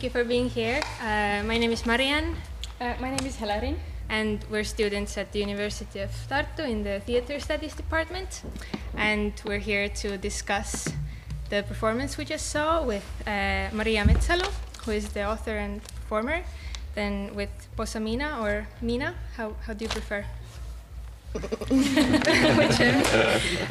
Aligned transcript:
thank 0.00 0.14
you 0.14 0.18
for 0.22 0.26
being 0.26 0.48
here. 0.48 0.80
Uh, 1.02 1.42
my 1.44 1.58
name 1.58 1.72
is 1.72 1.84
Mariann 1.84 2.34
Uh, 2.80 2.94
my 3.00 3.10
name 3.10 3.26
is 3.26 3.36
Heleriin. 3.36 3.76
and 4.08 4.42
we're 4.50 4.64
students 4.64 5.18
at 5.18 5.30
the 5.32 5.40
University 5.40 6.00
of 6.00 6.10
Tartu 6.26 6.64
in 6.64 6.82
the 6.84 7.00
Theatre 7.00 7.38
Studies 7.38 7.74
Department. 7.74 8.40
And 8.96 9.32
we're 9.44 9.60
here 9.60 9.90
to 10.02 10.16
discuss 10.16 10.88
the 11.50 11.62
performance 11.64 12.16
we 12.16 12.24
just 12.24 12.46
saw 12.48 12.82
with 12.82 13.04
uh, 13.26 13.68
Maria 13.74 14.02
Metsalu, 14.06 14.48
who 14.86 14.92
is 14.92 15.10
the 15.10 15.24
author 15.24 15.58
and 15.58 15.82
performer, 15.84 16.40
then 16.94 17.34
with 17.34 17.52
Bosa 17.76 18.00
Mina 18.00 18.38
or 18.40 18.68
Mina, 18.80 19.14
how, 19.36 19.52
how 19.66 19.74
do 19.74 19.84
you 19.84 19.90
prefer? 19.90 20.24
Whichever. 22.58 23.04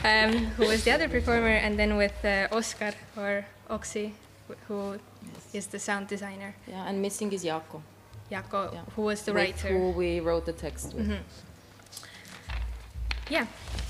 um, 0.05 0.34
who 0.57 0.67
was 0.67 0.84
the 0.84 0.91
other 0.91 1.09
performer, 1.09 1.55
and 1.65 1.79
then 1.79 1.98
with 1.98 2.23
uh, 2.23 2.48
Oscar 2.51 2.93
or 3.17 3.45
Oxhy, 3.67 4.11
who 4.67 4.99
is 5.53 5.67
the 5.67 5.80
sound 5.80 6.08
designer. 6.08 6.53
Yeah, 6.67 6.88
and 6.88 7.02
missing 7.02 7.31
is 7.34 7.44
Jaakko. 7.44 7.81
Jaakko, 8.31 8.73
Yeah. 8.73 8.81
who 8.95 9.02
was 9.03 9.21
the 9.23 9.34
with 9.34 9.44
writer. 9.44 9.67
Who 9.70 9.90
we 9.91 10.20
wrote 10.20 10.45
the 10.45 10.53
text 10.53 10.94
with. 10.94 11.07
Mhm. 11.07 11.20
Yeah, 13.30 13.46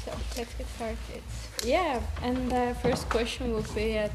so 0.06 0.12
let's 0.38 0.54
get 0.56 0.68
started. 0.76 1.24
Yeah, 1.64 2.02
and 2.22 2.52
the 2.52 2.76
first 2.82 3.10
question 3.10 3.52
will 3.54 3.66
be 3.76 3.98
uh, 3.98 4.10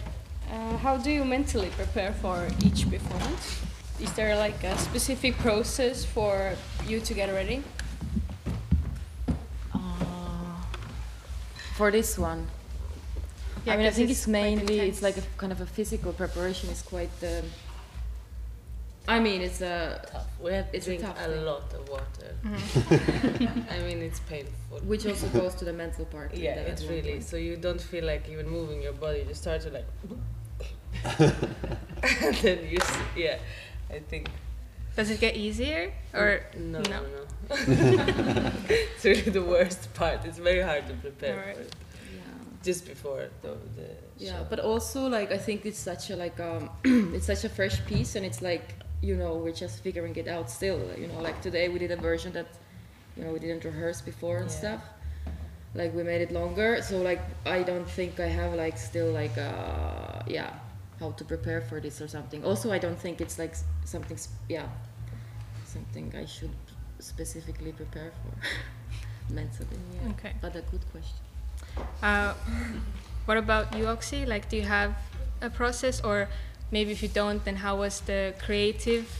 uh, 0.52 0.76
how 0.78 0.96
do 0.98 1.10
you 1.10 1.24
mentally 1.24 1.70
prepare 1.76 2.12
for 2.12 2.46
each 2.64 2.88
performance? 2.90 3.60
Is 4.00 4.12
there 4.14 4.36
like 4.36 4.62
a 4.64 4.76
specific 4.78 5.38
process 5.38 6.04
for 6.04 6.54
you 6.86 7.00
to 7.00 7.14
get 7.14 7.30
ready? 7.32 7.62
Uh, 9.72 9.78
for 11.76 11.90
this 11.90 12.18
one, 12.18 12.46
Yeah, 13.64 13.74
I 13.74 13.76
mean, 13.76 13.86
I 13.86 13.90
think 13.90 14.10
it's 14.10 14.20
it's 14.20 14.28
mainly 14.28 14.80
it's 14.80 15.02
like 15.02 15.16
a 15.16 15.22
kind 15.38 15.52
of 15.52 15.60
a 15.60 15.66
physical 15.66 16.12
preparation. 16.12 16.68
is 16.70 16.82
quite. 16.82 17.10
Um, 17.22 17.44
I 19.06 19.20
mean, 19.20 19.42
it's 19.42 19.60
a 19.60 20.00
tough. 20.10 20.26
We 20.40 20.52
have 20.52 20.70
to 20.70 20.76
It's 20.76 20.86
a 20.86 20.90
drink 20.96 21.02
tough 21.02 21.18
a, 21.26 21.28
lot 21.28 21.72
of 21.74 21.88
water. 21.88 22.30
I 23.70 23.78
mean, 23.86 24.00
it's 24.02 24.20
painful. 24.20 24.78
which 24.84 25.06
also 25.06 25.28
goes 25.28 25.54
to 25.56 25.64
the 25.64 25.72
mental 25.72 26.04
part. 26.06 26.34
yeah, 26.34 26.54
it's 26.54 26.84
really. 26.84 27.12
point. 27.12 27.24
So 27.24 27.36
you 27.36 27.56
don't 27.56 27.80
feel 27.80 28.04
like 28.04 28.28
even 28.30 28.48
moving 28.48 28.82
your 28.82 28.92
body. 28.94 29.24
You 29.28 29.34
start 29.34 29.60
to 29.62 29.70
like. 29.70 29.86
and 31.04 32.34
then 32.42 32.58
you, 32.70 32.78
s- 32.80 32.98
yeah, 33.16 33.38
I 33.90 33.98
think. 34.00 34.28
Does 34.96 35.10
it 35.10 35.20
get 35.20 35.36
easier 35.36 35.92
or 36.14 36.40
No, 36.56 36.80
No. 36.80 36.90
no, 36.90 37.00
no. 37.50 38.52
it's 38.68 39.04
really 39.04 39.22
the 39.22 39.42
worst 39.42 39.92
part. 39.94 40.24
It's 40.24 40.38
very 40.38 40.60
hard 40.62 40.86
to 40.88 40.94
prepare 40.94 41.34
Alright. 41.36 41.56
for 41.56 41.62
it. 41.62 41.74
Yeah. 42.66 42.72
Just 42.72 42.86
before 42.86 43.28
the, 43.42 43.48
the 43.76 43.88
Yeah, 44.18 44.38
show. 44.38 44.46
but 44.50 44.58
also 44.60 45.08
like 45.08 45.30
I 45.32 45.38
think 45.38 45.64
it's 45.66 45.78
such 45.78 46.10
a 46.10 46.16
like 46.16 46.40
um 46.40 46.70
it's 47.14 47.26
such 47.26 47.44
a 47.44 47.48
fresh 47.48 47.84
piece 47.86 48.16
and 48.16 48.24
it's 48.26 48.40
like 48.42 48.74
you 49.02 49.16
know 49.16 49.34
we're 49.44 49.52
just 49.64 49.82
figuring 49.82 50.16
it 50.16 50.28
out 50.28 50.50
still. 50.50 50.80
You 50.98 51.06
know, 51.08 51.20
like 51.20 51.40
today 51.42 51.68
we 51.68 51.78
did 51.78 51.90
a 51.90 51.96
version 51.96 52.32
that 52.32 52.46
you 53.16 53.24
know 53.24 53.32
we 53.32 53.38
didn't 53.38 53.64
rehearse 53.64 54.00
before 54.02 54.38
and 54.38 54.50
Yeah. 54.50 54.58
stuff. 54.60 54.80
Like 55.74 55.92
we 55.94 56.02
made 56.04 56.22
it 56.22 56.30
longer, 56.32 56.80
so 56.82 57.02
like 57.02 57.20
I 57.46 57.62
don't 57.64 57.88
think 57.96 58.20
I 58.20 58.28
have 58.40 58.54
like 58.54 58.78
still 58.78 59.10
like 59.12 59.36
uh 59.36 60.22
yeah 60.26 60.50
how 61.00 61.10
to 61.18 61.24
prepare 61.24 61.60
for 61.60 61.80
this 61.80 62.00
or 62.00 62.08
something. 62.08 62.44
Also, 62.44 62.70
I 62.72 62.78
don't 62.78 62.98
think 63.04 63.20
it's 63.20 63.38
like 63.38 63.54
something 63.84 64.16
sp- 64.16 64.46
yeah 64.48 64.68
something 65.64 66.14
I 66.16 66.26
should 66.26 66.54
specifically 67.00 67.72
prepare 67.72 68.12
for 68.22 68.32
mentally. 69.34 69.78
Yeah. 69.94 70.10
okay? 70.12 70.32
But 70.40 70.54
a 70.56 70.62
good 70.70 70.84
question. 70.92 71.18
Uh, 72.02 72.34
what 73.26 73.38
about 73.38 73.76
you, 73.76 73.84
Oxhy? 73.84 74.26
Like, 74.26 74.48
do 74.48 74.56
you 74.56 74.62
have 74.62 74.94
a 75.40 75.50
process, 75.50 76.00
or 76.02 76.28
maybe 76.70 76.92
if 76.92 77.02
you 77.02 77.08
don't, 77.08 77.44
then 77.44 77.56
how 77.56 77.76
was 77.76 78.00
the 78.00 78.34
creative 78.44 79.10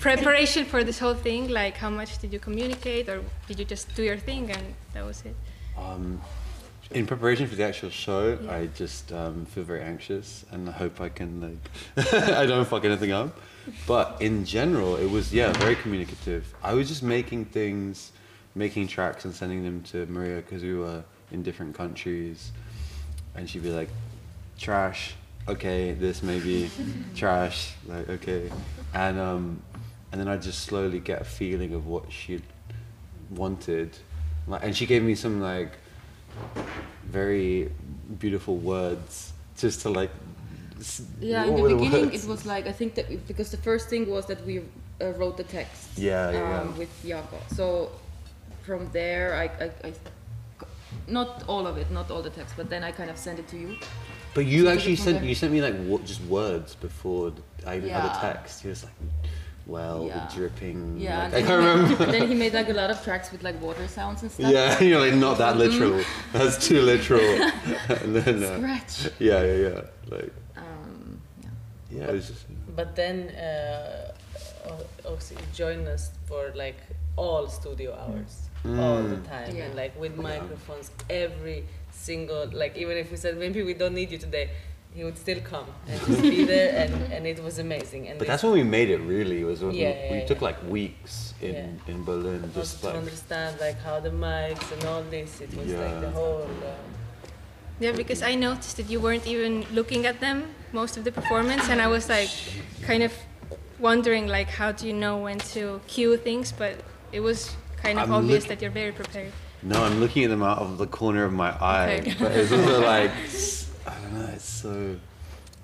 preparation 0.00 0.64
for 0.64 0.84
this 0.84 0.98
whole 0.98 1.14
thing? 1.14 1.48
Like, 1.48 1.76
how 1.76 1.90
much 1.90 2.18
did 2.18 2.32
you 2.32 2.38
communicate, 2.38 3.08
or 3.08 3.22
did 3.48 3.58
you 3.58 3.64
just 3.64 3.94
do 3.94 4.02
your 4.02 4.18
thing 4.18 4.50
and 4.50 4.74
that 4.94 5.04
was 5.04 5.22
it? 5.24 5.34
Um, 5.76 6.20
in 6.90 7.06
preparation 7.06 7.46
for 7.46 7.56
the 7.56 7.64
actual 7.64 7.90
show, 7.90 8.38
Yeah. 8.40 8.54
I 8.54 8.66
just 8.66 9.12
um, 9.12 9.46
feel 9.46 9.64
very 9.64 9.82
anxious 9.82 10.44
and 10.50 10.68
I 10.68 10.72
hope 10.72 11.00
I 11.00 11.08
can 11.08 11.40
like 11.40 12.12
I 12.36 12.46
don't 12.46 12.66
fuck 12.68 12.84
anything 12.84 13.12
up. 13.12 13.38
But 13.86 14.16
in 14.20 14.44
general, 14.44 14.96
it 14.96 15.08
was 15.10 15.32
yeah 15.32 15.52
very 15.54 15.76
communicative. 15.76 16.52
I 16.62 16.74
was 16.74 16.88
just 16.88 17.02
making 17.02 17.46
things, 17.46 18.12
making 18.54 18.88
tracks 18.88 19.24
and 19.24 19.34
sending 19.34 19.62
them 19.64 19.82
to 19.84 20.04
Maria 20.06 20.36
because 20.36 20.62
we 20.62 20.74
were 20.74 21.02
in 21.32 21.42
different 21.42 21.74
countries, 21.74 22.52
and 23.34 23.48
she'd 23.48 23.62
be 23.62 23.70
like, 23.70 23.88
"Trash, 24.58 25.14
okay, 25.48 25.92
this 25.92 26.22
maybe, 26.22 26.70
trash, 27.16 27.72
like 27.86 28.08
okay," 28.08 28.50
and 28.94 29.18
um, 29.18 29.62
and 30.12 30.20
then 30.20 30.28
I 30.28 30.36
just 30.36 30.60
slowly 30.60 31.00
get 31.00 31.20
a 31.20 31.24
feeling 31.24 31.74
of 31.74 31.86
what 31.86 32.12
she 32.12 32.40
wanted, 33.30 33.96
like, 34.46 34.62
and 34.62 34.76
she 34.76 34.86
gave 34.86 35.02
me 35.02 35.14
some 35.14 35.40
like 35.40 35.72
very 37.04 37.70
beautiful 38.18 38.56
words 38.56 39.32
just 39.56 39.80
to 39.82 39.90
like. 39.90 40.10
Yeah, 41.20 41.44
in 41.44 41.54
the 41.54 41.62
the 41.62 41.74
beginning 41.76 42.06
words? 42.10 42.24
it 42.24 42.28
was 42.28 42.44
like 42.44 42.66
I 42.66 42.72
think 42.72 42.94
that 42.96 43.26
because 43.28 43.50
the 43.50 43.56
first 43.56 43.88
thing 43.88 44.10
was 44.10 44.26
that 44.26 44.44
we 44.44 44.62
uh, 45.00 45.12
wrote 45.12 45.36
the 45.36 45.44
text. 45.44 45.96
Yeah, 45.96 46.30
yeah, 46.30 46.38
yeah. 46.38 46.60
um, 46.60 46.76
With 46.76 46.90
Jaakko. 47.04 47.38
So 47.54 47.90
from 48.62 48.90
there, 48.92 49.34
I, 49.34 49.64
I, 49.64 49.70
I, 49.88 49.92
not 51.08 51.44
all 51.48 51.66
of 51.66 51.76
it, 51.76 51.90
not 51.90 52.10
all 52.10 52.22
the 52.22 52.30
text, 52.30 52.54
but 52.56 52.68
then 52.70 52.82
I 52.84 52.92
kind 52.92 53.10
of 53.10 53.16
sent 53.18 53.38
it 53.38 53.48
to 53.48 53.56
you. 53.56 53.76
But 54.34 54.46
you 54.46 54.64
So 54.64 54.70
actually 54.72 54.96
from 54.96 55.04
sent 55.04 55.18
there- 55.20 55.28
you 55.28 55.34
sent 55.34 55.52
me 55.52 55.60
like 55.62 55.76
wo- 55.84 55.98
just 56.04 56.22
words 56.22 56.74
before 56.74 57.32
I 57.66 57.76
even 57.76 57.90
had 57.90 58.04
Yeah. 58.04 58.12
the 58.12 58.18
text. 58.20 58.62
He 58.62 58.68
was 58.68 58.82
like, 58.84 58.94
"Well, 59.66 60.06
Yeah. 60.06 60.28
dripping." 60.34 60.98
Yeah, 60.98 61.24
like, 61.24 61.26
I 61.26 61.30
then 61.30 61.46
can't 61.46 61.60
he 61.62 61.66
made- 61.66 61.82
remember. 61.90 62.12
then 62.18 62.28
he 62.28 62.34
made 62.34 62.54
like 62.54 62.68
a 62.70 62.72
lot 62.82 62.90
of 62.90 63.02
tracks 63.04 63.30
with 63.32 63.42
like 63.42 63.60
water 63.60 63.86
sounds 63.88 64.22
and 64.22 64.30
stuff. 64.32 64.50
yeah, 64.50 64.80
you're 64.88 65.00
like 65.00 65.14
not 65.14 65.36
that 65.38 65.56
literal. 65.58 66.02
That's 66.32 66.66
too 66.66 66.80
literal. 66.80 67.20
and 67.20 68.16
then, 68.16 68.42
uh, 68.42 68.56
Scratch. 68.56 69.10
yeah, 69.18 69.42
yeah, 69.42 69.68
yeah. 69.68 69.80
Like, 70.08 70.32
Um, 70.56 71.20
yeah. 71.42 71.50
yeah, 71.90 72.04
it 72.10 72.12
was 72.14 72.28
just. 72.28 72.44
But 72.74 72.96
then 72.96 73.28
uh, 73.36 74.12
O- 74.70 75.12
Oxhy 75.12 75.36
joined 75.52 75.86
us 75.88 76.10
for 76.26 76.52
like 76.54 76.78
all 77.16 77.48
studio 77.48 77.92
hours, 78.00 78.48
all 78.64 79.02
the 79.02 79.16
Mm. 79.16 79.28
time, 79.28 79.56
Yeah. 79.56 79.64
and 79.64 79.74
like 79.74 79.98
with 79.98 80.14
Yeah. 80.16 80.22
microphones, 80.22 80.90
every 81.10 81.64
single 81.90 82.46
like 82.52 82.76
even 82.76 82.96
if 82.96 83.10
we 83.10 83.16
said 83.16 83.36
maybe 83.36 83.62
we 83.62 83.74
don't 83.74 83.94
need 83.94 84.10
you 84.10 84.18
today, 84.18 84.50
he 84.94 85.02
would 85.04 85.16
still 85.18 85.40
come 85.40 85.66
and 85.88 85.98
just 86.06 86.22
be 86.22 86.44
there, 86.54 86.70
and, 86.82 87.12
and 87.12 87.26
it 87.26 87.42
was 87.42 87.58
amazing. 87.58 88.08
And 88.08 88.18
But 88.18 88.28
that's 88.28 88.42
when 88.42 88.52
we 88.52 88.62
made 88.62 88.90
it. 88.90 88.98
Really, 88.98 89.40
it 89.40 89.44
was 89.44 89.62
when 89.62 89.74
Yeah, 89.74 89.88
we, 89.88 89.94
yeah, 89.94 90.12
we 90.12 90.18
yeah. 90.18 90.26
took 90.26 90.42
like 90.42 90.58
weeks 90.68 91.34
in 91.40 91.54
Yeah. 91.54 91.90
in 91.92 92.04
Berlin, 92.04 92.42
also 92.44 92.60
just 92.60 92.80
to 92.80 92.86
like. 92.88 92.96
understand 92.96 93.58
like 93.60 93.78
how 93.80 94.00
the 94.00 94.10
mics 94.10 94.70
and 94.72 94.84
all 94.84 95.02
this, 95.10 95.40
it 95.40 95.50
was 95.56 95.68
like 95.84 96.00
the 96.00 96.10
whole. 96.10 96.42
Uh, 96.62 96.76
Yeah, 97.80 97.92
because 97.96 98.22
I 98.22 98.34
noticed 98.36 98.76
that 98.76 98.88
you 98.90 99.00
weren't 99.00 99.26
even 99.26 99.64
looking 99.72 100.06
at 100.06 100.20
them 100.20 100.38
most 100.72 100.96
of 100.96 101.02
the 101.04 101.10
performance, 101.12 101.68
and 101.72 101.80
I 101.80 101.88
was 101.88 102.08
like, 102.08 102.30
kind 102.82 103.02
of 103.02 103.12
wondering 103.80 104.28
like, 104.28 104.48
how 104.60 104.70
do 104.72 104.86
you 104.86 104.92
know 104.92 105.16
when 105.18 105.38
to 105.54 105.80
cue 105.88 106.16
things? 106.16 106.52
But 106.52 106.74
it 107.12 107.20
was 107.20 107.56
kind 107.82 107.98
of 107.98 108.08
I'm 108.10 108.14
obvious 108.14 108.42
look- 108.44 108.48
that 108.50 108.62
you're 108.62 108.70
very 108.82 108.92
prepared. 108.92 109.32
No, 109.62 109.82
I'm 109.84 110.00
looking 110.00 110.24
at 110.24 110.30
them 110.30 110.42
out 110.42 110.58
of 110.58 110.78
the 110.78 110.86
corner 110.86 111.24
of 111.24 111.32
my 111.32 111.50
eye. 111.60 111.98
Okay. 112.00 112.14
But 112.22 112.32
it's 112.32 112.52
also 112.52 112.80
like 112.94 113.12
I 113.86 113.94
don't 114.00 114.14
know. 114.18 114.28
It's 114.34 114.44
so 114.64 114.96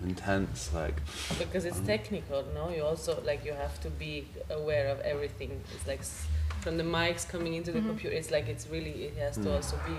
intense. 0.05 0.71
Like 0.75 0.97
because 1.39 1.65
it's 1.65 1.81
technical 1.81 2.45
no 2.55 2.71
you 2.71 2.83
also 2.85 3.21
like 3.31 3.45
you 3.45 3.53
have 3.65 3.81
to 3.81 3.91
be 3.91 4.27
aware 4.51 4.87
of 4.95 5.01
everything 5.01 5.51
it's 5.75 5.87
like 5.93 6.01
s- 6.01 6.27
from 6.63 6.77
the 6.77 6.85
mics 6.85 7.25
coming 7.29 7.55
into 7.55 7.71
the 7.73 7.81
computer 7.81 8.15
it's 8.21 8.31
like 8.31 8.47
it's 8.49 8.67
really 8.75 8.95
it 9.09 9.17
has 9.25 9.35
to 9.45 9.49
Mm. 9.49 9.57
also 9.57 9.77
be 9.91 9.97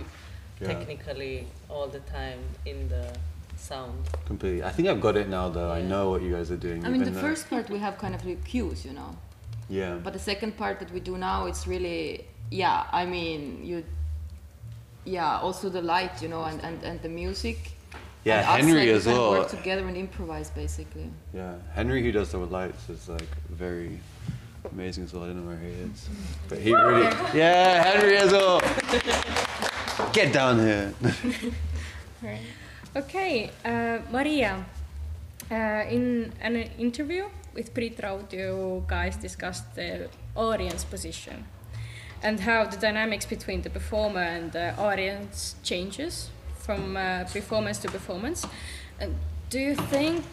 Yeah. 0.61 0.67
technically 0.73 1.35
all 1.69 1.87
the 1.97 2.03
time 2.19 2.39
in 2.65 2.77
the 2.93 3.05
sound 3.57 3.97
completely. 4.25 4.61
I 4.63 4.71
think 4.75 4.85
I've 4.91 5.01
got 5.07 5.15
it 5.21 5.27
now, 5.37 5.45
though. 5.57 5.71
I 5.77 5.79
Yeah. 5.79 5.87
know 5.93 6.03
what 6.11 6.21
you 6.25 6.31
guys 6.37 6.49
are 6.55 6.61
doing. 6.67 6.79
I 6.85 6.89
mean, 6.89 7.01
the 7.03 7.07
even 7.11 7.13
though- 7.15 7.27
first 7.29 7.43
part 7.51 7.65
we 7.75 7.79
have 7.79 7.95
kind 8.03 8.13
of 8.17 8.21
like 8.29 8.41
cues, 8.51 8.79
you 8.87 8.93
know. 8.99 9.11
Yeah. 9.69 9.95
But 10.03 10.13
the 10.13 10.19
second 10.19 10.57
part 10.57 10.79
that 10.79 10.91
we 10.91 10.99
do 10.99 11.17
now, 11.17 11.45
it's 11.45 11.67
really, 11.67 12.25
yeah, 12.51 12.85
I 12.91 13.05
mean, 13.05 13.63
you, 13.63 13.83
yeah, 15.05 15.39
also 15.39 15.69
the 15.69 15.81
light, 15.81 16.21
you 16.21 16.27
know, 16.27 16.43
and, 16.43 16.59
and, 16.63 16.83
and 16.83 17.01
the 17.01 17.09
music. 17.09 17.71
Yeah, 18.23 18.39
and 18.39 18.47
us, 18.47 18.67
Henry 18.67 18.79
like, 18.79 18.87
we 18.87 18.91
as 18.91 19.05
kind 19.05 19.17
well. 19.17 19.31
Work 19.31 19.49
together 19.49 19.87
and 19.87 19.95
improvise, 19.95 20.49
basically. 20.49 21.09
Yeah, 21.33 21.55
Henry, 21.73 22.01
who 22.01 22.11
does 22.11 22.31
the 22.31 22.39
lights, 22.39 22.89
is 22.89 23.07
like 23.07 23.29
very 23.49 23.99
amazing 24.71 25.05
as 25.05 25.13
well. 25.13 25.23
I 25.23 25.27
don't 25.27 25.43
know 25.43 25.49
where 25.49 25.59
he 25.59 25.69
is, 25.69 26.09
but 26.49 26.57
he 26.57 26.73
really. 26.73 27.03
Yeah, 27.33 27.83
Henry 27.83 28.17
as 28.17 28.31
well. 28.31 28.61
Get 30.13 30.33
down 30.33 30.59
here. 30.59 30.93
Right. 32.21 32.41
Okay, 32.97 33.49
uh, 33.63 33.99
Maria. 34.11 34.65
Uh, 35.49 35.85
in 35.89 36.33
an 36.41 36.57
interview 36.77 37.25
with 37.53 37.73
Brit 37.73 37.99
Raut, 38.03 38.31
you 38.33 38.83
guys 38.87 39.15
discussed 39.17 39.75
the 39.75 40.09
audience 40.35 40.83
position. 40.83 41.45
and 42.21 42.39
how 42.41 42.65
the 42.65 42.75
dynamics 42.75 43.25
between 43.25 43.61
the 43.61 43.69
performer 43.69 44.19
and 44.21 44.51
the 44.51 44.75
audience 44.77 45.55
changes 45.63 46.29
from 46.65 46.97
uh, 46.97 47.23
performance 47.31 47.77
to 47.79 47.87
performance. 47.87 48.45
And 48.99 49.15
do 49.49 49.57
you 49.57 49.75
think 49.75 50.25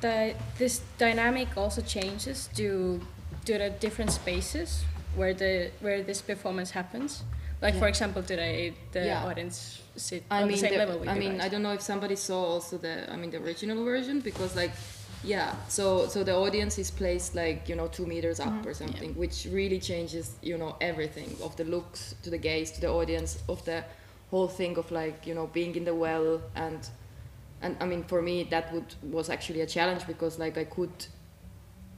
that 0.00 0.36
this 0.58 0.80
dynamic 0.96 1.48
also 1.56 1.82
changes 1.82 2.48
due 2.54 3.00
to 3.46 3.58
the 3.58 3.70
different 3.80 4.12
spaces 4.12 4.84
where 5.16 5.34
the 5.34 5.70
where 5.80 6.02
this 6.04 6.22
performance 6.22 6.70
happens? 6.70 7.24
Like 7.60 7.74
for 7.74 7.86
Yeah. 7.86 7.94
example, 7.94 8.22
today 8.22 8.74
the 8.92 9.04
Yeah. 9.06 9.26
audience 9.28 9.82
sit 9.96 10.22
I 10.30 10.42
on 10.42 10.48
mean, 10.48 10.54
the 10.54 10.60
same 10.60 10.72
the- 10.72 10.78
level 10.86 10.98
with 11.00 11.08
I 11.08 11.18
mean, 11.18 11.32
guys. 11.38 11.46
I 11.46 11.48
don't 11.52 11.62
know 11.66 11.74
if 11.74 11.82
somebody 11.82 12.14
saw 12.16 12.40
also 12.54 12.78
the, 12.78 12.94
I 13.12 13.16
mean, 13.16 13.30
the 13.34 13.38
original 13.42 13.84
version 13.84 14.20
because 14.20 14.54
like, 14.54 14.70
yeah. 15.24 15.54
So 15.68 16.06
so 16.08 16.22
the 16.24 16.34
audience 16.34 16.78
is 16.78 16.90
placed 16.90 17.34
like 17.34 17.68
you 17.68 17.76
know 17.76 17.88
two 17.88 18.06
meters 18.06 18.40
up 18.40 18.48
Mm-hmm. 18.48 18.68
or 18.68 18.74
something, 18.74 19.14
which 19.14 19.46
really 19.50 19.80
changes 19.80 20.36
you 20.42 20.58
know 20.58 20.76
everything 20.80 21.36
of 21.42 21.56
the 21.56 21.64
looks 21.64 22.14
to 22.22 22.30
the 22.30 22.38
gaze 22.38 22.70
to 22.72 22.80
the 22.80 22.88
audience 22.88 23.38
of 23.48 23.64
the 23.64 23.84
whole 24.30 24.48
thing 24.48 24.76
of 24.78 24.90
like 24.90 25.26
you 25.26 25.34
know 25.34 25.46
being 25.48 25.74
in 25.76 25.84
the 25.84 25.94
well 25.94 26.40
and 26.54 26.88
and 27.62 27.76
I 27.80 27.86
mean 27.86 28.04
for 28.04 28.20
me 28.22 28.44
that 28.44 28.72
would 28.72 28.94
was 29.02 29.30
actually 29.30 29.60
a 29.62 29.66
challenge 29.66 30.06
because 30.06 30.38
like 30.38 30.58
I 30.58 30.64
could 30.64 31.06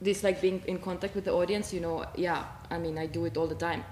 this 0.01 0.23
like 0.23 0.41
being 0.41 0.61
in 0.67 0.77
contact 0.79 1.15
with 1.15 1.25
the 1.25 1.33
audience 1.33 1.73
you 1.73 1.81
know 1.81 2.05
yeah 2.15 2.45
I 2.69 2.77
mean 2.77 2.97
I 2.97 3.07
do 3.07 3.25
it 3.25 3.37
all 3.37 3.47
the 3.47 3.55
time 3.55 3.83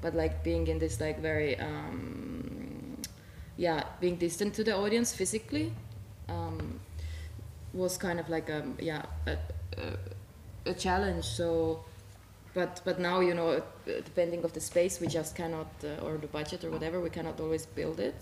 but 0.00 0.14
like 0.14 0.44
being 0.44 0.66
in 0.68 0.78
this 0.78 1.00
like 1.00 1.20
very 1.20 1.58
um, 1.58 2.96
yeah 3.56 3.82
being 4.00 4.16
distant 4.16 4.54
to 4.54 4.64
the 4.64 4.76
audience 4.76 5.12
physically 5.12 5.72
um, 6.28 6.78
was 7.78 7.96
kind 7.98 8.18
of 8.20 8.28
like 8.28 8.48
a 8.48 8.60
yeah 8.90 9.02
a, 9.26 9.36
a, 9.82 10.70
a 10.72 10.74
challenge 10.74 11.24
so 11.24 11.80
but 12.54 12.80
but 12.84 12.98
now 12.98 13.20
you 13.20 13.34
know 13.34 13.62
depending 14.10 14.44
of 14.44 14.52
the 14.52 14.60
space 14.60 15.00
we 15.00 15.06
just 15.06 15.34
cannot 15.40 15.70
uh, 15.84 16.04
or 16.04 16.18
the 16.18 16.26
budget 16.38 16.64
or 16.64 16.70
whatever 16.70 17.00
we 17.00 17.10
cannot 17.10 17.38
always 17.40 17.64
build 17.66 17.98
it 18.00 18.16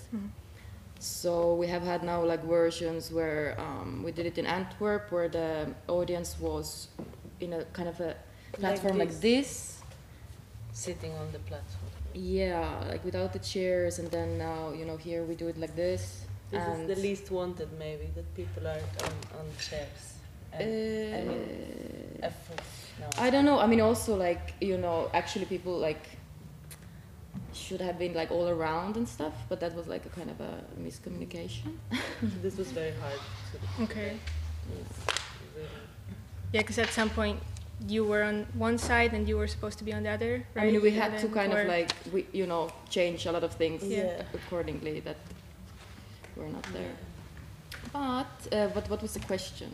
so 0.99 1.55
we 1.55 1.67
have 1.67 1.82
had 1.82 2.03
now 2.03 2.23
like 2.25 2.43
versions 2.44 3.12
where 3.12 3.55
um, 3.61 4.03
we 4.03 4.12
did 4.12 4.26
it 4.26 4.38
in 4.38 4.47
Antwerp 4.47 5.12
where 5.12 5.29
the 5.29 5.75
audience 5.88 6.37
was 6.41 6.88
in 7.41 7.53
a 7.53 7.64
kind 7.76 7.88
of 7.88 8.00
a 8.00 8.17
platform 8.53 8.99
like 8.99 9.11
this. 9.11 9.20
this 9.20 9.82
Sitting 10.73 11.12
on 11.14 11.32
the 11.32 11.38
platform. 11.38 11.91
yeah, 12.14 12.85
like 12.88 13.03
without 13.05 13.32
the 13.32 13.38
chairs, 13.38 13.99
and 13.99 14.11
then 14.11 14.37
now 14.37 14.73
you 14.73 14.85
know 14.85 14.97
here 14.99 15.25
we 15.25 15.35
do 15.35 15.49
it 15.49 15.56
like 15.56 15.75
this. 15.75 16.25
This 16.50 16.62
and 16.62 16.88
is 16.90 16.96
the 16.96 17.02
least 17.02 17.31
wanted, 17.31 17.69
maybe, 17.78 18.06
that 18.14 18.34
people 18.34 18.66
are 18.66 18.81
on, 19.04 19.12
on 19.38 19.46
chairs. 19.58 20.14
And, 20.52 21.14
I 21.14 21.22
mean, 21.22 22.19
Uh, 22.22 22.26
effort. 22.26 22.62
No. 23.00 23.06
I 23.19 23.31
don't 23.31 23.44
know. 23.44 23.58
I 23.58 23.66
mean, 23.66 23.81
also 23.81 24.16
like 24.16 24.54
you 24.60 24.78
know, 24.78 25.10
actually 25.12 25.44
people 25.44 25.76
like 25.88 26.04
should 27.52 27.81
have 27.81 27.98
been 27.98 28.14
like 28.14 28.31
all 28.31 28.48
around 28.48 28.96
and 28.96 29.06
stuff, 29.08 29.34
but 29.48 29.60
that 29.60 29.75
was 29.75 29.87
like 29.87 30.06
a 30.06 30.08
kind 30.08 30.31
of 30.31 30.40
a 30.40 30.52
miscommunication. 30.81 31.76
this 32.43 32.56
was 32.56 32.70
very 32.72 32.93
hard 33.02 33.20
to 33.52 33.82
Okay. 33.84 34.16
Really 34.69 35.69
Yeah, 36.52 36.62
because 36.62 36.78
at 36.78 36.90
some 36.90 37.10
point 37.10 37.38
you 37.88 38.04
were 38.04 38.22
on 38.22 38.46
one 38.54 38.78
side 38.78 39.12
and 39.12 39.28
you 39.28 39.37
were 39.37 39.46
supposed 39.48 39.78
to 39.78 39.84
be 39.84 39.93
on 39.93 40.02
the 40.04 40.10
other, 40.10 40.46
right? 40.54 40.69
I 40.69 40.70
mean, 40.70 40.81
we 40.82 40.90
had 40.93 41.19
to 41.19 41.28
kind 41.28 41.52
or- 41.52 41.60
of 41.62 41.69
like 41.69 41.90
we 42.12 42.26
you 42.32 42.46
know 42.46 42.70
change 42.88 43.26
a 43.26 43.32
lot 43.32 43.44
of 43.44 43.52
things 43.52 43.82
Yeah. 43.84 44.22
accordingly 44.32 45.00
that 45.00 45.16
were 46.36 46.48
not 46.48 46.66
there. 46.72 46.94
But 47.92 48.26
uh, 48.52 48.68
what 48.68 48.88
what 48.90 49.02
was 49.02 49.14
the 49.14 49.20
question? 49.20 49.70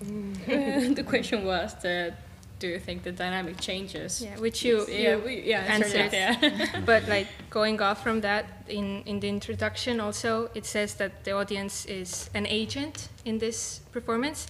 the 0.00 1.04
question 1.06 1.44
was 1.44 1.74
that 1.82 2.18
do 2.58 2.68
you 2.68 2.78
think 2.78 3.02
the 3.02 3.12
dynamic 3.12 3.60
changes? 3.60 4.22
Yeah, 4.22 4.38
which 4.38 4.64
you, 4.64 4.86
yeah, 4.88 5.16
you 5.16 5.22
we, 5.24 5.42
yeah, 5.42 5.60
answered 5.60 6.14
answered. 6.14 6.42
yeah. 6.42 6.80
but 6.86 7.06
like 7.08 7.28
going 7.50 7.80
off 7.82 8.02
from 8.02 8.20
that 8.22 8.46
in 8.68 9.02
in 9.04 9.20
the 9.20 9.28
introduction 9.28 10.00
also 10.00 10.48
it 10.54 10.64
says 10.64 10.94
that 10.94 11.24
the 11.24 11.32
audience 11.32 11.84
is 11.86 12.30
an 12.34 12.46
agent 12.46 13.08
in 13.24 13.38
this 13.38 13.80
performance 13.92 14.46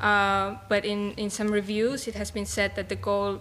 uh, 0.00 0.56
but 0.68 0.84
in 0.84 1.12
in 1.16 1.30
some 1.30 1.48
reviews 1.48 2.06
it 2.06 2.14
has 2.14 2.30
been 2.30 2.46
said 2.46 2.74
that 2.76 2.88
the 2.88 2.96
goal 2.96 3.40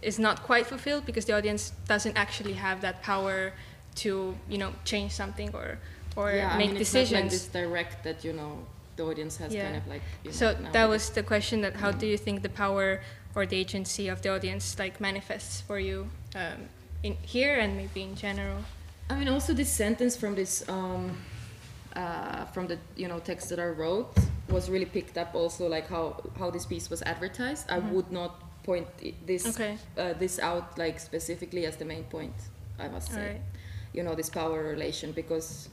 is 0.00 0.18
not 0.18 0.42
quite 0.42 0.66
fulfilled 0.66 1.04
because 1.04 1.24
the 1.26 1.36
audience 1.36 1.72
doesn't 1.86 2.16
actually 2.16 2.54
have 2.54 2.80
that 2.80 3.02
power 3.02 3.52
to 3.94 4.34
you 4.48 4.58
know 4.58 4.72
change 4.84 5.12
something 5.12 5.54
or 5.54 5.78
or 6.16 6.32
yeah, 6.32 6.56
make 6.56 6.70
I 6.70 6.72
mean, 6.72 6.78
decisions 6.78 7.12
It's 7.12 7.12
like 7.22 7.30
this 7.30 7.46
direct 7.48 8.04
that 8.04 8.24
you 8.24 8.32
know 8.32 8.58
the 8.96 9.04
audience 9.04 9.36
has 9.38 9.52
Yeah. 9.52 9.64
kind 9.64 9.76
of 9.76 9.86
like. 9.86 10.02
You 10.24 10.32
so 10.32 10.52
know, 10.52 10.70
that 10.72 10.88
was 10.88 11.10
the 11.10 11.22
question 11.22 11.60
that 11.62 11.74
how 11.76 11.90
do 11.90 12.06
you 12.06 12.16
think 12.18 12.42
the 12.42 12.48
power 12.48 13.00
or 13.34 13.46
the 13.46 13.56
agency 13.56 14.08
of 14.08 14.22
the 14.22 14.30
audience 14.30 14.78
like 14.78 15.00
manifests 15.00 15.60
for 15.60 15.78
you 15.80 16.08
um, 16.36 16.68
in 17.02 17.16
here 17.22 17.58
and 17.58 17.76
maybe 17.76 18.02
in 18.02 18.14
general 18.14 18.58
I 19.10 19.14
mean, 19.16 19.28
also 19.28 19.52
this 19.52 19.70
sentence 19.70 20.16
from 20.16 20.34
this 20.34 20.66
um, 20.68 21.10
uh, 21.96 22.44
from 22.46 22.66
the 22.66 22.78
you 22.96 23.08
know 23.08 23.18
text 23.20 23.48
that 23.50 23.58
I 23.58 23.66
wrote 23.66 24.16
was 24.48 24.70
really 24.70 24.86
picked 24.86 25.18
up. 25.18 25.34
Also, 25.34 25.68
like 25.68 25.88
how 25.88 26.16
how 26.38 26.50
this 26.50 26.64
piece 26.66 26.88
was 26.90 27.02
advertised. 27.02 27.70
I 27.70 27.78
would 27.80 28.10
not 28.10 28.40
point 28.64 28.86
this 29.26 29.42
Mm-hmm. 29.44 29.62
Okay. 29.62 29.76
uh, 29.98 30.14
this 30.18 30.38
out 30.38 30.78
like 30.78 30.98
specifically 31.00 31.66
as 31.66 31.76
the 31.76 31.84
main 31.84 32.04
point. 32.04 32.34
I 32.78 32.88
must 32.88 33.12
say, 33.12 33.20
Alright. 33.20 33.40
you 33.92 34.02
know, 34.02 34.14
this 34.14 34.30
power 34.30 34.62
relation 34.64 35.12
because. 35.12 35.68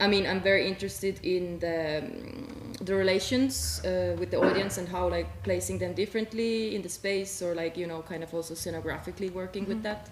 I 0.00 0.08
mean, 0.08 0.26
I'm 0.26 0.40
very 0.40 0.66
interested 0.66 1.20
in 1.24 1.58
the 1.60 1.98
um, 1.98 2.72
the 2.80 2.94
relations 2.94 3.80
uh, 3.84 4.16
with 4.18 4.30
the 4.30 4.38
audience 4.40 4.76
and 4.78 4.88
how 4.88 5.08
like 5.08 5.42
placing 5.44 5.78
them 5.78 5.94
differently 5.94 6.74
in 6.74 6.82
the 6.82 6.88
space 6.88 7.40
or 7.40 7.54
like 7.54 7.76
you 7.76 7.86
know 7.86 8.02
kind 8.02 8.22
of 8.22 8.34
also 8.34 8.54
scenographically 8.54 9.30
working 9.32 9.66
with 9.66 9.82
that 9.84 10.10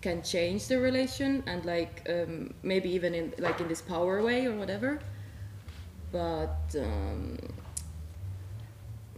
can 0.00 0.22
change 0.22 0.68
the 0.68 0.78
relation 0.78 1.42
and 1.46 1.64
like 1.64 2.06
um, 2.08 2.54
maybe 2.62 2.88
even 2.90 3.14
in 3.14 3.34
like 3.38 3.60
in 3.60 3.66
this 3.68 3.82
power 3.82 4.22
way 4.22 4.46
or 4.46 4.56
whatever. 4.56 5.00
But 6.12 6.74
um, 6.78 7.38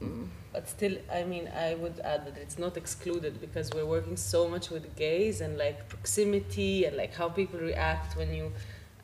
mm, 0.03 0.27
But 0.53 0.69
still, 0.69 0.97
I 1.13 1.25
mean, 1.25 1.49
I 1.55 1.75
would 1.75 2.01
add 2.01 2.27
that 2.27 2.37
it's 2.39 2.59
not 2.59 2.77
excluded 2.77 3.41
because 3.41 3.71
we're 3.75 3.87
working 3.87 4.17
so 4.17 4.49
much 4.49 4.71
with 4.71 4.97
gaze 4.97 5.41
and 5.41 5.59
like 5.59 5.89
proximity 5.89 6.85
and 6.85 6.97
like 6.97 7.15
how 7.15 7.29
people 7.29 7.61
react 7.61 8.17
when 8.17 8.33
you 8.35 8.53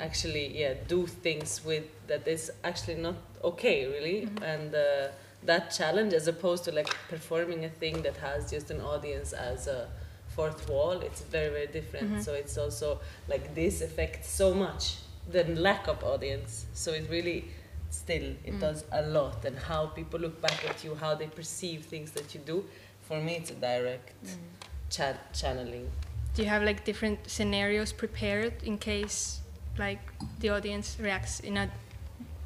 actually, 0.00 0.58
yeah, 0.58 0.74
do 0.88 1.06
things 1.06 1.64
with 1.64 1.84
that 2.06 2.26
is 2.26 2.50
actually 2.62 2.96
not 2.96 3.16
okay, 3.42 3.86
really. 3.86 4.26
Mm-hmm. 4.26 4.42
And 4.42 4.74
uh, 4.74 5.08
that 5.44 5.70
challenge, 5.70 6.12
as 6.12 6.28
opposed 6.28 6.64
to 6.64 6.72
like 6.72 6.88
performing 7.08 7.64
a 7.64 7.68
thing 7.68 8.02
that 8.02 8.16
has 8.18 8.50
just 8.50 8.70
an 8.70 8.80
audience 8.80 9.32
as 9.32 9.66
a 9.66 9.88
fourth 10.28 10.68
wall, 10.68 11.00
it's 11.00 11.22
very, 11.22 11.50
very 11.50 11.66
different. 11.66 12.10
Mm-hmm. 12.10 12.20
So 12.20 12.34
it's 12.34 12.58
also 12.58 13.00
like 13.28 13.54
this 13.54 13.80
affects 13.82 14.30
so 14.30 14.54
much 14.54 14.96
the 15.30 15.44
lack 15.44 15.88
of 15.88 16.02
audience. 16.04 16.66
So 16.74 16.92
it 16.92 17.06
really 17.10 17.44
still 17.94 18.28
it 18.44 18.54
mm. 18.54 18.60
does 18.60 18.84
a 18.92 19.02
lot 19.02 19.44
and 19.44 19.56
how 19.56 19.86
people 19.86 20.18
look 20.18 20.40
back 20.40 20.60
at 20.68 20.82
you 20.84 20.94
how 20.94 21.14
they 21.14 21.26
perceive 21.26 21.84
things 21.84 22.10
that 22.10 22.34
you 22.34 22.40
do 22.40 22.64
for 23.02 23.20
me 23.20 23.36
it's 23.36 23.50
a 23.50 23.54
direct 23.54 24.12
mm. 24.24 24.30
cha- 24.90 25.20
channeling 25.32 25.88
do 26.34 26.42
you 26.42 26.48
have 26.48 26.62
like 26.62 26.84
different 26.84 27.18
scenarios 27.26 27.92
prepared 27.92 28.54
in 28.64 28.76
case 28.76 29.40
like 29.78 30.00
the 30.40 30.48
audience 30.50 30.96
reacts 31.00 31.40
in 31.40 31.56
a 31.56 31.70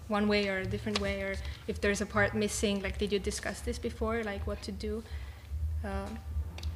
one 0.08 0.26
way 0.26 0.49
or 0.49 0.58
a 0.58 0.66
different 0.66 1.00
way 1.00 1.20
or 1.20 1.35
if 1.66 1.80
there's 1.80 2.00
a 2.00 2.06
part 2.06 2.35
missing 2.35 2.80
like 2.82 2.97
did 2.99 3.12
you 3.12 3.18
discuss 3.18 3.61
this 3.61 3.78
before 3.78 4.23
like 4.25 4.47
what 4.47 4.61
to 4.62 4.73
do 4.73 5.02
um, 5.85 6.18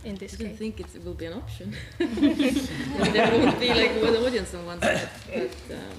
in 0.05 0.15
I 0.15 0.19
this 0.19 0.33
don't 0.33 0.49
case 0.49 0.59
think 0.59 0.81
it's, 0.81 0.95
it 0.95 1.05
will 1.05 1.15
be 1.15 1.27
an 1.27 1.35
option. 1.35 1.75
there 1.99 3.31
won't 3.31 3.61
be 3.61 3.69
like 3.69 3.93
one 4.03 4.17
audience 4.17 4.55
on 4.55 4.67
one 4.67 4.81
side. 4.81 5.09
But 5.33 5.57
um, 5.71 5.97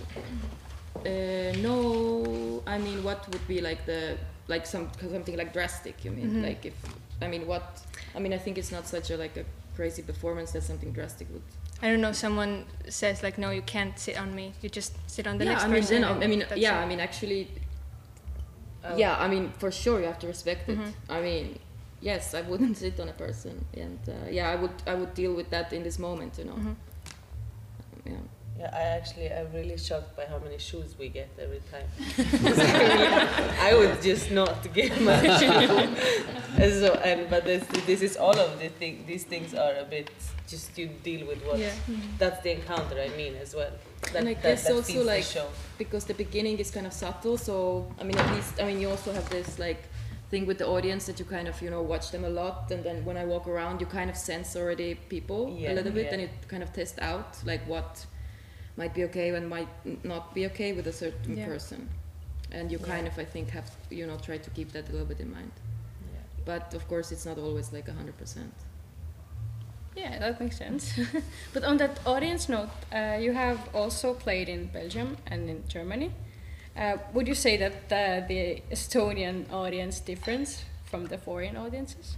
uh, 1.06 1.52
no, 1.62 2.64
I 2.68 2.78
mean, 2.78 3.04
what 3.04 3.28
would 3.32 3.48
be 3.48 3.62
like 3.62 3.86
the 3.86 4.18
like 4.48 4.66
some 4.66 4.90
something 5.00 5.38
like 5.38 5.54
drastic? 5.54 6.04
You 6.04 6.12
mean 6.12 6.42
like 6.42 6.66
if 6.66 6.74
I 7.22 7.28
mean 7.28 7.48
what? 7.48 7.82
I 8.16 8.20
mean, 8.20 8.34
I 8.34 8.38
think 8.38 8.58
it's 8.58 8.72
not 8.72 8.88
such 8.88 9.10
a 9.12 9.18
like 9.18 9.38
a 9.38 9.46
crazy 9.76 10.02
performance 10.02 10.52
that 10.52 10.64
something 10.64 10.92
drastic 10.92 11.28
would 11.32 11.42
i 11.84 11.86
don't 11.90 12.02
know 12.02 12.14
someone 12.14 12.66
says 12.90 13.22
like 13.26 13.38
no 13.38 13.50
you 13.52 13.62
can't 13.76 13.96
sit 14.00 14.16
on 14.24 14.30
me 14.40 14.46
you 14.62 14.70
just 14.80 14.94
sit 15.16 15.28
on 15.28 15.38
the 15.38 15.46
yeah, 15.46 15.52
next 15.52 15.64
I 15.64 15.68
mean, 15.68 15.82
person 15.82 16.02
then, 16.02 16.24
I 16.24 16.28
mean, 16.28 16.44
yeah, 16.56 16.80
it. 16.80 16.84
I 16.84 16.88
mean, 16.88 17.00
actually, 17.00 17.42
Oh. 18.86 18.98
yeah, 18.98 19.16
I 19.26 19.28
mean, 19.34 19.46
for 19.62 19.72
sure, 19.72 20.00
you 20.02 20.08
have 20.08 20.20
to 20.20 20.28
respect 20.28 20.68
it. 20.70 20.78
Mhm. 20.78 20.92
I 21.10 21.22
mean, 21.22 21.46
yes, 22.02 22.34
I 22.34 22.42
wouldn't 22.50 22.76
sit 22.84 23.00
on 23.00 23.08
a 23.08 23.14
person, 23.26 23.56
and 23.84 24.00
uh, 24.10 24.14
yeah, 24.38 24.50
I 24.54 24.56
would, 24.62 24.76
I 24.86 24.94
would 25.00 25.14
deal 25.14 25.34
with 25.40 25.50
that 25.52 25.72
in 25.72 25.84
this 25.84 25.98
moment, 26.00 26.38
you 26.38 26.46
know. 26.50 26.58
Mhm. 26.60 26.76
Yeah. 28.06 28.26
Yeah 28.60 28.70
i 28.74 28.84
actually 28.98 29.28
i'm 29.32 29.52
really 29.54 29.78
shocked 29.78 30.16
by 30.18 30.26
how 30.26 30.38
many 30.40 30.58
shoes 30.60 30.96
we 31.00 31.10
get 31.10 31.30
every 31.42 31.62
time. 31.72 31.88
I, 33.60 33.74
would 33.78 34.02
just 34.02 34.32
not 34.32 34.62
get 34.74 35.00
my 35.02 35.20
shoe 35.40 35.96
and 36.62 36.74
so 36.82 36.94
and 37.04 37.30
but 37.30 37.46
this 37.46 37.64
this 37.86 38.02
is 38.02 38.18
all 38.18 38.38
of 38.38 38.60
the 38.60 38.70
thing 38.70 39.04
these 39.08 39.24
things 39.24 39.54
are 39.54 39.76
a 39.76 39.86
bit 39.86 40.10
just 40.48 40.78
you 40.78 40.88
deal 41.04 41.26
with 41.28 41.40
what 41.46 41.58
Yeah. 41.58 41.72
that's 42.20 42.42
the 42.44 42.52
encounter 42.52 42.98
i 43.00 43.10
mean 43.18 43.36
as 43.36 43.56
well 43.56 43.72
that, 44.12 44.16
And 44.16 44.30
I 44.30 44.34
that, 44.34 44.44
guess 44.44 44.64
that 44.68 44.74
also, 44.74 44.84
feeds 44.84 45.00
the 45.00 45.06
like, 45.06 45.48
because 45.78 46.04
the 46.06 46.14
beginning 46.14 46.60
is 46.60 46.70
kind 46.72 46.86
of 46.86 46.94
subtle 46.94 47.38
so 47.38 47.88
i 48.00 48.04
mean 48.04 48.18
at 48.18 48.30
least 48.36 48.62
i 48.62 48.66
mean 48.68 48.80
you 48.82 48.90
also 48.90 49.12
have 49.14 49.28
this 49.30 49.58
like 49.58 49.82
thing 50.30 50.46
with 50.46 50.58
the 50.58 50.68
audience 50.68 51.06
that 51.08 51.18
you 51.20 51.26
kind 51.26 51.48
of 51.48 51.60
you 51.62 51.70
know 51.70 51.82
watch 51.82 52.10
them 52.12 52.24
a 52.26 52.30
lot, 52.30 52.72
and 52.72 52.84
then 52.84 53.06
when 53.06 53.18
I 53.18 53.24
walk 53.24 53.46
around, 53.48 53.80
you 53.80 53.86
kind 53.86 54.10
of 54.10 54.18
sense 54.18 54.56
already 54.56 54.96
people 54.96 55.42
Yeah, 55.56 55.74
a 55.74 55.76
little 55.76 55.92
bit, 55.92 56.06
yeah. 56.06 56.14
and 56.14 56.22
you 56.24 56.30
kind 56.48 56.64
of 56.64 56.74
test 56.74 56.98
out 57.00 57.38
like 57.46 57.62
what 57.68 58.04
might 58.78 58.94
be 58.94 59.04
okay 59.06 59.30
and 59.36 59.50
might 59.50 59.68
not 60.04 60.34
be 60.34 60.46
okay 60.48 60.74
with 60.74 60.88
a 60.88 60.92
certain 60.94 61.38
Yeah. 61.38 61.46
person, 61.46 61.90
and 62.52 62.72
you 62.72 62.80
Yeah. 62.80 62.86
kind 62.94 63.08
of 63.08 63.18
I 63.18 63.26
think 63.26 63.50
have 63.52 63.70
you 63.90 64.06
know 64.08 64.18
try 64.18 64.38
to 64.38 64.50
keep 64.50 64.72
that 64.72 64.90
a 64.90 64.92
little 64.92 65.08
bit 65.08 65.20
in 65.20 65.32
mind. 65.32 65.52
But 66.46 66.74
of 66.74 66.88
course, 66.90 67.14
it's 67.14 67.26
not 67.26 67.38
always 67.38 67.72
like 67.72 67.88
hundred 67.88 68.18
percent. 68.18 68.54
Yeah, 69.96 70.20
that 70.20 70.40
makes 70.42 70.58
sense. 70.58 71.00
but 71.54 71.64
on 71.64 71.78
that 71.78 72.00
audience 72.06 72.50
note, 72.50 72.70
uh, 72.92 73.18
you 73.22 73.32
have 73.34 73.60
also 73.74 74.14
played 74.14 74.50
in 74.50 74.66
Belgium 74.68 75.18
and 75.28 75.50
in 75.50 75.64
Germany. 75.68 76.12
Uh, 76.76 76.98
would 77.14 77.28
you 77.28 77.36
say 77.36 77.58
that 77.58 77.74
uh, 77.92 78.28
the 78.28 78.62
Estonian 78.72 79.46
audience 79.52 80.00
differs 80.00 80.66
from 80.84 81.06
the 81.08 81.18
foreign 81.18 81.56
audiences? 81.56 82.18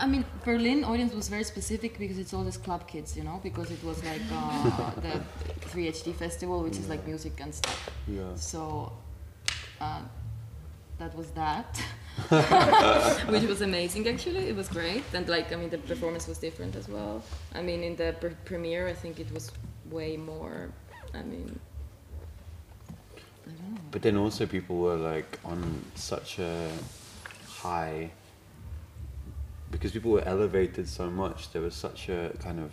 I 0.00 0.06
mean, 0.06 0.24
Berlin 0.44 0.84
audience 0.84 1.12
was 1.12 1.28
very 1.28 1.42
specific 1.42 1.98
because 1.98 2.18
it's 2.18 2.32
all 2.32 2.44
these 2.44 2.56
club 2.56 2.86
kids, 2.86 3.16
you 3.16 3.24
know, 3.24 3.40
because 3.42 3.70
it 3.70 3.82
was 3.82 4.02
like 4.04 4.20
uh, 4.32 4.90
the 5.00 5.20
3HD 5.68 6.14
festival, 6.14 6.62
which 6.62 6.76
is 6.78 6.88
like 6.88 7.04
music 7.06 7.40
and 7.40 7.52
stuff. 7.52 7.90
Yeah. 8.06 8.34
So 8.36 8.92
uh, 9.80 10.02
that 10.98 11.16
was 11.16 11.30
that, 11.30 11.76
which 13.28 13.42
was 13.44 13.60
amazing 13.60 14.06
actually. 14.08 14.48
It 14.48 14.54
was 14.54 14.68
great, 14.68 15.02
and 15.14 15.28
like 15.28 15.52
I 15.52 15.56
mean, 15.56 15.70
the 15.70 15.78
performance 15.78 16.28
was 16.28 16.38
different 16.38 16.76
as 16.76 16.88
well. 16.88 17.22
I 17.54 17.62
mean, 17.62 17.82
in 17.82 17.96
the 17.96 18.14
pre- 18.20 18.36
premiere, 18.44 18.86
I 18.86 18.94
think 18.94 19.18
it 19.18 19.32
was 19.32 19.50
way 19.90 20.16
more. 20.16 20.70
I 21.12 21.22
mean, 21.22 21.58
I. 23.46 23.50
But 23.90 24.02
then 24.02 24.16
also 24.16 24.46
people 24.46 24.76
were 24.76 24.96
like 24.96 25.38
on 25.44 25.84
such 25.96 26.38
a 26.38 26.70
high 27.48 28.10
because 29.70 29.92
people 29.92 30.10
were 30.10 30.22
elevated 30.24 30.88
so 30.88 31.10
much. 31.10 31.50
There 31.52 31.62
was 31.62 31.74
such 31.74 32.08
a 32.08 32.32
kind 32.42 32.58
of 32.60 32.72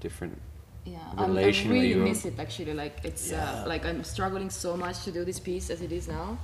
different. 0.00 0.40
Yeah, 0.84 0.98
I'm, 1.16 1.36
I 1.36 1.42
really 1.44 1.88
you're- 1.88 2.08
miss 2.08 2.24
it 2.24 2.38
actually. 2.38 2.74
Like 2.74 2.96
it's 3.04 3.30
Yeah. 3.30 3.62
uh, 3.64 3.68
like 3.68 3.84
I'm 3.84 4.02
struggling 4.04 4.50
so 4.50 4.76
much 4.76 5.04
to 5.04 5.12
do 5.12 5.24
this 5.24 5.38
piece 5.38 5.70
as 5.70 5.80
it 5.82 5.92
is 5.92 6.08
now. 6.08 6.38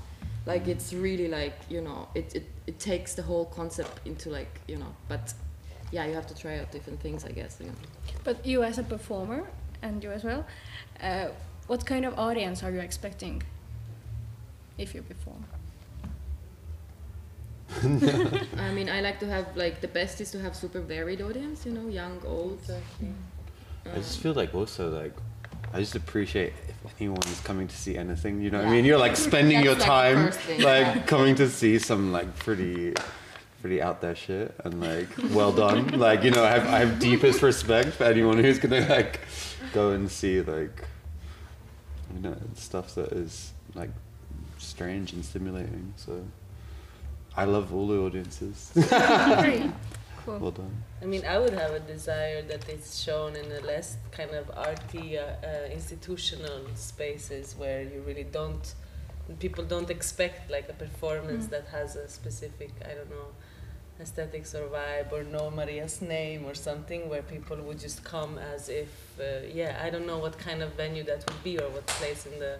Like 0.46 0.68
it's 0.68 0.92
really 0.92 1.28
like 1.28 1.56
you 1.70 1.80
know 1.80 2.08
it, 2.14 2.34
it 2.34 2.46
it 2.66 2.78
takes 2.78 3.14
the 3.14 3.22
whole 3.22 3.46
concept 3.46 4.06
into 4.06 4.30
like 4.30 4.60
you 4.68 4.76
know. 4.76 4.94
But 5.08 5.32
yeah, 5.92 6.04
you 6.06 6.14
have 6.14 6.26
to 6.26 6.34
try 6.34 6.58
out 6.58 6.70
different 6.72 7.00
things, 7.00 7.24
I 7.24 7.30
guess. 7.32 7.58
Yeah. 7.60 7.70
But 8.24 8.44
you 8.44 8.62
as 8.62 8.78
a 8.78 8.82
performer, 8.82 9.44
and 9.82 10.02
you 10.04 10.10
as 10.12 10.24
well, 10.24 10.44
uh, 11.02 11.28
what 11.66 11.86
kind 11.86 12.04
of 12.04 12.18
audience 12.18 12.62
are 12.62 12.70
you 12.70 12.80
expecting 12.80 13.42
if 14.76 14.94
you 14.94 15.02
perform? 15.02 15.44
I 17.82 18.72
mean, 18.72 18.88
I 18.88 19.00
like 19.00 19.20
to 19.20 19.26
have 19.26 19.56
like 19.56 19.80
the 19.80 19.88
best 19.88 20.20
is 20.20 20.30
to 20.32 20.40
have 20.40 20.54
super 20.54 20.80
varied 20.80 21.22
audience. 21.22 21.64
You 21.66 21.72
know, 21.72 21.88
young, 21.88 22.20
old. 22.26 22.58
Exactly. 22.60 23.12
I 23.92 23.96
just 23.96 24.18
feel 24.18 24.34
like 24.34 24.54
also 24.54 24.90
like 24.90 25.14
I 25.72 25.80
just 25.80 25.96
appreciate 25.96 26.52
if 26.68 26.94
anyone 27.00 27.22
is 27.26 27.40
coming 27.40 27.66
to 27.66 27.76
see 27.76 27.96
anything. 27.96 28.40
You 28.40 28.50
know 28.50 28.58
what 28.58 28.68
I 28.68 28.70
mean? 28.70 28.84
You're 28.84 28.98
like 28.98 29.16
spending 29.16 29.62
your 29.62 29.74
like, 29.74 29.82
time 29.82 30.30
thing, 30.30 30.62
like 30.62 30.86
yeah. 30.86 31.02
coming 31.02 31.34
to 31.36 31.48
see 31.48 31.78
some 31.78 32.12
like 32.12 32.36
pretty 32.36 32.94
pretty 33.60 33.80
out 33.80 34.00
there 34.00 34.14
shit 34.14 34.54
and 34.64 34.80
like 34.80 35.08
well 35.30 35.52
done. 35.52 35.88
like 35.98 36.22
you 36.22 36.30
know, 36.30 36.44
I 36.44 36.50
have 36.50 36.66
I 36.68 36.78
have 36.78 36.98
deepest 36.98 37.42
respect 37.42 37.90
for 37.94 38.04
anyone 38.04 38.38
who's 38.38 38.58
gonna 38.58 38.86
like 38.88 39.20
go 39.72 39.90
and 39.90 40.10
see 40.10 40.40
like 40.42 40.84
you 42.14 42.20
know 42.20 42.36
stuff 42.54 42.94
that 42.94 43.12
is 43.12 43.52
like 43.74 43.90
strange 44.58 45.12
and 45.12 45.24
stimulating. 45.24 45.92
So 45.96 46.24
I 47.36 47.44
love 47.44 47.74
all 47.74 47.88
the 47.88 47.98
audiences. 47.98 48.70
Great. 48.74 49.70
Cool. 50.24 50.38
well 50.38 50.50
done. 50.52 50.74
I 51.02 51.04
mean, 51.06 51.24
I 51.26 51.38
would 51.38 51.52
have 51.52 51.72
a 51.72 51.80
desire 51.80 52.40
that 52.42 52.66
it's 52.68 52.98
shown 53.02 53.36
in 53.36 53.50
a 53.52 53.60
less 53.60 53.96
kind 54.12 54.30
of 54.30 54.50
arty, 54.56 55.18
uh, 55.18 55.22
uh, 55.22 55.66
institutional 55.70 56.60
spaces 56.76 57.54
where 57.58 57.82
you 57.82 58.02
really 58.06 58.24
don't, 58.24 58.74
people 59.38 59.64
don't 59.64 59.90
expect 59.90 60.50
like 60.50 60.68
a 60.70 60.72
performance 60.72 61.46
Mm. 61.46 61.50
that 61.50 61.66
has 61.68 61.96
a 61.96 62.08
specific, 62.08 62.70
I 62.90 62.94
don't 62.94 63.10
know, 63.10 63.28
aesthetics 64.00 64.54
or 64.54 64.66
vibe 64.68 65.12
or 65.12 65.24
know 65.24 65.50
Maria's 65.50 66.00
name 66.00 66.46
or 66.46 66.54
something 66.54 67.08
where 67.10 67.22
people 67.22 67.56
would 67.58 67.78
just 67.78 68.02
come 68.02 68.38
as 68.38 68.68
if, 68.68 68.90
uh, 69.20 69.24
yeah, 69.52 69.78
I 69.84 69.90
don't 69.90 70.06
know 70.06 70.18
what 70.18 70.38
kind 70.38 70.62
of 70.62 70.72
venue 70.74 71.04
that 71.04 71.24
would 71.28 71.44
be 71.44 71.58
or 71.58 71.68
what 71.68 71.86
place 71.86 72.24
in 72.26 72.38
the. 72.38 72.58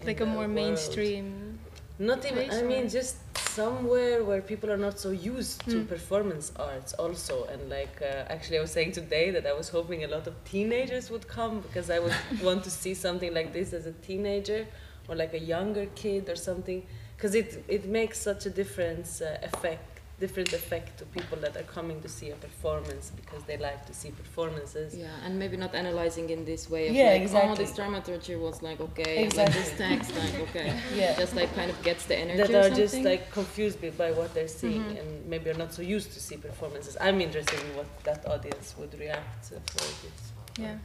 in 0.00 0.06
Like 0.06 0.20
a 0.20 0.26
more 0.26 0.44
world. 0.44 0.50
mainstream. 0.50 1.55
Not 1.98 2.24
even. 2.26 2.50
I 2.50 2.62
mean, 2.62 2.88
just 2.88 3.16
somewhere 3.38 4.22
where 4.22 4.42
people 4.42 4.70
are 4.70 4.76
not 4.76 4.98
so 4.98 5.10
used 5.10 5.64
to 5.70 5.76
Mm. 5.78 5.88
performance 5.88 6.52
arts, 6.56 6.92
also. 6.94 7.44
And 7.52 7.70
like, 7.70 8.02
uh, 8.02 8.24
actually, 8.34 8.58
I 8.58 8.60
was 8.60 8.70
saying 8.70 8.92
today 8.92 9.30
that 9.30 9.46
I 9.46 9.54
was 9.54 9.70
hoping 9.70 10.04
a 10.04 10.08
lot 10.08 10.26
of 10.26 10.34
teenagers 10.44 11.10
would 11.10 11.26
come 11.26 11.60
because 11.60 11.88
I 11.90 11.98
would 11.98 12.14
want 12.42 12.64
to 12.64 12.70
see 12.70 12.92
something 12.94 13.32
like 13.32 13.52
this 13.52 13.72
as 13.72 13.86
a 13.86 13.92
teenager 13.92 14.66
or 15.08 15.14
like 15.16 15.32
a 15.32 15.38
younger 15.40 15.86
kid 15.94 16.28
or 16.28 16.36
something, 16.36 16.84
because 17.16 17.34
it 17.34 17.64
it 17.68 17.86
makes 17.86 18.20
such 18.20 18.44
a 18.46 18.50
difference 18.50 19.22
uh, 19.22 19.38
effect, 19.42 19.95
different 20.18 20.50
effect 20.54 20.98
to 20.98 21.04
people 21.06 21.36
that 21.38 21.54
are 21.56 21.62
coming 21.64 22.00
to 22.00 22.08
see 22.08 22.30
a 22.30 22.34
performance 22.36 23.12
because 23.14 23.42
they 23.44 23.58
like 23.58 23.84
to 23.86 23.92
see 23.92 24.10
performances. 24.10 24.94
Yeah, 24.94 25.08
and 25.24 25.38
maybe 25.38 25.56
not 25.58 25.74
analyzing 25.74 26.30
in 26.30 26.44
this 26.46 26.70
way. 26.70 26.88
Of 26.88 26.94
Yeah, 26.94 27.10
like, 27.34 27.50
Oh, 27.50 27.54
this 27.54 27.74
dramaturgy 27.74 28.34
was 28.36 28.62
like 28.62 28.80
okay, 28.80 29.16
and 29.18 29.26
Exactly. 29.26 29.60
like 29.60 29.64
this 29.68 29.78
text, 29.78 30.14
like 30.16 30.48
okay. 30.48 30.72
Yeah. 30.94 31.14
Just 31.18 31.34
like 31.36 31.54
kind 31.54 31.70
of 31.70 31.82
gets 31.82 32.06
the 32.06 32.16
energy. 32.16 32.38
that 32.42 32.50
or 32.54 32.72
are 32.72 32.74
just 32.74 32.94
like 33.10 33.30
confused 33.30 33.78
by- 33.82 33.90
by 33.90 34.10
what 34.12 34.32
they're 34.34 34.48
seeing 34.62 34.82
Mhm. 34.84 35.00
and 35.00 35.26
maybe 35.26 35.50
are 35.50 35.58
not 35.64 35.72
so 35.74 35.82
used 35.82 36.10
to 36.16 36.20
see 36.20 36.36
performances. 36.48 36.96
I'm 37.00 37.20
interested 37.20 37.60
in 37.66 37.76
what 37.76 37.86
that 38.04 38.20
audience 38.26 38.74
would 38.78 38.98
react 38.98 39.48
to 39.48 39.54
for 39.72 39.84
this. 40.02 40.18
Yeah, 40.58 40.78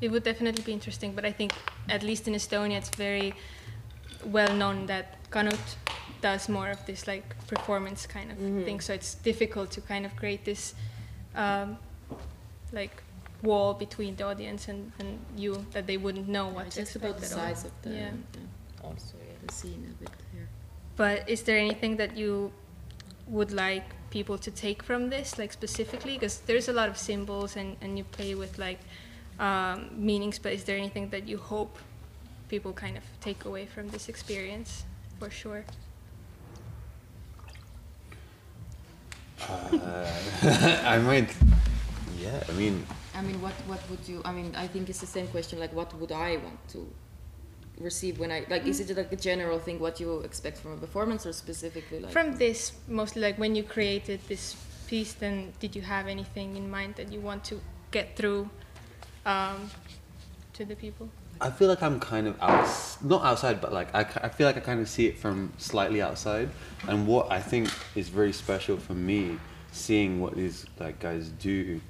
it 0.00 0.08
would 0.12 0.22
definitely 0.24 0.62
be 0.64 0.72
interesting. 0.72 1.10
But 1.18 1.24
I 1.26 1.32
think 1.32 1.52
at 1.90 2.02
least 2.02 2.26
in 2.28 2.34
Estonia, 2.34 2.78
it's 2.78 2.90
very 3.06 3.34
well 4.24 4.52
known 4.54 4.86
that 4.86 5.06
Kanuti 5.30 5.74
does 6.20 6.48
more 6.48 6.70
of 6.70 6.84
this 6.86 7.06
like 7.06 7.24
performance 7.46 8.06
kind 8.06 8.30
of 8.32 8.38
Mhm. 8.38 8.64
thing. 8.64 8.80
So 8.80 8.92
it's 8.94 9.14
difficult 9.14 9.70
to 9.72 9.80
kind 9.80 10.04
of 10.06 10.14
create 10.16 10.44
this 10.44 10.74
um, 11.34 11.78
like 12.72 13.02
wall 13.42 13.74
between 13.74 14.16
the 14.16 14.24
audience 14.24 14.68
and, 14.68 14.92
and 14.98 15.18
you 15.36 15.64
that 15.72 15.86
they 15.86 15.96
wouldn't 15.96 16.28
know 16.28 16.46
Yeah, 16.48 16.54
what 16.54 16.66
it's 16.66 16.74
to 16.76 16.82
just 16.82 16.96
about 16.96 17.18
the 17.20 17.26
at 17.26 17.32
all. 17.32 17.38
size 17.38 17.64
of 17.64 17.72
the, 17.82 17.90
Yeah. 17.90 18.10
the, 18.32 18.40
Also, 18.86 19.16
yeah. 19.18 19.34
the 19.46 19.52
scene 19.52 19.94
a 19.94 20.02
bit 20.02 20.10
here. 20.32 20.48
But 20.96 21.28
is 21.28 21.42
there 21.42 21.58
anything 21.58 21.96
that 21.98 22.16
you 22.16 22.52
would 23.28 23.52
like 23.52 23.84
people 24.10 24.38
to 24.38 24.50
take 24.50 24.82
from 24.82 25.10
this, 25.10 25.38
like 25.38 25.52
specifically? 25.52 26.14
Because 26.14 26.38
there's 26.46 26.68
a 26.68 26.72
lot 26.72 26.88
of 26.88 26.96
symbols 26.98 27.56
and, 27.56 27.76
and 27.80 27.96
you 27.98 28.04
play 28.04 28.34
with 28.34 28.58
like 28.58 28.80
um, 29.38 29.90
meanings, 29.94 30.38
but 30.38 30.52
is 30.52 30.64
there 30.64 30.76
anything 30.76 31.10
that 31.10 31.28
you 31.28 31.38
hope 31.38 31.78
people 32.48 32.72
kind 32.72 32.96
of 32.96 33.04
take 33.20 33.44
away 33.44 33.66
from 33.66 33.88
this 33.88 34.08
experience 34.08 34.84
for 35.20 35.30
sure? 35.30 35.64
Uh, 39.40 40.82
I 40.84 40.98
might. 40.98 41.34
Yeah, 42.18 42.42
I 42.48 42.52
mean, 42.52 42.84
I 43.14 43.22
mean, 43.22 43.40
what 43.40 43.52
what 43.66 43.80
would 43.90 44.06
you? 44.08 44.22
I 44.24 44.32
mean, 44.32 44.54
I 44.56 44.66
think 44.66 44.88
it's 44.88 45.00
the 45.00 45.06
same 45.06 45.28
question. 45.28 45.58
Like, 45.58 45.72
what 45.72 45.94
would 45.98 46.12
I 46.12 46.36
want 46.36 46.68
to 46.70 46.86
receive 47.78 48.18
when 48.18 48.32
I 48.32 48.44
like? 48.50 48.66
Is 48.66 48.80
it 48.80 48.96
like 48.96 49.12
a 49.12 49.16
general 49.16 49.58
thing? 49.58 49.78
What 49.78 50.00
you 50.00 50.20
expect 50.20 50.58
from 50.58 50.72
a 50.72 50.76
performance, 50.76 51.26
or 51.26 51.32
specifically 51.32 52.00
like? 52.00 52.12
From 52.12 52.36
this, 52.36 52.72
mostly 52.88 53.22
like 53.22 53.38
when 53.38 53.54
you 53.54 53.62
created 53.62 54.20
this 54.28 54.56
piece, 54.88 55.12
then 55.14 55.52
did 55.60 55.76
you 55.76 55.82
have 55.82 56.08
anything 56.08 56.56
in 56.56 56.70
mind 56.70 56.96
that 56.96 57.12
you 57.12 57.20
want 57.20 57.44
to 57.44 57.60
get 57.90 58.16
through 58.16 58.50
um, 59.26 59.70
to 60.54 60.64
the 60.64 60.74
people? 60.74 61.08
I 61.40 61.50
feel 61.50 61.68
like 61.68 61.82
I'm 61.82 62.00
kind 62.00 62.26
of 62.26 62.40
out, 62.42 62.68
not 63.02 63.24
outside, 63.24 63.60
but 63.60 63.72
like 63.72 63.94
I, 63.94 64.00
I 64.00 64.28
feel 64.28 64.46
like 64.46 64.56
I 64.56 64.60
kind 64.60 64.80
of 64.80 64.88
see 64.88 65.06
it 65.06 65.18
from 65.18 65.52
slightly 65.56 66.02
outside. 66.02 66.48
And 66.88 67.06
what 67.06 67.30
I 67.30 67.40
think 67.40 67.70
is 67.94 68.08
very 68.08 68.32
special 68.32 68.76
for 68.76 68.94
me, 68.94 69.38
seeing 69.70 70.20
what 70.20 70.34
these 70.34 70.66
like 70.80 70.98
guys 70.98 71.28
do, 71.28 71.80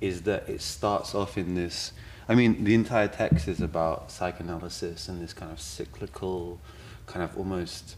is 0.00 0.22
that 0.22 0.48
it 0.48 0.60
starts 0.60 1.14
off 1.14 1.38
in 1.38 1.54
this. 1.54 1.92
I 2.28 2.34
mean, 2.34 2.64
the 2.64 2.74
entire 2.74 3.08
text 3.08 3.48
is 3.48 3.62
about 3.62 4.10
psychoanalysis 4.10 5.08
and 5.08 5.22
this 5.22 5.32
kind 5.32 5.50
of 5.50 5.60
cyclical, 5.60 6.60
kind 7.06 7.22
of 7.22 7.36
almost. 7.38 7.96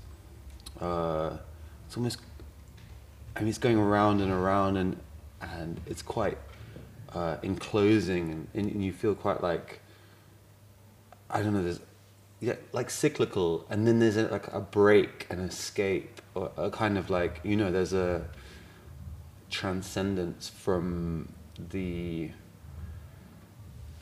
Uh, 0.81 1.39
it's 1.87 1.97
almost. 1.97 2.21
I 3.35 3.41
mean, 3.41 3.49
it's 3.49 3.59
going 3.59 3.79
around 3.79 4.21
and 4.21 4.31
around, 4.31 4.77
and 4.77 4.97
and 5.41 5.81
it's 5.87 6.03
quite 6.03 6.39
uh, 7.13 7.39
enclosing, 7.43 8.47
and, 8.55 8.71
and 8.71 8.85
you 8.85 8.93
feel 8.93 9.17
quite 9.17 9.43
like. 9.43 9.81
I 11.33 11.43
don't 11.43 11.55
know. 11.55 11.63
There's 11.63 11.81
yeah, 12.41 12.55
like 12.73 12.91
cyclical, 12.91 13.67
and 13.69 13.87
then 13.87 13.99
there's 13.99 14.17
a, 14.17 14.29
like 14.29 14.53
a 14.53 14.61
break, 14.61 15.27
an 15.31 15.41
escape, 15.41 16.23
or 16.35 16.51
a 16.57 16.71
kind 16.71 16.97
of 16.97 17.11
like 17.11 17.41
you 17.45 17.57
know, 17.57 17.71
there's 17.71 17.93
a 17.93 18.27
transcendence 19.51 20.49
from 20.49 21.33
the 21.71 22.31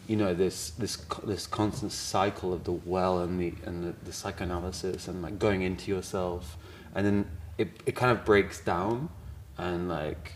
you 0.06 0.16
know 0.16 0.34
this 0.34 0.70
this 0.70 0.96
this 1.24 1.46
constant 1.46 1.92
cycle 1.92 2.52
of 2.52 2.64
the 2.64 2.72
well 2.72 3.20
and 3.20 3.40
the 3.40 3.54
and 3.66 3.84
the, 3.84 3.94
the 4.04 4.12
psychoanalysis 4.12 5.08
and 5.08 5.22
like 5.22 5.38
going 5.38 5.62
into 5.62 5.90
yourself 5.90 6.56
and 6.94 7.06
then 7.06 7.26
it 7.58 7.68
it 7.86 7.94
kind 7.94 8.16
of 8.16 8.24
breaks 8.24 8.60
down, 8.60 9.08
and 9.56 9.88
like 9.88 10.34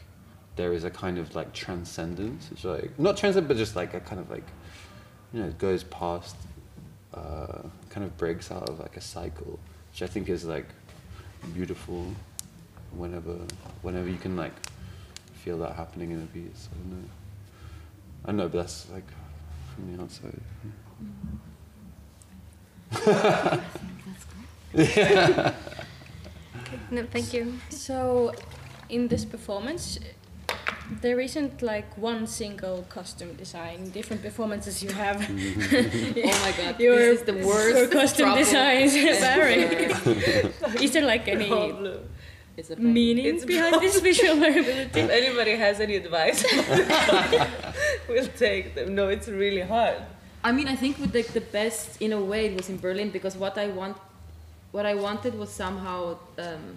there 0.56 0.72
is 0.72 0.84
a 0.84 0.90
kind 0.90 1.18
of 1.18 1.34
like 1.34 1.52
transcendence. 1.52 2.48
It's 2.52 2.64
like 2.64 2.98
not 2.98 3.16
transcendent, 3.16 3.48
but 3.48 3.56
just 3.56 3.76
like 3.76 3.94
a 3.94 4.00
kind 4.00 4.20
of 4.20 4.30
like 4.30 4.44
you 5.32 5.40
know 5.40 5.48
it 5.48 5.58
goes 5.58 5.84
past, 5.84 6.36
uh, 7.14 7.62
kind 7.90 8.04
of 8.04 8.16
breaks 8.16 8.50
out 8.50 8.68
of 8.68 8.80
like 8.80 8.96
a 8.96 9.00
cycle, 9.00 9.58
which 9.90 10.02
I 10.02 10.06
think 10.06 10.28
is 10.28 10.44
like 10.44 10.66
beautiful. 11.54 12.06
Whenever 12.92 13.38
whenever 13.80 14.08
you 14.08 14.18
can 14.18 14.36
like 14.36 14.52
feel 15.34 15.58
that 15.58 15.74
happening 15.76 16.10
in 16.10 16.22
a 16.22 16.26
piece, 16.26 16.68
I 16.70 16.76
don't 16.76 16.90
know. 16.90 17.08
I 18.24 18.26
don't 18.28 18.36
know, 18.36 18.48
but 18.48 18.58
that's 18.58 18.90
like 18.90 19.06
from 19.74 19.96
the 19.96 20.02
outside. 20.02 20.40
Yeah. 24.74 25.54
No, 26.90 27.04
thank 27.10 27.32
you. 27.32 27.58
So, 27.70 28.32
in 28.88 29.08
this 29.08 29.24
performance, 29.24 29.98
there 31.00 31.20
isn't 31.20 31.62
like 31.62 31.96
one 31.96 32.26
single 32.26 32.84
costume 32.88 33.34
design. 33.34 33.90
Different 33.90 34.22
performances 34.22 34.82
you 34.82 34.90
have. 34.92 35.16
Oh 36.24 36.38
my 36.44 36.52
god, 36.56 36.80
Your, 36.80 36.96
this 36.96 37.20
is 37.20 37.26
the 37.26 37.34
worst 37.46 37.76
your 37.78 37.88
costume 37.88 38.26
trouble 38.26 38.44
designs 38.44 38.92
vary. 39.20 39.62
is 40.84 40.92
there 40.92 41.06
like 41.06 41.28
any. 41.28 41.50
It's 42.54 42.68
a 42.70 42.76
meaning 42.76 43.24
It's 43.24 43.46
behind 43.46 43.80
this 43.80 43.98
visual 44.00 44.36
variability? 44.36 45.00
If 45.00 45.10
anybody 45.10 45.52
has 45.56 45.80
any 45.80 45.96
advice, 45.96 46.44
we'll 48.08 48.28
take 48.36 48.74
them. 48.74 48.94
No, 48.94 49.08
it's 49.08 49.26
really 49.28 49.62
hard. 49.62 49.96
I 50.44 50.52
mean, 50.52 50.68
I 50.68 50.76
think 50.76 50.98
with 50.98 51.14
like 51.14 51.28
the 51.32 51.40
best 51.40 52.02
in 52.02 52.12
a 52.12 52.20
way 52.20 52.46
it 52.46 52.56
was 52.56 52.68
in 52.68 52.78
Berlin 52.78 53.10
because 53.10 53.36
what 53.36 53.56
I 53.56 53.68
want, 53.68 53.96
what 54.72 54.84
I 54.84 54.94
wanted 54.94 55.38
was 55.38 55.48
somehow 55.50 56.18
um, 56.38 56.76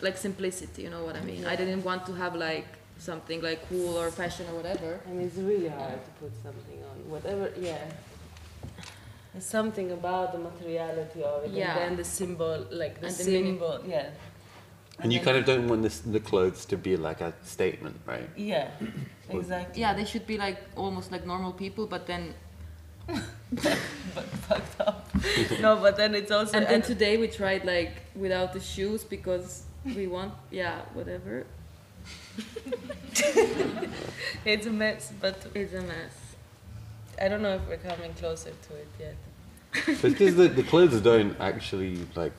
like 0.00 0.16
simplicity. 0.16 0.82
You 0.82 0.90
know 0.90 1.04
what 1.04 1.16
I 1.16 1.22
mean? 1.22 1.44
I 1.44 1.56
didn't 1.56 1.82
want 1.82 2.06
to 2.06 2.12
have 2.12 2.36
like 2.36 2.77
something 2.98 3.40
like 3.42 3.66
cool 3.68 3.96
or 3.98 4.10
fashion 4.10 4.46
or 4.50 4.56
whatever. 4.56 5.00
And 5.06 5.20
it's 5.22 5.36
really 5.36 5.68
hard 5.68 6.04
to 6.04 6.10
put 6.20 6.32
something 6.42 6.78
on. 6.90 7.10
Whatever, 7.10 7.52
yeah. 7.60 7.78
There's 9.32 9.44
something 9.44 9.92
about 9.92 10.32
the 10.32 10.38
materiality 10.38 11.22
of 11.22 11.44
it, 11.44 11.50
Yeah. 11.50 11.70
and 11.70 11.78
then 11.80 11.96
the 11.96 12.04
symbol, 12.04 12.66
like 12.70 13.00
the, 13.00 13.06
And 13.06 13.16
the 13.16 13.22
symbol, 13.24 13.80
yeah, 13.86 14.10
And 15.00 15.12
you 15.12 15.20
kind 15.20 15.36
of 15.36 15.44
don't 15.44 15.68
want 15.68 15.82
this, 15.82 16.00
the 16.00 16.18
clothes 16.20 16.64
to 16.66 16.76
be 16.76 16.96
like 16.96 17.20
a 17.20 17.32
statement, 17.44 17.96
right? 18.06 18.28
yeah, 18.36 18.70
exactly. 19.30 19.80
Yeah, 19.80 19.94
they 19.94 20.04
should 20.04 20.26
be 20.26 20.38
like 20.38 20.58
almost 20.76 21.12
like 21.12 21.24
normal 21.26 21.52
people, 21.52 21.86
but 21.86 22.06
then 22.06 22.34
but 23.54 24.24
fucked 24.48 24.80
up. 24.80 25.08
no, 25.60 25.76
but 25.76 25.96
then 25.96 26.14
it's 26.14 26.30
also 26.30 26.56
and 26.58 26.66
then 26.66 26.74
and- 26.74 26.84
today 26.84 27.16
we 27.16 27.28
tried 27.28 27.64
like 27.64 27.92
without 28.16 28.52
the 28.52 28.60
shoes 28.60 29.02
because 29.04 29.62
we 29.96 30.06
want 30.06 30.32
yeah 30.50 30.80
whatever. 30.94 31.46
it's 34.44 34.66
a 34.66 34.70
mess. 34.70 35.12
But 35.20 35.46
It's 35.54 35.72
a 35.74 35.82
mess. 35.82 36.14
I 37.20 37.28
don't 37.28 37.42
know 37.42 37.54
if 37.56 37.68
we're 37.68 37.76
coming 37.78 38.14
closer 38.14 38.50
to 38.50 38.74
it 38.76 38.88
yet. 38.98 39.16
But 40.00 40.12
because 40.12 40.36
the, 40.36 40.48
the 40.48 40.62
clothes 40.62 41.00
don't 41.00 41.36
actually 41.40 41.98
like, 42.14 42.32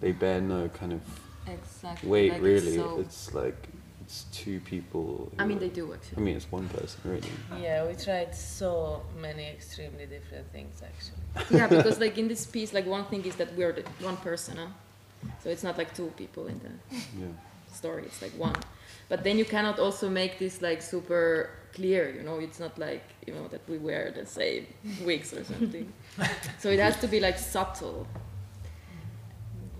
they 0.00 0.12
bear 0.12 0.40
no 0.40 0.68
kind 0.68 0.92
of 0.94 1.00
Exactly. 1.46 2.08
weight 2.08 2.32
like, 2.32 2.42
really. 2.42 2.76
So, 2.76 2.98
It's 3.00 3.34
like 3.34 3.68
it's 4.00 4.24
two 4.32 4.60
people. 4.60 5.30
I 5.38 5.44
mean, 5.44 5.58
are- 5.58 5.60
they 5.60 5.68
do 5.68 5.92
actually. 5.92 6.16
I 6.18 6.20
mean, 6.20 6.36
it's 6.36 6.50
one 6.50 6.68
person 6.68 7.00
really. 7.04 7.30
Yeah, 7.62 7.86
we 7.86 7.94
tried 7.94 8.34
so 8.34 9.02
many 9.20 9.44
extremely 9.48 10.06
different 10.06 10.50
things 10.52 10.82
actually. 10.82 11.56
yeah, 11.58 11.66
because 11.76 12.00
like 12.00 12.18
in 12.18 12.26
this 12.28 12.46
piece, 12.46 12.72
like 12.72 12.86
one 12.86 13.04
thing 13.06 13.24
is 13.24 13.36
that 13.36 13.54
we're 13.56 13.72
the 13.72 13.84
one 14.00 14.16
person, 14.16 14.56
huh? 14.56 14.66
so 15.42 15.50
it's 15.50 15.62
not 15.62 15.76
like 15.76 15.94
two 15.94 16.06
people 16.16 16.46
in 16.46 16.58
the 16.60 16.70
Yeah. 17.20 17.26
Story. 17.74 18.04
It's 18.04 18.22
like 18.22 18.32
one. 18.32 18.56
But 19.08 19.24
then 19.24 19.38
you 19.38 19.44
cannot 19.44 19.78
also 19.78 20.08
make 20.08 20.38
this 20.38 20.62
like 20.62 20.82
super 20.82 21.50
clear. 21.72 22.10
You 22.14 22.22
know, 22.22 22.38
it's 22.38 22.60
not 22.60 22.78
like 22.78 23.02
you 23.26 23.34
know 23.34 23.48
that 23.48 23.68
we 23.68 23.78
wear 23.78 24.10
the 24.10 24.26
same 24.26 24.66
wigs 25.04 25.32
or 25.32 25.44
something. 25.44 25.92
so 26.58 26.68
it 26.70 26.78
has 26.78 26.98
to 27.00 27.08
be 27.08 27.20
like 27.20 27.38
subtle. 27.38 28.06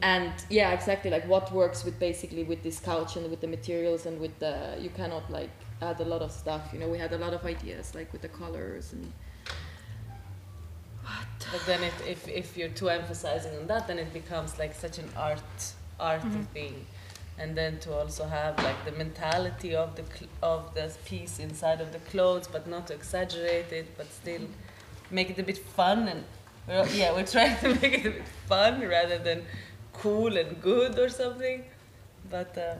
And 0.03 0.33
yeah, 0.48 0.70
exactly. 0.72 1.11
Like 1.11 1.29
what 1.29 1.53
works 1.53 1.85
with 1.85 1.98
basically 2.00 2.44
with 2.44 2.62
this 2.62 2.81
couch 2.81 3.16
and 3.16 3.31
with 3.31 3.40
the 3.40 3.46
materials 3.46 4.07
and 4.07 4.18
with 4.18 4.38
the 4.38 4.76
you 4.81 4.90
cannot 4.90 5.31
like 5.31 5.50
add 5.83 6.00
a 6.00 6.05
lot 6.05 6.22
of 6.22 6.33
stuff. 6.33 6.70
You 6.72 6.79
know, 6.81 6.88
we 6.88 6.98
had 6.98 7.12
a 7.12 7.18
lot 7.18 7.35
of 7.35 7.44
ideas 7.44 7.94
like 7.94 8.12
with 8.12 8.22
the 8.22 8.29
colors 8.29 8.92
and 8.92 9.12
But 11.53 11.66
then 11.66 11.83
if, 11.83 12.07
if, 12.07 12.29
if 12.29 12.57
you're 12.57 12.68
too 12.68 12.88
emphasizing 12.90 13.57
on 13.59 13.66
that, 13.66 13.88
then 13.88 13.98
it 13.98 14.12
becomes 14.12 14.59
like 14.59 14.74
such 14.74 14.98
an 14.98 15.09
art 15.16 15.40
art 15.98 16.22
mm-hmm. 16.22 16.42
thing. 16.55 16.87
And 17.40 17.57
then 17.57 17.79
to 17.81 17.90
also 17.98 18.24
have 18.26 18.59
like 18.62 18.85
the 18.85 18.92
mentality 18.92 19.74
of 19.74 19.96
the 19.96 20.05
cl- 20.14 20.31
of 20.42 20.74
the 20.74 20.87
piece 21.07 21.38
inside 21.38 21.81
of 21.81 21.90
the 21.92 21.98
clothes, 22.11 22.46
but 22.55 22.66
not 22.66 22.87
to 22.88 22.94
exaggerate 22.94 23.72
it, 23.72 23.87
but 23.96 24.07
still 24.12 24.42
make 25.11 25.31
it 25.31 25.38
a 25.38 25.42
bit 25.42 25.59
fun. 25.59 26.09
And 26.09 26.24
we're, 26.68 26.87
yeah, 27.00 27.12
we're 27.14 27.26
trying 27.26 27.57
to 27.62 27.68
make 27.83 27.94
it 28.00 28.07
a 28.07 28.11
bit 28.11 28.29
fun 28.46 28.74
rather 28.96 29.18
than 29.18 29.42
cool 29.92 30.37
and 30.37 30.61
good 30.61 30.98
or 30.98 31.09
something. 31.09 31.64
But 32.31 32.53
um, 32.59 32.79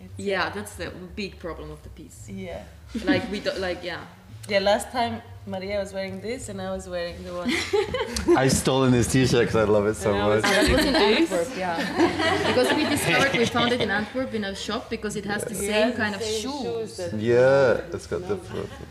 it's, 0.00 0.18
yeah, 0.18 0.50
that's 0.50 0.76
the 0.76 0.90
big 1.16 1.38
problem 1.38 1.70
of 1.72 1.82
the 1.82 1.90
piece. 1.90 2.28
yeah. 2.28 2.62
Like 3.04 3.28
we 3.32 3.40
don't 3.40 3.58
like 3.60 3.82
yeah. 3.82 4.02
Yeah, 4.48 4.60
last 4.60 4.92
time 4.92 5.20
Maria 5.46 5.78
was 5.78 5.92
wearing 5.92 6.20
this 6.20 6.48
and 6.48 6.60
I 6.60 6.72
was 6.72 6.88
wearing 6.88 7.22
the 7.22 7.32
one. 7.32 8.36
I 8.36 8.48
stolen 8.48 8.90
this 8.90 9.06
T-shirt 9.06 9.40
because 9.46 9.54
I 9.54 9.62
love 9.64 9.86
it 9.86 9.94
so 9.94 10.12
And 10.12 10.22
I 10.22 10.26
was 10.28 10.42
much. 10.42 10.52
That 10.52 10.76
was 10.76 10.84
in 10.86 10.94
Antwerp, 10.96 11.48
yeah. 11.56 12.46
because 12.48 12.74
we 12.74 12.84
discovered 12.84 13.32
we 13.38 13.46
found 13.46 13.72
it 13.72 13.80
in 13.80 13.90
Antwerp 14.00 14.34
in 14.34 14.44
a 14.44 14.54
shop 14.56 14.90
because 14.90 15.14
it 15.14 15.24
has 15.24 15.44
the 15.44 15.52
It 15.52 15.56
same 15.56 15.70
has 15.72 15.92
the 15.92 15.98
kind 16.02 16.14
of 16.16 16.22
same 16.22 16.42
shoes. 16.42 17.00
Yeah, 17.16 17.80
it's 17.92 18.06
got 18.08 18.26
the 18.26 18.38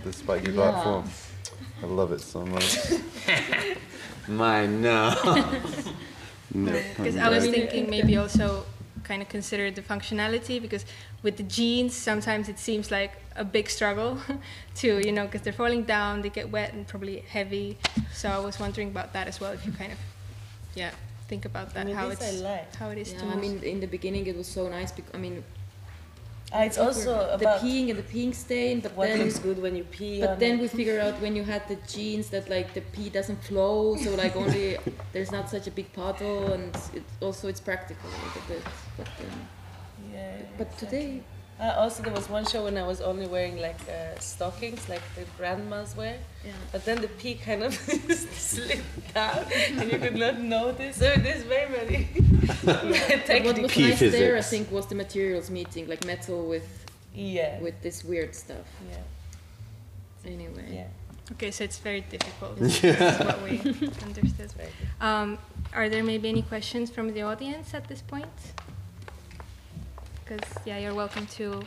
the 0.06 0.14
spiky 0.14 0.52
Yeah. 0.52 0.56
platform. 0.72 1.10
I 1.84 1.86
love 1.88 2.14
it 2.14 2.22
so 2.22 2.46
much. 2.46 2.78
Mine 4.28 4.82
no. 4.82 5.14
no. 6.54 6.72
Because 6.98 7.18
I 7.18 7.30
was 7.30 7.46
thinking 7.48 7.90
maybe 7.90 8.16
also 8.18 8.66
kind 9.04 9.22
of 9.22 9.28
consider 9.30 9.70
the 9.72 9.82
functionality 9.82 10.60
because 10.62 10.86
with 11.22 11.36
the 11.38 11.44
jeans 11.44 11.94
sometimes 11.94 12.50
it 12.50 12.58
seems 12.58 12.90
like 12.92 13.12
a 13.36 13.44
big 13.44 13.70
struggle 13.70 14.18
too, 14.76 15.00
you 15.06 15.12
know 15.12 15.26
because 15.26 15.42
they're 15.42 15.54
falling 15.54 15.84
down 15.84 16.22
they 16.22 16.30
get 16.30 16.50
wet 16.52 16.74
and 16.74 16.88
probably 16.88 17.20
heavy 17.30 17.78
so 18.14 18.30
I 18.30 18.40
was 18.40 18.60
wondering 18.60 18.88
about 18.90 19.14
that 19.14 19.28
as 19.28 19.40
well 19.42 19.52
if 19.52 19.66
you 19.66 19.72
kind 19.74 19.92
of 19.92 19.98
yeah 20.74 20.92
think 21.28 21.44
about 21.46 21.74
that 21.74 21.82
I 21.82 21.84
mean, 21.86 21.96
how 21.96 22.08
it's 22.10 22.22
I 22.22 22.32
like. 22.50 22.76
how 22.76 22.90
it 22.90 22.98
is 22.98 23.12
Yeah, 23.12 23.22
to 23.22 23.26
I 23.28 23.36
mean, 23.36 23.60
in 23.64 23.80
the 23.80 23.88
beginning 23.88 24.28
it 24.28 24.38
was 24.38 24.48
so 24.48 24.70
nice. 24.70 24.92
Because, 24.92 25.12
I 25.14 25.18
mean, 25.18 25.44
Ah, 26.54 26.62
it's 26.64 26.78
also 26.78 27.36
the 27.38 27.46
about 27.50 27.60
peeing 27.62 27.90
and 27.90 27.98
the 27.98 28.04
peeing 28.04 28.34
stain, 28.34 28.80
but 28.80 28.92
what 28.96 29.08
then 29.08 29.20
looks 29.20 29.40
good 29.40 29.60
when 29.60 29.76
you 29.76 29.84
pee. 29.86 30.22
but 30.22 30.40
then 30.40 30.54
it. 30.56 30.62
we 30.62 30.68
figured 30.68 31.02
out 31.02 31.20
when 31.20 31.36
you 31.36 31.44
had 31.44 31.68
the 31.68 31.76
jeans 31.88 32.30
that 32.30 32.48
like 32.50 32.74
the 32.76 32.82
pee 32.94 33.10
doesn't 33.10 33.44
flow, 33.44 33.96
so 33.98 34.14
like 34.16 34.36
only 34.36 34.78
there's 35.14 35.32
not 35.32 35.50
such 35.50 35.66
a 35.68 35.72
big 35.72 35.92
puddle, 35.94 36.54
and 36.54 36.76
it 36.94 37.04
also 37.20 37.48
it's 37.48 37.60
practical 37.60 38.08
a 38.08 38.22
little 38.26 38.46
bit. 38.48 38.64
But 38.98 39.08
um, 39.26 39.40
Yeah. 40.14 40.38
but 40.60 40.78
today, 40.78 41.24
Uh, 41.58 41.74
also, 41.78 42.04
there 42.04 42.12
was 42.14 42.30
one 42.30 42.46
show 42.46 42.66
when 42.66 42.78
I 42.78 42.86
was 42.86 43.00
only 43.00 43.28
wearing 43.28 43.58
like 43.62 43.80
uh, 43.88 44.20
stockings, 44.20 44.90
like 44.90 45.02
the 45.16 45.24
grandmas 45.38 45.96
wear. 45.96 46.18
yeah. 46.46 46.52
But 46.74 46.84
then 46.84 47.00
the 47.02 47.08
pee 47.08 47.36
kind 47.36 47.64
of 47.64 47.74
slipped 48.34 49.14
down, 49.14 49.46
and 49.78 49.90
you 49.92 49.98
could 50.00 50.18
not 50.18 50.38
notice. 50.40 50.98
So 50.98 51.14
there's 51.16 51.44
very 51.44 51.70
many 51.78 52.08
But 52.66 52.84
what 53.46 53.58
was 53.62 53.72
Pee 53.72 53.90
nice 53.90 54.00
there, 54.00 54.36
I 54.38 54.42
think, 54.42 54.70
was 54.70 54.88
the 54.88 54.96
materials 54.96 55.50
meeting, 55.50 55.88
like 55.88 56.04
metal 56.06 56.46
with 56.46 56.68
Yeah. 57.14 57.62
with 57.62 57.82
this 57.82 58.04
weird 58.04 58.36
stuff. 58.36 58.68
yeah. 58.92 60.32
Anyway. 60.32 60.66
Yeah. 60.74 60.88
okay 61.34 61.52
so 61.52 61.64
it's 61.64 61.80
very 61.80 62.02
difficult 62.02 62.58
this 62.60 62.84
is 62.84 63.20
what 63.20 63.42
we 63.44 63.58
understood 64.08 64.52
Very 64.60 64.70
um, 65.02 65.38
are 65.74 65.88
there 65.90 66.04
maybe 66.04 66.28
any 66.30 66.42
questions 66.44 66.90
from 66.92 67.14
the 67.16 67.22
audience 67.24 67.74
at 67.74 67.88
this 67.88 68.02
point 68.02 68.36
because 70.26 70.50
yeah 70.66 70.78
you're 70.78 70.94
welcome 70.94 71.26
to 71.28 71.62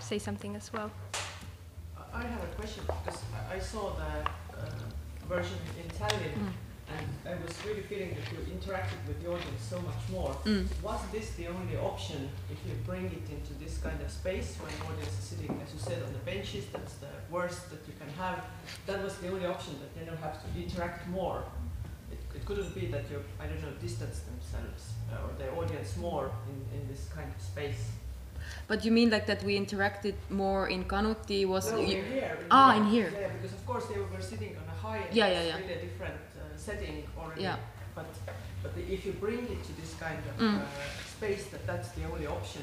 say 0.00 0.18
something 0.18 0.54
as 0.56 0.72
well 0.72 0.90
I 2.12 2.22
have 2.22 2.42
a 2.42 2.52
question 2.58 2.82
because 2.86 3.22
I- 3.50 3.58
saw 3.58 3.92
the 3.94 4.12
uh, 4.58 4.64
version 5.28 5.58
in 5.78 5.88
Tallinn 5.90 6.52
and 6.96 7.06
I 7.24 7.34
was 7.44 7.54
really 7.64 7.82
feeling 7.82 8.16
that 8.16 8.26
you 8.32 8.38
interacted 8.52 8.98
with 9.06 9.22
the 9.22 9.30
audience 9.30 9.62
so 9.62 9.80
much 9.80 10.02
more. 10.10 10.34
Mm. 10.44 10.66
Was 10.82 11.00
this 11.12 11.30
the 11.34 11.46
only 11.46 11.76
option 11.76 12.28
if 12.50 12.58
you 12.66 12.74
bring 12.84 13.06
it 13.06 13.26
into 13.30 13.54
this 13.62 13.78
kind 13.78 14.00
of 14.00 14.10
space 14.10 14.56
when 14.60 14.72
the 14.78 14.84
audience 14.92 15.16
is 15.18 15.24
sitting, 15.24 15.60
as 15.64 15.72
you 15.72 15.78
said, 15.78 16.02
on 16.02 16.12
the 16.12 16.18
benches? 16.30 16.64
That's 16.72 16.94
the 16.94 17.12
worst 17.30 17.70
that 17.70 17.80
you 17.86 17.94
can 18.00 18.12
have. 18.18 18.44
That 18.86 19.04
was 19.04 19.16
the 19.18 19.28
only 19.28 19.46
option 19.46 19.74
that 19.80 19.94
they 19.96 20.04
don't 20.04 20.20
have 20.20 20.42
to 20.42 20.60
interact 20.60 21.08
more. 21.08 21.44
It, 22.50 22.52
it 22.52 22.56
couldn't 22.56 22.74
be 22.74 22.86
that 22.86 23.10
you, 23.10 23.22
I 23.40 23.46
don't 23.46 23.62
know, 23.62 23.72
distance 23.80 24.20
themselves 24.20 24.92
uh, 25.12 25.16
or 25.26 25.30
the 25.38 25.50
audience 25.52 25.96
more 25.96 26.30
in, 26.48 26.80
in 26.80 26.88
this 26.88 27.08
kind 27.14 27.32
of 27.34 27.42
space. 27.42 27.90
But 28.68 28.84
you 28.84 28.90
mean 28.92 29.10
like 29.10 29.26
that 29.26 29.42
we 29.44 29.58
interacted 29.58 30.14
more 30.30 30.68
in 30.68 30.84
Kanuti 30.84 31.46
was 31.46 31.70
No, 31.70 31.78
in 31.78 31.86
here. 32.04 32.38
Ah, 32.50 32.76
in 32.76 32.86
here. 32.86 33.12
Yeah, 33.12 33.28
because 33.28 33.52
of 33.52 33.66
course 33.66 33.86
they 33.86 33.98
were 34.00 34.20
sitting 34.20 34.56
on 34.56 34.64
a 34.68 34.78
high. 34.86 35.06
Yeah, 35.12 35.28
yeah, 35.28 35.42
yeah. 35.42 35.56
Really 35.58 35.74
a 35.74 35.80
different 35.82 36.20
uh, 36.36 36.56
setting 36.56 37.04
already. 37.18 37.42
Yeah. 37.42 37.56
But 37.94 38.06
but 38.62 38.72
if 38.76 39.04
you 39.06 39.12
bring 39.12 39.44
it 39.54 39.62
to 39.64 39.72
this 39.80 39.94
kind 39.94 40.18
of 40.30 40.34
Mm. 40.38 40.58
uh, 40.58 40.64
space, 41.16 41.46
that 41.52 41.66
that's 41.66 41.90
the 41.96 42.04
only 42.04 42.26
option 42.26 42.62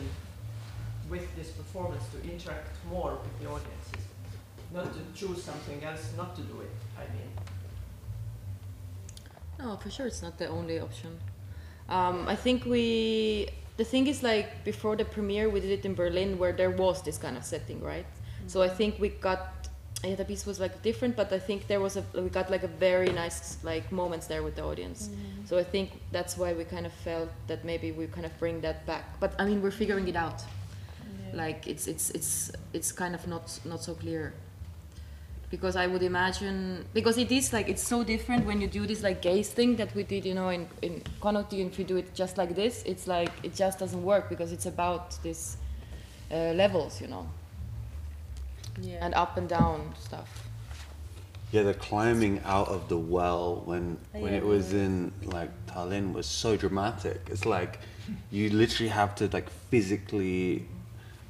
with 1.10 1.26
this 1.36 1.50
performance 1.52 2.04
to 2.14 2.18
interact 2.32 2.76
more 2.90 3.12
with 3.24 3.36
the 3.40 3.48
audiences, 3.50 4.04
not 4.74 4.86
to 4.94 5.00
choose 5.14 5.44
something 5.44 5.84
else, 5.84 6.14
not 6.18 6.36
to 6.36 6.42
do 6.42 6.62
it. 6.62 6.76
I 6.98 7.06
mean, 7.16 7.30
No, 9.60 9.76
for 9.78 9.90
sure, 9.90 10.08
it's 10.08 10.22
not 10.22 10.38
the 10.38 10.48
only 10.48 10.80
option. 10.80 11.20
Um, 11.90 12.28
I 12.28 12.36
think 12.36 12.66
we. 12.66 13.50
The 13.78 13.84
thing 13.84 14.08
is, 14.08 14.24
like 14.24 14.64
before 14.64 14.96
the 14.96 15.06
premiere, 15.06 15.50
we 15.50 15.60
did 15.60 15.72
it 15.72 15.86
in 15.86 15.94
Berlin, 15.96 16.38
where 16.38 16.52
there 16.52 16.72
was 16.72 17.02
this 17.04 17.18
kind 17.18 17.38
of 17.38 17.44
setting, 17.44 17.82
right? 17.82 18.06
So 18.48 18.62
I 18.62 18.70
think 18.70 19.00
we 19.00 19.10
got. 19.10 19.70
Yeah, 20.04 20.14
the 20.16 20.26
piece 20.26 20.46
was 20.46 20.60
like 20.60 20.84
different, 20.84 21.16
but 21.16 21.34
I 21.34 21.40
think 21.40 21.68
there 21.68 21.80
was 21.80 21.98
a 21.98 22.04
we 22.14 22.30
got 22.30 22.52
like 22.52 22.64
a 22.64 22.68
very 22.68 23.10
nice 23.10 23.58
like 23.64 23.92
moments 23.92 24.28
there 24.28 24.44
with 24.44 24.56
the 24.56 24.64
audience. 24.64 25.10
So 25.46 25.58
I 25.58 25.64
think 25.64 25.92
that's 26.12 26.38
why 26.38 26.54
we 26.54 26.66
kind 26.66 26.86
of 26.86 26.94
felt 26.94 27.30
that 27.48 27.66
maybe 27.66 27.92
we 27.92 28.06
kind 28.08 28.26
of 28.26 28.38
bring 28.38 28.62
that 28.62 28.86
back. 28.86 29.20
But 29.20 29.34
I 29.40 29.46
mean, 29.46 29.62
we're 29.62 29.72
figuring 29.72 30.08
it 30.08 30.16
out. 30.16 30.44
Like 31.34 31.68
it's 31.68 31.88
it's 31.88 32.10
it's 32.12 32.52
it's 32.74 32.92
kind 32.92 33.16
of 33.16 33.28
not 33.28 33.60
not 33.66 33.82
so 33.84 33.94
clear 33.94 34.34
because 35.50 35.76
I 35.78 35.88
would 35.88 36.04
imagine 36.04 36.86
because 36.94 37.18
it 37.18 37.32
is 37.32 37.54
like 37.54 37.70
it's 37.70 37.84
so 37.84 38.04
different 38.04 38.46
when 38.46 38.60
you 38.62 38.68
do 38.68 38.86
this 38.86 39.02
like 39.04 39.22
gaze 39.22 39.50
thing 39.50 39.76
that 39.78 39.94
we 39.96 40.04
did, 40.04 40.26
you 40.26 40.34
know, 40.34 40.50
in 40.50 40.68
in 40.82 41.02
Kanuti, 41.22 41.62
and 41.62 41.72
if 41.72 41.80
you 41.80 41.86
do 41.86 41.98
it 41.98 42.14
just 42.14 42.38
like 42.38 42.56
this, 42.56 42.84
it's 42.86 43.08
like 43.08 43.32
it 43.44 43.56
just 43.56 43.80
doesn't 43.80 44.04
work 44.04 44.30
because 44.30 44.52
it's 44.52 44.66
about 44.66 45.22
this 45.24 45.58
uh, 46.32 46.52
levels, 46.54 47.00
you 47.02 47.08
know, 47.08 47.26
Yeah. 48.82 49.06
and 49.06 49.14
up 49.16 49.38
and 49.38 49.48
down 49.50 49.94
stuff. 50.00 50.44
Yeah, 51.52 51.64
the 51.64 51.74
climbing 51.74 52.42
out 52.44 52.68
of 52.68 52.90
the 52.90 52.98
well 52.98 53.62
when 53.66 53.98
Oh, 54.14 54.20
when 54.20 54.34
yeah, 54.34 54.40
it 54.40 54.46
was 54.46 54.74
yeah. 54.74 54.82
in 54.82 55.12
like 55.24 55.50
Tallinn 55.68 56.14
was 56.14 56.26
so 56.26 56.58
dramatic. 56.58 57.22
It's 57.32 57.46
like 57.46 57.80
you 58.32 58.50
literally 58.50 58.90
have 58.90 59.16
to 59.16 59.30
like 59.32 59.50
physically, 59.72 60.68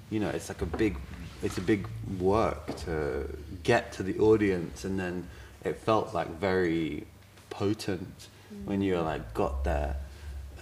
you 0.09 0.19
know, 0.19 0.29
it's 0.29 0.49
like 0.49 0.63
a 0.63 0.65
big, 0.77 0.97
it's 1.43 1.57
a 1.59 1.61
big 1.61 1.87
work 2.19 2.75
to 2.85 3.27
get 3.67 3.91
to 3.91 4.01
the 4.01 4.17
audience, 4.19 4.85
and 4.85 4.97
then 4.97 5.27
it 5.69 5.75
felt 5.87 6.13
like 6.13 6.29
very 6.39 7.05
potent 7.49 8.27
when 8.63 8.81
you 8.81 8.97
like 8.99 9.33
got 9.33 9.63
there, 9.65 9.97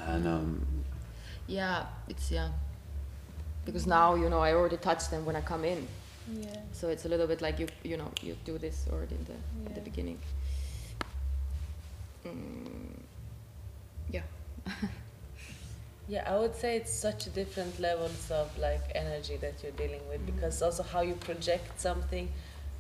and 0.09 0.27
um, 0.27 0.65
Yeah, 1.47 1.85
it's 2.09 2.31
yeah. 2.31 2.49
Because 3.65 3.85
now 3.87 4.15
you 4.15 4.27
know 4.29 4.39
I 4.39 4.53
already 4.53 4.77
touch 4.77 5.09
them 5.11 5.23
when 5.27 5.35
I 5.35 5.41
come 5.41 5.63
in, 5.65 5.87
Yeah. 6.41 6.61
so 6.71 6.89
it's 6.89 7.05
a 7.05 7.09
little 7.09 7.27
bit 7.27 7.41
like 7.41 7.59
you 7.59 7.67
you 7.83 7.97
know 7.97 8.09
you 8.23 8.35
do 8.43 8.57
this 8.57 8.87
already 8.91 9.15
in 9.15 9.25
the 9.31 9.37
at 9.69 9.75
the 9.75 9.81
beginning. 9.81 10.19
Mm, 12.25 12.99
yeah. 14.11 14.25
Yeah, 16.07 16.23
I 16.31 16.37
would 16.37 16.55
say 16.55 16.77
it's 16.77 16.93
such 16.93 17.33
different 17.33 17.79
levels 17.79 18.29
of 18.29 18.55
like 18.59 18.83
energy 18.93 19.37
that 19.37 19.53
you're 19.63 19.71
dealing 19.71 20.01
with 20.07 20.23
because 20.23 20.61
also 20.61 20.83
how 20.83 21.01
you 21.01 21.15
project 21.15 21.81
something. 21.81 22.27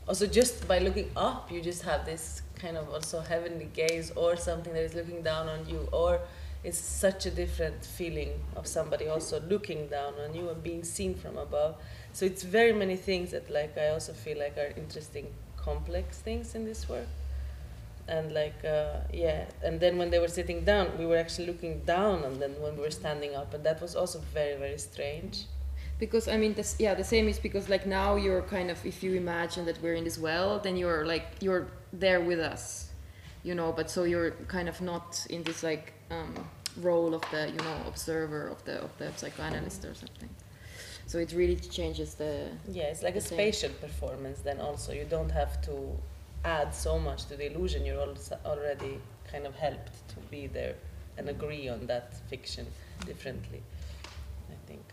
Also, 0.07 0.27
just 0.27 0.67
by 0.67 0.79
looking 0.79 1.09
up, 1.15 1.51
you 1.51 1.61
just 1.61 1.81
have 1.83 2.05
this 2.05 2.41
kind 2.55 2.77
of 2.77 2.89
also 2.89 3.19
heavenly 3.21 3.69
gaze, 3.73 4.11
or 4.15 4.35
something 4.35 4.73
that 4.73 4.83
is 4.83 4.93
looking 4.93 5.21
down 5.21 5.49
on 5.49 5.67
you, 5.67 5.87
or 5.91 6.19
it's 6.63 6.77
such 6.77 7.25
a 7.25 7.31
different 7.31 7.83
feeling 7.83 8.39
of 8.55 8.65
somebody 8.67 9.07
also 9.07 9.39
looking 9.41 9.87
down 9.87 10.13
on 10.23 10.33
you 10.35 10.49
and 10.49 10.63
being 10.63 10.83
seen 10.83 11.15
from 11.15 11.37
above. 11.37 11.75
So 12.13 12.25
it's 12.25 12.43
very 12.43 12.73
many 12.73 12.95
things 12.95 13.31
that 13.31 13.49
like 13.49 13.77
I 13.77 13.89
also 13.89 14.13
feel 14.13 14.39
like 14.39 14.57
are 14.57 14.73
interesting, 14.77 15.27
complex 15.57 16.19
things 16.19 16.55
in 16.55 16.65
this 16.65 16.87
work 16.87 17.07
and 18.07 18.31
like 18.33 18.63
uh, 18.63 18.99
yeah 19.11 19.45
and 19.63 19.79
then 19.79 19.97
when 19.97 20.09
they 20.11 20.19
were 20.19 20.27
sitting 20.27 20.63
down 20.63 20.95
we 20.97 21.05
were 21.05 21.17
actually 21.17 21.47
looking 21.47 21.79
down 21.85 22.23
on 22.23 22.39
them 22.39 22.53
when 22.61 22.75
we 22.75 22.81
were 22.83 22.91
standing 22.91 23.35
up 23.35 23.53
and 23.53 23.63
that 23.63 23.81
was 23.81 23.95
also 23.95 24.19
very 24.33 24.55
very 24.57 24.77
strange 24.77 25.45
because 25.99 26.27
i 26.27 26.37
mean 26.37 26.53
this 26.53 26.75
yeah 26.79 26.93
the 26.93 27.03
same 27.03 27.27
is 27.27 27.39
because 27.39 27.69
like 27.69 27.85
now 27.85 28.15
you're 28.15 28.41
kind 28.41 28.69
of 28.69 28.85
if 28.85 29.01
you 29.03 29.13
imagine 29.13 29.65
that 29.65 29.81
we're 29.81 29.93
in 29.93 30.03
this 30.03 30.17
well 30.17 30.59
then 30.59 30.75
you're 30.75 31.05
like 31.05 31.25
you're 31.39 31.67
there 31.93 32.19
with 32.19 32.39
us 32.39 32.89
you 33.43 33.55
know 33.55 33.71
but 33.71 33.89
so 33.89 34.03
you're 34.03 34.31
kind 34.47 34.67
of 34.67 34.81
not 34.81 35.25
in 35.29 35.43
this 35.43 35.63
like 35.63 35.93
um, 36.11 36.33
role 36.81 37.13
of 37.13 37.23
the 37.31 37.47
you 37.47 37.57
know 37.57 37.77
observer 37.87 38.47
of 38.47 38.63
the 38.65 38.81
of 38.81 38.97
the 38.97 39.11
psychoanalyst 39.15 39.85
or 39.85 39.93
something. 39.93 40.29
So 41.07 41.19
it 41.19 41.31
really 41.33 41.55
changes 41.55 42.15
the 42.15 42.49
yeah 42.67 42.85
it's 42.85 43.03
like 43.03 43.15
a 43.15 43.21
same. 43.21 43.37
spatial 43.37 43.71
performance 43.79 44.39
then 44.39 44.59
also. 44.59 44.91
You 44.91 45.05
don't 45.05 45.31
have 45.31 45.61
to 45.63 45.97
add 46.43 46.73
so 46.73 46.99
much 46.99 47.25
to 47.25 47.35
the 47.35 47.51
illusion. 47.51 47.85
You're 47.85 48.01
also 48.01 48.37
already 48.45 48.99
kind 49.31 49.45
of 49.45 49.55
helped 49.55 50.07
to 50.09 50.15
be 50.31 50.47
there 50.47 50.75
and 51.17 51.29
agree 51.29 51.69
on 51.69 51.85
that 51.87 52.13
fiction 52.29 52.67
differently 53.05 53.61
i 54.49 54.55
think 54.67 54.83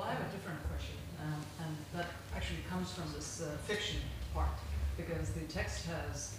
Well, 0.00 0.08
I 0.08 0.12
have 0.14 0.32
a 0.32 0.32
different 0.32 0.58
question, 0.66 0.96
um, 1.20 1.44
and 1.60 1.76
that 1.92 2.08
actually 2.34 2.64
comes 2.70 2.90
from 2.90 3.04
this 3.12 3.44
uh, 3.44 3.54
fiction 3.68 4.00
part, 4.32 4.56
because 4.96 5.28
the 5.36 5.44
text 5.44 5.84
has 5.84 6.38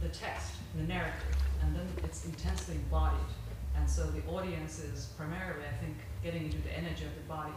the 0.00 0.08
text, 0.08 0.54
the 0.74 0.84
narrative, 0.84 1.36
and 1.60 1.76
then 1.76 1.86
it's 2.04 2.24
intensely 2.24 2.76
embodied, 2.76 3.28
and 3.76 3.84
so 3.84 4.06
the 4.06 4.24
audience 4.32 4.78
is 4.78 5.12
primarily, 5.18 5.60
I 5.60 5.76
think, 5.84 5.98
getting 6.24 6.44
into 6.44 6.56
the 6.62 6.72
energy 6.72 7.04
of 7.04 7.14
the 7.14 7.28
body. 7.28 7.52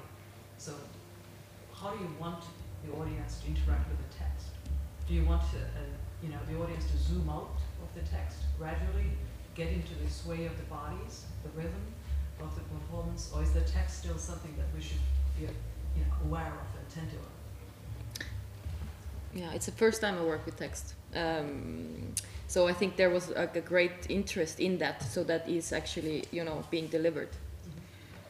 So, 0.58 0.74
how 1.74 1.92
do 1.96 2.04
you 2.04 2.12
want 2.20 2.44
the 2.84 2.92
audience 2.92 3.40
to 3.40 3.48
interact 3.48 3.88
with 3.88 4.00
the 4.04 4.14
text? 4.20 4.48
Do 5.08 5.14
you 5.14 5.24
want 5.24 5.42
to, 5.54 5.60
uh, 5.60 5.88
you 6.22 6.32
know, 6.36 6.40
the 6.52 6.60
audience 6.62 6.84
to 6.92 6.98
zoom 6.98 7.30
out 7.30 7.56
of 7.80 7.88
the 7.96 8.04
text 8.12 8.40
gradually, 8.60 9.08
get 9.56 9.70
into 9.70 9.96
the 10.04 10.10
sway 10.10 10.48
of 10.48 10.58
the 10.58 10.68
bodies, 10.68 11.24
the 11.44 11.50
rhythm 11.56 11.86
of 12.42 12.54
the 12.56 12.62
performance, 12.76 13.32
or 13.34 13.42
is 13.42 13.54
the 13.54 13.62
text 13.62 14.00
still 14.04 14.18
something 14.18 14.54
that 14.58 14.68
we 14.76 14.84
should 14.84 15.00
be, 15.38 15.44
you 15.44 15.48
know, 16.06 16.28
aware 16.28 16.48
of 16.48 16.54
and 16.78 16.88
attentive 16.90 17.20
of? 17.20 17.36
yeah 19.36 19.52
it's 19.54 19.66
the 19.66 19.72
first 19.74 20.02
time 20.02 20.18
i 20.18 20.24
work 20.24 20.46
with 20.46 20.58
text. 20.58 20.94
Um, 21.16 22.14
so 22.48 22.68
i 22.68 22.74
think 22.74 22.96
there 22.96 23.10
was 23.10 23.30
like 23.30 23.56
a 23.56 23.62
great 23.62 24.10
interest 24.10 24.60
in 24.60 24.78
that 24.80 25.02
so 25.04 25.24
that 25.24 25.48
is 25.48 25.72
actually 25.74 26.26
you 26.32 26.44
know 26.44 26.64
being 26.72 26.88
delivered. 26.88 27.30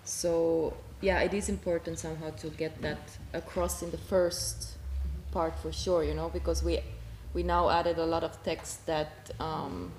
So 0.03 0.73
yeah 1.01 1.19
it 1.21 1.33
is 1.33 1.49
important 1.49 1.99
somehow 1.99 2.31
to 2.31 2.47
get 2.49 2.81
that 2.81 3.17
across 3.33 3.81
in 3.83 3.91
the 3.91 3.97
first 3.97 4.77
part 5.31 5.57
for 5.59 5.71
sure 5.71 6.03
you 6.03 6.13
know 6.13 6.29
because 6.29 6.63
we 6.63 6.79
we 7.33 7.43
now 7.43 7.69
added 7.69 7.97
a 7.97 8.05
lot 8.05 8.23
of 8.23 8.41
text 8.43 8.85
that 8.85 9.31
um, 9.39 9.91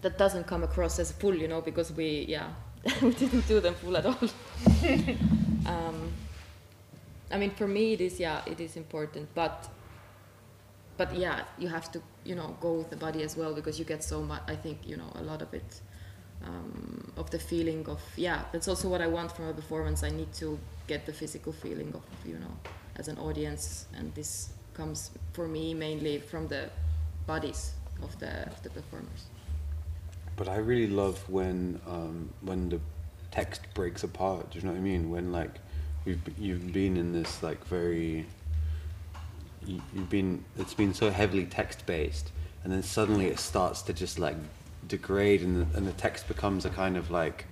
that 0.00 0.16
doesn't 0.16 0.44
come 0.46 0.62
across 0.62 0.98
as 0.98 1.12
full 1.12 1.34
you 1.34 1.48
know 1.48 1.60
because 1.60 1.92
we 1.92 2.24
yeah 2.28 2.48
we 3.02 3.12
didn't 3.12 3.46
do 3.48 3.60
them 3.60 3.74
full 3.74 3.96
at 3.96 4.06
all 4.06 4.16
um, 5.66 6.12
I 7.30 7.38
mean, 7.38 7.50
for 7.50 7.68
me, 7.68 7.92
it 7.92 8.00
is 8.00 8.18
yeah, 8.18 8.40
it 8.46 8.60
is 8.60 8.76
important, 8.76 9.28
but 9.34 9.68
but 10.96 11.14
yeah, 11.14 11.44
you 11.58 11.68
have 11.68 11.92
to 11.92 12.00
you 12.24 12.34
know 12.34 12.56
go 12.60 12.72
with 12.72 12.90
the 12.90 12.96
body 12.96 13.22
as 13.22 13.36
well 13.36 13.54
because 13.54 13.78
you 13.78 13.84
get 13.84 14.02
so 14.02 14.22
much. 14.22 14.42
I 14.46 14.56
think 14.56 14.78
you 14.86 14.96
know 14.96 15.12
a 15.14 15.22
lot 15.22 15.42
of 15.42 15.52
it 15.52 15.80
um, 16.44 17.12
of 17.16 17.30
the 17.30 17.38
feeling 17.38 17.86
of 17.88 18.00
yeah. 18.16 18.44
That's 18.52 18.68
also 18.68 18.88
what 18.88 19.02
I 19.02 19.06
want 19.06 19.32
from 19.32 19.48
a 19.48 19.52
performance. 19.52 20.02
I 20.02 20.10
need 20.10 20.32
to 20.34 20.58
get 20.86 21.04
the 21.04 21.12
physical 21.12 21.52
feeling 21.52 21.92
of 21.94 22.02
you 22.26 22.38
know 22.38 22.56
as 22.96 23.08
an 23.08 23.18
audience, 23.18 23.86
and 23.96 24.14
this 24.14 24.50
comes 24.72 25.10
for 25.32 25.46
me 25.46 25.74
mainly 25.74 26.18
from 26.18 26.48
the 26.48 26.70
bodies 27.26 27.72
of 28.02 28.18
the 28.20 28.46
of 28.46 28.62
the 28.62 28.70
performers. 28.70 29.26
But 30.38 30.48
I 30.48 30.56
really 30.56 30.86
love 30.86 31.28
when 31.28 31.80
um, 31.86 32.30
when 32.40 32.70
the 32.70 32.80
text 33.32 33.62
breaks 33.74 34.04
apart. 34.04 34.50
Do 34.50 34.58
you 34.58 34.64
know 34.64 34.70
what 34.70 34.78
I 34.78 34.80
mean? 34.80 35.10
When 35.10 35.32
like 35.32 35.50
you've 36.06 36.20
you've 36.38 36.72
been 36.72 36.96
in 36.96 37.12
this 37.12 37.42
like 37.42 37.62
very 37.66 38.24
you, 39.66 39.82
you've 39.92 40.08
been 40.08 40.44
it's 40.56 40.74
been 40.74 40.94
so 40.94 41.10
heavily 41.10 41.44
text 41.44 41.84
based, 41.86 42.30
and 42.62 42.72
then 42.72 42.82
suddenly 42.84 43.26
it 43.26 43.40
starts 43.40 43.82
to 43.82 43.92
just 43.92 44.18
like 44.18 44.36
degrade, 44.86 45.42
and 45.42 45.66
the, 45.66 45.76
and 45.76 45.86
the 45.86 45.92
text 45.92 46.28
becomes 46.28 46.64
a 46.64 46.70
kind 46.70 46.96
of 46.96 47.10
like 47.10 47.46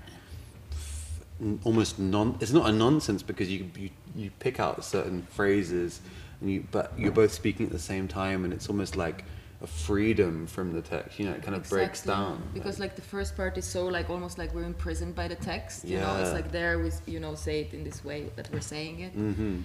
almost 1.65 1.99
non. 1.99 2.39
It's 2.41 2.53
not 2.53 2.71
a 2.71 2.73
nonsense 2.73 3.23
because 3.23 3.51
you 3.51 3.71
you 3.77 3.91
you 4.15 4.31
pick 4.39 4.61
out 4.61 4.85
certain 4.85 5.23
phrases, 5.23 6.01
and 6.41 6.51
you 6.51 6.65
but 6.71 6.93
you're 6.97 7.13
both 7.13 7.33
speaking 7.33 7.67
at 7.67 7.73
the 7.73 7.79
same 7.79 8.09
time, 8.09 8.45
and 8.45 8.53
it's 8.53 8.69
almost 8.69 8.97
like 8.97 9.25
a 9.63 9.67
freedom 9.67 10.47
from 10.47 10.73
the 10.73 10.83
text. 10.83 11.19
You 11.19 11.27
know, 11.27 11.33
it 11.33 11.43
kind 11.43 11.57
of 11.57 11.69
breaks 11.69 12.03
down. 12.03 12.43
because 12.55 12.79
like 12.79 12.95
the 12.97 13.03
first 13.03 13.37
part 13.37 13.57
is 13.57 13.65
so 13.65 13.87
like 13.87 14.11
almost 14.11 14.37
like 14.39 14.55
we're 14.55 14.65
imprisoned 14.65 15.15
by 15.15 15.29
the 15.29 15.35
text 15.37 15.85
you 15.85 15.99
know 15.99 16.17
it's 16.21 16.33
like 16.33 16.53
there 16.53 16.79
we 16.79 16.91
you 17.07 17.21
know 17.21 17.35
say 17.35 17.61
it 17.63 17.73
in 17.73 17.83
this 17.85 18.05
way 18.05 18.29
that 18.37 18.51
we're 18.53 18.61
saying 18.61 19.01
it 19.01 19.13
hmm 19.13 19.61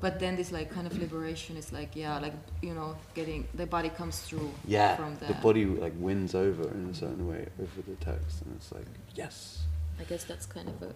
but 0.00 0.18
then 0.18 0.34
this 0.36 0.50
like 0.52 0.70
kind 0.74 0.86
of 0.86 0.98
liberation 0.98 1.56
is 1.56 1.72
like 1.72 1.94
yeah 1.94 2.18
like 2.18 2.34
you 2.60 2.74
know 2.74 2.96
getting 3.14 3.46
the 3.54 3.64
body 3.64 3.88
comes 3.88 4.18
through 4.20 4.50
Yeah, 4.66 4.96
from 4.96 5.14
the, 5.20 5.26
the 5.26 5.34
body 5.34 5.64
like 5.66 5.94
wins 5.98 6.34
over 6.34 6.64
in 6.68 6.90
a 6.90 6.94
certain 6.94 7.26
way 7.28 7.46
over 7.62 7.80
the 7.88 7.96
text, 8.04 8.42
and 8.42 8.54
it's 8.56 8.72
like 8.72 8.86
yes. 9.14 9.62
i 10.00 10.04
guess 10.04 10.24
that's 10.24 10.46
kind 10.46 10.68
of 10.68 10.82
a 10.82 10.92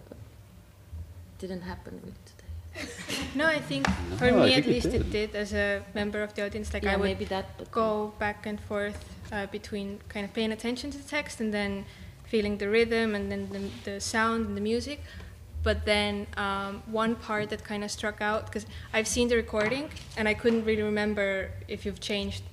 didn't 1.39 1.61
happen 1.61 1.99
with 2.03 2.19
No, 3.35 3.45
I 3.45 3.59
think 3.59 3.87
for 4.17 4.31
No, 4.31 4.41
I 4.43 4.45
me 4.47 4.53
at 4.55 4.63
think 4.63 4.67
it 4.67 4.69
least 4.73 4.85
it 4.87 5.11
did. 5.11 5.11
did 5.11 5.35
as 5.35 5.53
a 5.53 5.83
member 5.93 6.21
of 6.23 6.33
the 6.33 6.45
audience. 6.45 6.73
Like 6.73 6.83
yeah, 6.83 6.93
I 6.93 6.95
would 6.97 7.03
maybe 7.05 7.25
that. 7.25 7.57
But 7.57 7.71
go 7.71 8.13
back 8.19 8.45
and 8.45 8.59
forth 8.59 8.97
uh, 9.31 9.45
between 9.47 9.99
kind 10.09 10.25
of 10.25 10.33
paying 10.33 10.51
attention 10.51 10.89
to 10.91 10.97
the 10.97 11.03
text 11.17 11.39
and 11.41 11.53
then 11.53 11.85
feeling 12.25 12.57
the 12.57 12.67
rhythm 12.69 13.15
and 13.15 13.31
then 13.31 13.49
the, 13.49 13.91
the 13.91 13.99
sound 14.01 14.47
and 14.47 14.57
the 14.57 14.61
music. 14.61 14.99
But 15.61 15.85
then 15.85 16.25
um, 16.37 16.81
one 16.87 17.15
part 17.15 17.49
that 17.49 17.63
kind 17.63 17.83
of 17.83 17.91
struck 17.91 18.21
out 18.21 18.45
because 18.47 18.65
I've 18.93 19.07
seen 19.07 19.27
the 19.27 19.35
recording 19.35 19.89
and 20.17 20.27
I 20.27 20.33
couldn't 20.33 20.63
really 20.65 20.83
remember 20.83 21.51
if 21.67 21.85
you've 21.85 21.99
changed 21.99 22.43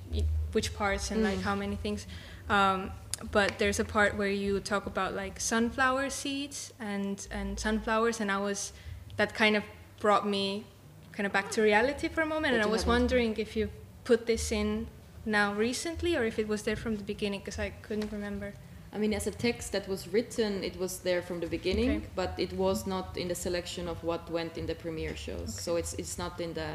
which 0.51 0.73
parts 0.75 1.11
and 1.11 1.23
like 1.23 1.37
Mm. 1.39 1.43
how 1.43 1.55
many 1.55 1.75
things. 1.75 2.05
Um, 2.49 2.91
but 3.31 3.57
there's 3.59 3.79
a 3.79 3.85
part 3.85 4.15
where 4.17 4.29
you 4.29 4.59
talk 4.59 4.85
about 4.85 5.15
like 5.15 5.39
sunflower 5.39 6.09
seeds 6.11 6.71
and 6.79 7.25
and 7.31 7.59
sunflowers, 7.59 8.19
and 8.21 8.29
I 8.31 8.37
was 8.37 8.73
that 9.15 9.33
kind 9.33 9.55
of 9.55 9.63
brought 9.99 10.27
me 10.27 10.65
kind 11.11 11.25
of 11.25 11.33
back 11.33 11.49
to 11.51 11.61
reality 11.61 12.07
for 12.07 12.21
a 12.21 12.25
moment, 12.25 12.53
But 12.53 12.61
and 12.61 12.63
I 12.63 12.67
was 12.67 12.81
haven't- 12.83 13.01
wondering 13.01 13.37
if 13.37 13.55
you 13.55 13.69
put 14.03 14.25
this 14.25 14.51
in 14.51 14.87
now 15.25 15.53
recently 15.53 16.15
or 16.15 16.23
if 16.23 16.37
it 16.39 16.47
was 16.47 16.61
there 16.63 16.75
from 16.75 16.95
the 16.95 17.03
beginning 17.03 17.39
because 17.41 17.59
I 17.59 17.69
couldn't 17.81 18.11
remember. 18.11 18.53
I 18.93 18.97
mean, 18.99 19.13
as 19.13 19.27
a 19.27 19.31
text 19.31 19.71
that 19.73 19.87
was 19.87 20.07
written, 20.13 20.63
it 20.63 20.77
was 20.79 20.99
there 20.99 21.21
from 21.21 21.39
the 21.41 21.47
beginning, 21.47 21.89
Okay. 21.97 22.05
but 22.15 22.33
it 22.37 22.53
was 22.53 22.87
not 22.87 23.17
in 23.17 23.27
the 23.27 23.35
selection 23.35 23.87
of 23.89 24.01
what 24.03 24.29
went 24.31 24.57
in 24.57 24.65
the 24.65 24.75
premiere 24.75 25.15
shows. 25.15 25.53
So 25.53 25.75
it's 25.75 25.93
it's 25.95 26.17
not 26.17 26.39
in 26.39 26.53
the 26.53 26.69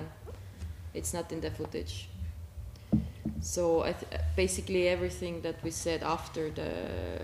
it's 0.94 1.14
not 1.14 1.32
in 1.32 1.40
the 1.40 1.50
footage. 1.50 2.08
So 3.40 3.82
I 3.82 3.92
th- 3.92 4.20
basically 4.37 4.88
everything 4.88 5.40
that 5.42 5.56
we 5.64 5.70
said 5.70 6.02
after 6.02 6.50
the 6.50 6.70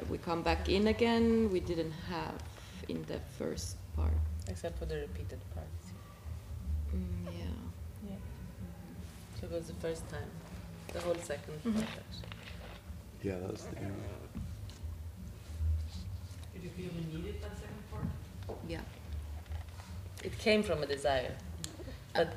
we 0.08 0.18
come 0.18 0.42
back 0.42 0.68
in 0.68 0.86
again, 0.88 1.50
we 1.52 1.60
didn't 1.60 1.92
have 2.08 2.34
in 2.88 3.04
the 3.06 3.20
first 3.38 3.76
part. 3.94 4.14
Except 4.48 4.78
for 4.78 4.86
the 4.86 4.96
repeated 4.96 5.38
parts. 5.54 5.87
Mm, 6.94 7.26
yeah. 7.26 7.44
Yeah. 8.10 8.16
So 9.40 9.46
it 9.46 9.52
was 9.52 9.66
the 9.66 9.74
first 9.74 10.08
time. 10.08 10.30
The 10.92 11.00
whole 11.00 11.14
2nd 11.14 11.58
Mhm. 11.64 11.74
part. 11.74 12.06
Yeah, 13.22 13.38
that 13.38 13.50
was 13.50 13.64
the 13.64 13.78
end. 13.78 14.02
Did 16.54 16.62
you 16.64 16.70
feel 16.70 16.86
you 16.86 17.18
needed 17.18 17.42
that 17.42 17.56
second 17.58 17.82
part? 17.90 18.06
Yeah. 18.68 18.80
It 20.24 20.36
came 20.38 20.62
from 20.62 20.82
a 20.82 20.86
desire. 20.86 21.34
But 22.14 22.34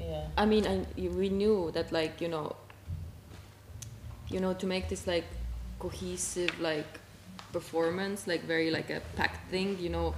yeah. 0.00 0.26
I 0.36 0.46
mean, 0.46 0.66
I, 0.66 0.76
y- 0.96 1.08
we 1.08 1.28
knew 1.28 1.70
that, 1.72 1.92
like, 1.92 2.20
you 2.20 2.28
know, 2.28 2.56
you 4.28 4.40
know, 4.40 4.54
to 4.54 4.66
make 4.66 4.88
this 4.88 5.06
like 5.06 5.24
cohesive, 5.78 6.58
like 6.60 7.00
performance, 7.52 8.26
like 8.26 8.44
very 8.44 8.70
like 8.70 8.90
a 8.90 9.00
packed 9.16 9.50
thing, 9.50 9.78
you 9.78 9.90
know, 9.90 10.14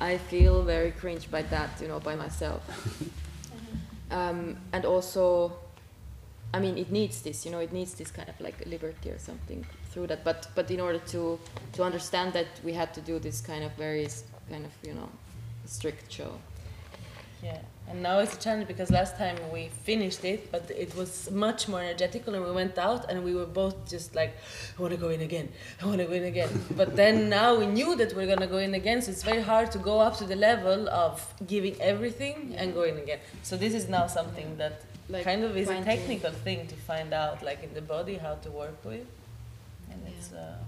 I 0.00 0.18
feel 0.18 0.62
very 0.62 0.92
cringe 0.92 1.30
by 1.30 1.42
that, 1.42 1.80
you 1.80 1.88
know, 1.88 2.00
by 2.00 2.14
myself. 2.14 2.62
um, 4.10 4.56
and 4.72 4.84
also, 4.84 5.52
I 6.54 6.60
mean, 6.60 6.78
it 6.78 6.90
needs 6.90 7.22
this, 7.22 7.44
you 7.44 7.50
know, 7.50 7.58
it 7.58 7.72
needs 7.72 7.94
this 7.94 8.10
kind 8.10 8.28
of 8.28 8.40
like 8.40 8.64
liberty 8.66 9.10
or 9.10 9.18
something 9.18 9.66
through 9.90 10.06
that. 10.08 10.24
But 10.24 10.48
but 10.54 10.70
in 10.70 10.80
order 10.80 10.98
to 10.98 11.38
to 11.72 11.82
understand 11.82 12.32
that, 12.34 12.46
we 12.64 12.72
had 12.72 12.94
to 12.94 13.00
do 13.00 13.18
this 13.18 13.40
kind 13.40 13.64
of 13.64 13.72
very 13.72 14.08
kind 14.48 14.64
of 14.64 14.72
you 14.82 14.94
know 14.94 15.08
strict 15.66 16.12
show. 16.12 16.32
Yeah, 17.42 17.58
and 17.88 18.02
now 18.02 18.18
it's 18.18 18.34
a 18.34 18.38
challenge 18.38 18.68
because 18.68 18.90
last 18.90 19.16
time 19.16 19.36
we 19.52 19.68
finished 19.84 20.24
it, 20.24 20.50
but 20.52 20.70
it 20.70 20.94
was 20.94 21.30
much 21.30 21.68
more 21.68 21.80
energetical, 21.80 22.34
and 22.34 22.44
we 22.44 22.52
went 22.52 22.76
out 22.78 23.10
and 23.10 23.24
we 23.24 23.34
were 23.34 23.46
both 23.46 23.88
just 23.88 24.14
like, 24.14 24.36
I 24.78 24.82
want 24.82 24.92
to 24.92 25.00
go 25.00 25.08
in 25.08 25.20
again, 25.20 25.48
I 25.82 25.86
want 25.86 25.98
to 25.98 26.06
go 26.06 26.12
in 26.12 26.24
again. 26.24 26.50
but 26.76 26.96
then 26.96 27.28
now 27.28 27.56
we 27.58 27.66
knew 27.66 27.96
that 27.96 28.14
we're 28.14 28.26
gonna 28.26 28.46
go 28.46 28.58
in 28.58 28.74
again, 28.74 29.02
so 29.02 29.10
it's 29.10 29.22
very 29.22 29.42
hard 29.42 29.70
to 29.72 29.78
go 29.78 30.00
up 30.00 30.16
to 30.18 30.24
the 30.24 30.36
level 30.36 30.88
of 30.90 31.26
giving 31.46 31.80
everything 31.80 32.54
and 32.56 32.74
going 32.74 32.98
again. 32.98 33.20
So 33.42 33.56
this 33.56 33.74
is 33.74 33.88
now 33.88 34.06
something 34.06 34.56
that 34.58 34.82
Like 35.08 35.24
kind 35.24 35.42
of 35.44 35.56
is 35.56 35.70
a 35.70 35.82
technical 35.82 36.32
thing 36.32 36.66
to 36.66 36.76
find 36.90 37.14
out, 37.14 37.42
like 37.42 37.62
in 37.62 37.72
the 37.74 37.80
body, 37.80 38.16
how 38.16 38.34
to 38.44 38.50
work 38.50 38.78
with, 38.84 39.06
and 39.90 40.00
it's. 40.06 40.32
Uh, 40.32 40.58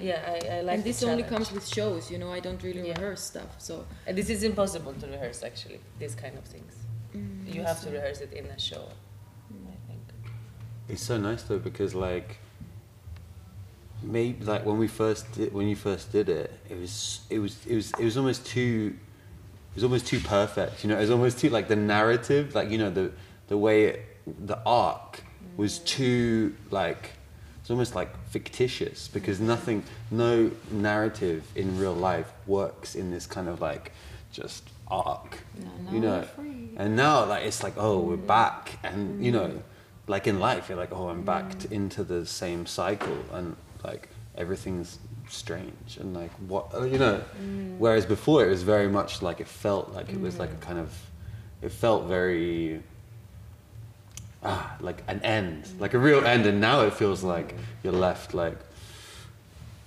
yeah, 0.00 0.20
I, 0.26 0.56
I 0.56 0.60
like 0.60 0.74
and 0.74 0.84
this 0.84 1.02
only 1.02 1.22
comes 1.22 1.52
with 1.52 1.66
shows, 1.66 2.10
you 2.10 2.18
know. 2.18 2.32
I 2.32 2.40
don't 2.40 2.62
really 2.62 2.86
Yeah. 2.88 2.98
rehearse 2.98 3.22
stuff, 3.22 3.50
so 3.58 3.86
And 4.06 4.16
this 4.16 4.28
is 4.30 4.42
impossible 4.42 4.92
to 4.94 5.06
rehearse 5.06 5.42
actually, 5.42 5.80
these 5.98 6.14
kind 6.14 6.36
of 6.36 6.44
things. 6.44 6.72
Mm, 7.14 7.54
you 7.54 7.62
have 7.62 7.80
to 7.82 7.90
rehearse 7.90 8.20
it 8.20 8.32
in 8.32 8.46
a 8.46 8.58
show, 8.58 8.88
mm. 9.52 9.68
I 9.68 9.76
think. 9.86 10.02
It's 10.88 11.02
so 11.02 11.16
nice 11.18 11.42
though 11.42 11.58
because 11.58 11.94
like 11.94 12.38
maybe 14.02 14.44
like 14.44 14.64
when 14.66 14.78
we 14.78 14.88
first 14.88 15.30
did 15.32 15.52
when 15.52 15.68
you 15.68 15.76
first 15.76 16.12
did 16.12 16.28
it, 16.28 16.52
it 16.68 16.78
was 16.78 17.20
it 17.30 17.38
was 17.38 17.56
it 17.66 17.74
was 17.74 17.92
it 17.98 18.04
was 18.04 18.16
almost 18.16 18.46
too 18.46 18.96
it 19.72 19.74
was 19.74 19.84
almost 19.84 20.06
too 20.06 20.20
perfect. 20.20 20.84
You 20.84 20.90
know, 20.90 20.96
it 20.96 21.00
was 21.00 21.10
almost 21.10 21.38
too 21.38 21.50
like 21.50 21.68
the 21.68 21.76
narrative, 21.76 22.54
like 22.54 22.70
you 22.70 22.78
know 22.78 22.90
the 22.90 23.12
the 23.48 23.56
way 23.56 23.84
it, 23.84 24.46
the 24.46 24.58
arc 24.66 25.22
was 25.56 25.78
mm. 25.78 25.84
too 25.86 26.56
like 26.70 27.12
it's 27.66 27.70
almost 27.72 27.96
like 27.96 28.16
fictitious 28.28 29.08
because 29.08 29.40
nothing 29.40 29.82
no 30.12 30.52
narrative 30.70 31.50
in 31.56 31.76
real 31.80 31.94
life 31.94 32.32
works 32.46 32.94
in 32.94 33.10
this 33.10 33.26
kind 33.26 33.48
of 33.48 33.60
like 33.60 33.90
just 34.30 34.70
arc. 34.86 35.38
No, 35.58 35.92
you 35.92 35.98
know? 35.98 36.24
and 36.76 36.94
now 36.94 37.24
like 37.24 37.42
it's 37.42 37.64
like 37.64 37.74
oh 37.76 37.98
we're 37.98 38.18
mm-hmm. 38.18 38.26
back. 38.28 38.78
And 38.84 39.24
you 39.24 39.32
know 39.32 39.48
mm-hmm. 39.48 39.58
like 40.06 40.28
in 40.28 40.38
life 40.38 40.68
you're 40.68 40.78
like 40.78 40.92
oh 40.92 41.08
i'm 41.08 41.24
back 41.24 41.50
to, 41.50 41.56
mm-hmm. 41.56 41.74
into 41.74 42.04
the 42.04 42.24
same 42.24 42.66
cycle 42.66 43.18
and 43.32 43.56
like 43.82 44.10
everything's 44.36 45.00
strange 45.28 45.96
and 45.98 46.14
like 46.14 46.30
what 46.46 46.72
uh, 46.72 46.84
you 46.84 46.98
know? 46.98 47.20
Mm. 47.42 47.78
Whereas 47.78 48.06
before 48.06 48.44
it 48.44 48.48
was 48.48 48.62
very 48.62 48.86
much 48.86 49.22
like 49.22 49.40
it 49.40 49.48
felt 49.48 49.92
like 49.92 50.08
it 50.08 50.20
was 50.20 50.38
like 50.38 50.52
a 50.52 50.54
mm. 50.54 50.60
kind 50.60 50.78
of 50.78 50.92
it 51.62 51.72
felt 51.72 52.04
very 52.04 52.80
ah 54.46 54.76
like 54.80 55.02
an 55.08 55.20
end 55.22 55.68
like 55.78 55.94
a 55.94 55.98
real 55.98 56.24
end. 56.24 56.46
And 56.46 56.60
now 56.60 56.82
it 56.82 56.94
feels 56.94 57.22
like 57.22 57.54
you're 57.82 57.92
left 57.92 58.34
like 58.34 58.58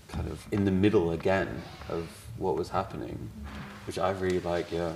kind 0.10 0.28
of 0.28 0.46
in 0.52 0.66
the 0.66 0.72
middle 0.72 1.12
again 1.12 1.62
of 1.88 2.10
what 2.38 2.56
was 2.56 2.70
happening 2.70 3.30
which 3.86 4.00
i 4.00 4.10
really 4.10 4.40
like 4.40 4.72
yeah. 4.72 4.94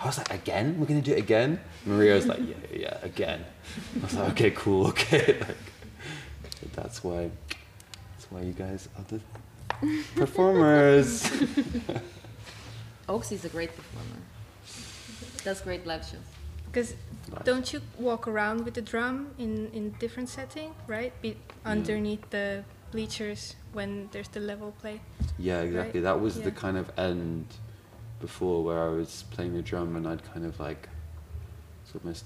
I 0.00 0.06
was 0.06 0.18
like 0.18 0.34
again? 0.34 0.80
We're 0.80 0.86
gonna 0.86 1.00
do 1.00 1.12
it 1.12 1.18
again? 1.18 1.60
Maria 1.86 2.14
was 2.16 2.26
like 2.26 2.40
yeah 2.40 2.54
yeah 2.72 2.98
again. 3.02 3.44
I 4.00 4.04
was 4.04 4.14
like 4.14 4.30
okay 4.30 4.50
cool 4.50 4.86
okay. 4.92 5.38
Like 5.38 6.72
that's 6.72 7.04
why 7.04 7.30
that's 8.10 8.30
why 8.30 8.40
you 8.40 8.52
guys 8.52 8.88
are 8.98 9.04
the 9.08 9.20
performers. 10.16 11.30
Is 13.30 13.44
a 13.44 13.48
great 13.48 13.70
performer. 13.76 14.20
Does 15.44 15.60
great 15.60 15.86
live 15.86 16.04
shows. 16.04 16.41
Because 16.72 16.94
don't 17.44 17.70
you 17.72 17.80
walk 17.98 18.26
around 18.26 18.64
with 18.64 18.74
the 18.74 18.82
drum 18.82 19.30
in 19.38 19.70
in 19.72 19.90
different 19.98 20.28
setting, 20.28 20.74
right? 20.86 21.12
Be 21.20 21.36
underneath 21.64 22.30
the 22.30 22.64
bleachers 22.90 23.56
when 23.72 24.08
there's 24.12 24.28
the 24.28 24.40
level 24.40 24.72
play. 24.80 25.00
Yeah, 25.38 25.60
exactly. 25.60 26.00
Right? 26.00 26.04
That 26.04 26.20
was 26.20 26.40
the 26.40 26.50
kind 26.50 26.76
of 26.76 26.90
end 26.98 27.46
before 28.20 28.62
where 28.64 28.82
I 28.82 28.88
was 28.88 29.24
playing 29.30 29.54
the 29.54 29.62
drum 29.62 29.96
and 29.96 30.06
I'd 30.06 30.24
kind 30.32 30.46
of 30.46 30.58
like 30.60 30.88
it's 31.84 31.94
almost 31.94 32.24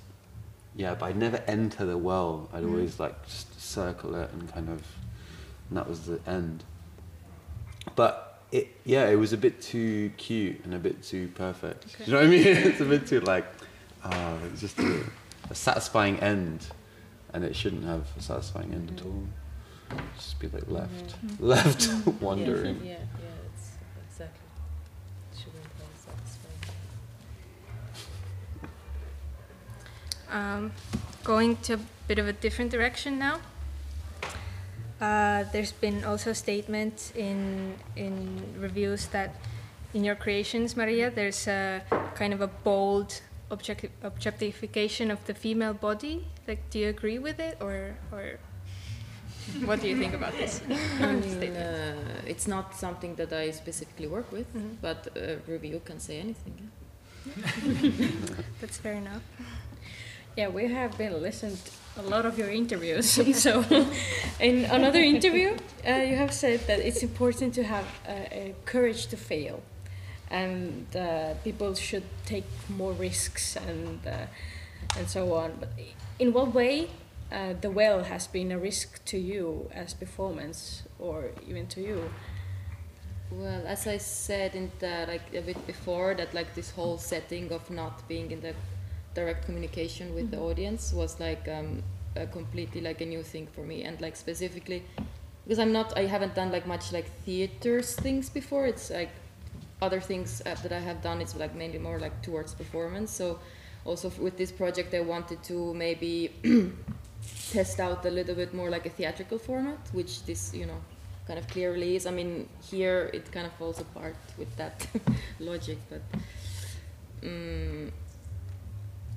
yeah, 0.76 0.94
but 0.94 1.06
I'd 1.06 1.16
never 1.16 1.42
enter 1.46 1.87
the 1.87 1.96
well. 1.96 2.48
I'd 2.52 2.62
Mm. 2.62 2.70
always 2.70 3.00
like 3.00 3.24
just 3.26 3.61
circle 3.61 4.14
it 4.14 4.30
and 4.32 4.52
kind 4.52 4.68
of 4.68 4.82
and 5.68 5.76
that 5.78 5.88
was 5.88 6.06
the 6.06 6.20
end. 6.26 6.64
But 7.94 8.42
it 8.52 8.68
yeah, 8.85 9.09
it 9.09 9.16
was 9.16 9.32
a 9.32 9.37
bit 9.37 9.61
too 9.62 10.11
cute 10.16 10.64
and 10.64 10.74
a 10.74 10.78
bit 10.78 11.02
too 11.02 11.28
perfect. 11.35 11.87
Okay. 11.94 12.04
Do 12.04 12.11
you 12.11 12.12
know 12.12 12.18
what 12.20 12.26
I 12.26 12.30
mean? 12.30 12.46
it's 12.72 12.80
a 12.80 12.85
bit 12.85 13.06
too 13.06 13.20
like 13.20 13.46
oh, 14.12 14.38
it's 14.51 14.61
just 14.61 14.79
a, 14.79 15.05
a 15.51 15.55
satisfying 15.55 16.19
end 16.21 16.66
and 17.33 17.45
it 17.45 17.55
shouldn't 17.55 17.85
have 17.85 18.07
a 18.16 18.23
satisfying 18.23 18.73
end 18.73 18.90
at 18.97 19.05
all. 19.05 19.25
Just 20.16 20.40
be 20.40 20.49
like 20.49 20.69
left 20.69 21.16
left 21.38 21.88
wandering. 22.21 22.77
Yeah, 22.85 22.92
yeah, 22.92 22.99
yeah, 22.99 23.53
it's 23.53 23.69
exactly. 24.11 24.47
Shouldn't 25.37 25.62
have 25.62 26.16
satisfied. 26.16 26.71
Um, 30.33 30.73
going 31.23 31.57
to 31.57 31.75
a 31.75 31.81
bit 32.09 32.19
of 32.19 32.27
a 32.27 32.33
different 32.33 32.71
direction 32.71 33.19
now. 33.19 33.38
Uh, 35.01 35.45
there's 35.53 35.73
been 35.73 36.05
also 36.05 36.33
statements 36.33 37.12
in 37.14 37.75
in 37.97 38.42
reviews 38.59 39.07
that 39.09 39.37
in 39.95 40.05
your 40.05 40.14
creations, 40.14 40.77
Maria, 40.77 41.11
there's 41.11 41.47
a 41.47 41.83
kind 42.14 42.33
of 42.33 42.40
a 42.40 42.49
bold 42.49 43.21
objecti- 43.50 43.90
objectification 44.02 45.11
of 45.11 45.18
the 45.26 45.35
female 45.35 45.74
body. 45.74 46.24
Like, 46.48 46.70
do 46.70 46.78
you 46.78 46.88
agree 46.88 47.18
with 47.18 47.38
it, 47.40 47.56
or 47.61 47.96
or 48.12 48.38
what 49.64 49.80
do 49.80 49.88
you 49.88 49.96
think 49.96 50.14
about 50.14 50.32
this 50.32 50.61
I 51.00 51.12
mean, 51.12 51.56
uh, 51.56 51.94
it's 52.26 52.46
not 52.48 52.74
something 52.74 53.14
that 53.16 53.32
I 53.32 53.52
specifically 53.52 54.06
work 54.09 54.30
with, 54.32 54.46
Mhm. 54.54 54.76
but 54.82 55.06
a 55.16 55.38
review 55.46 55.80
can 55.85 55.98
say 56.00 56.18
anything. 56.20 56.70
That's 58.61 58.78
fair 58.78 58.94
enough. 58.94 59.22
Yeah, 60.37 60.48
we 60.48 60.68
have 60.72 60.96
been 60.98 61.22
listened 61.22 61.59
a 61.98 62.02
lot 62.02 62.26
of 62.26 62.38
your 62.38 62.50
interviews. 62.50 63.06
so, 63.42 63.64
in 64.38 64.64
another 64.66 65.00
interview, 65.00 65.56
uh, 65.87 65.90
you 66.11 66.16
have 66.16 66.32
said 66.32 66.61
that 66.66 66.78
it's 66.80 67.02
important 67.02 67.54
to 67.54 67.62
have 67.62 67.85
uh, 68.06 68.11
uh, 68.12 68.52
courage 68.66 69.06
to 69.09 69.16
fail. 69.16 69.62
And 70.31 70.87
uh, 70.97 71.35
people 71.45 71.75
should 71.75 72.05
take 72.25 72.47
more 72.69 72.93
risks 72.93 73.57
and 73.57 74.01
uh, 74.07 74.27
and 74.97 75.09
so 75.09 75.35
on. 75.35 75.53
But 75.61 75.71
in 76.19 76.33
what 76.33 76.55
way 76.55 76.91
uh, 77.33 77.55
the 77.61 77.71
well 77.71 78.05
has 78.05 78.27
been 78.27 78.53
a 78.53 78.59
risk 78.59 79.05
to 79.07 79.19
you 79.19 79.71
as 79.75 79.95
performance, 79.95 80.83
or 80.99 81.31
even 81.49 81.67
to 81.69 81.81
you? 81.81 82.11
Well, 83.31 83.67
as 83.67 83.87
I 83.87 83.99
said 83.99 84.55
in 84.55 84.71
the, 84.79 85.05
like 85.09 85.35
a 85.35 85.41
bit 85.43 85.67
before, 85.67 86.15
that 86.15 86.33
like 86.33 86.55
this 86.55 86.71
whole 86.71 86.97
setting 86.99 87.53
of 87.53 87.69
not 87.71 88.07
being 88.09 88.31
in 88.31 88.41
the 88.41 88.55
direct 89.15 89.47
communication 89.47 90.15
with 90.15 90.31
the 90.31 90.39
audience 90.39 90.93
was 90.93 91.19
like 91.19 91.49
um, 91.49 91.83
a 92.15 92.27
completely 92.27 92.81
like 92.81 93.01
a 93.01 93.07
new 93.07 93.23
thing 93.23 93.49
for 93.49 93.62
me, 93.62 93.83
and 93.83 94.01
like 94.01 94.17
specifically 94.17 94.85
because 95.45 95.59
I'm 95.61 95.73
not, 95.73 95.97
I 95.97 96.07
haven't 96.07 96.35
done 96.35 96.51
like 96.51 96.67
much 96.67 96.93
like 96.93 97.09
theaters 97.25 97.95
things 97.95 98.29
before. 98.29 98.67
It's 98.67 98.91
like 98.91 99.11
other 99.83 100.01
things 100.01 100.43
uh, 100.47 100.55
that 100.62 100.73
I 100.73 100.81
have 100.81 101.03
done. 101.03 101.21
It's 101.21 101.37
like 101.37 101.55
mainly 101.55 101.79
more 101.79 101.99
like 101.99 102.23
towards 102.23 102.55
performance. 102.55 103.11
So 103.11 103.39
also 103.85 104.11
with 104.19 104.37
this 104.37 104.51
project, 104.53 104.95
I 104.95 105.01
wanted 105.01 105.43
to 105.45 105.75
maybe 105.75 106.33
test 107.51 107.81
out 107.81 108.05
a 108.05 108.11
little 108.11 108.35
bit 108.35 108.55
more 108.55 108.71
like 108.71 108.87
a 108.87 108.91
theatrical 108.91 109.39
format, 109.39 109.79
which 109.93 110.25
this 110.25 110.55
you 110.55 110.67
know 110.67 110.81
kind 111.27 111.39
of 111.39 111.47
clearly 111.49 111.97
is. 111.97 112.07
I 112.07 112.11
mean, 112.11 112.49
here 112.71 113.11
it 113.12 113.31
kind 113.33 113.47
of 113.47 113.53
falls 113.55 113.81
apart 113.81 114.17
with 114.39 114.55
that 114.57 114.87
logic, 115.41 115.79
but 115.91 116.03
um, 117.23 117.93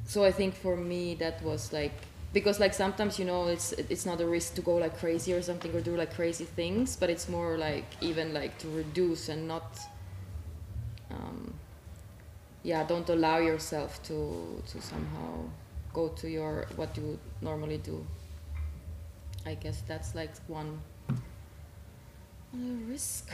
so 0.05 0.23
I 0.23 0.31
think 0.31 0.55
for 0.55 0.75
me 0.75 1.15
that 1.15 1.41
was 1.43 1.71
like 1.71 1.93
because 2.33 2.59
like 2.59 2.73
sometimes 2.73 3.17
you 3.19 3.25
know 3.25 3.47
it's 3.47 3.71
it's 3.73 4.05
not 4.05 4.21
a 4.21 4.25
risk 4.25 4.55
to 4.55 4.61
go 4.61 4.75
like 4.75 4.97
crazy 4.99 5.33
or 5.33 5.41
something 5.41 5.73
or 5.75 5.81
do 5.81 5.95
like 5.95 6.13
crazy 6.15 6.45
things, 6.45 6.95
but 6.95 7.09
it's 7.09 7.29
more 7.29 7.57
like 7.57 7.85
even 8.01 8.33
like 8.33 8.57
to 8.59 8.67
reduce 8.69 9.29
and 9.29 9.47
not. 9.47 9.79
Yeah, 12.63 12.83
don't 12.83 13.07
allow 13.09 13.37
yourself 13.39 14.01
to 14.03 14.61
to 14.67 14.81
somehow 14.81 15.45
go 15.93 16.09
to 16.09 16.29
your 16.29 16.67
what 16.75 16.95
you 16.97 17.03
would 17.03 17.19
normally 17.41 17.77
do. 17.77 18.05
I 19.45 19.55
guess 19.55 19.81
that's 19.87 20.13
like 20.15 20.31
one 20.47 20.79
risk. 22.87 23.29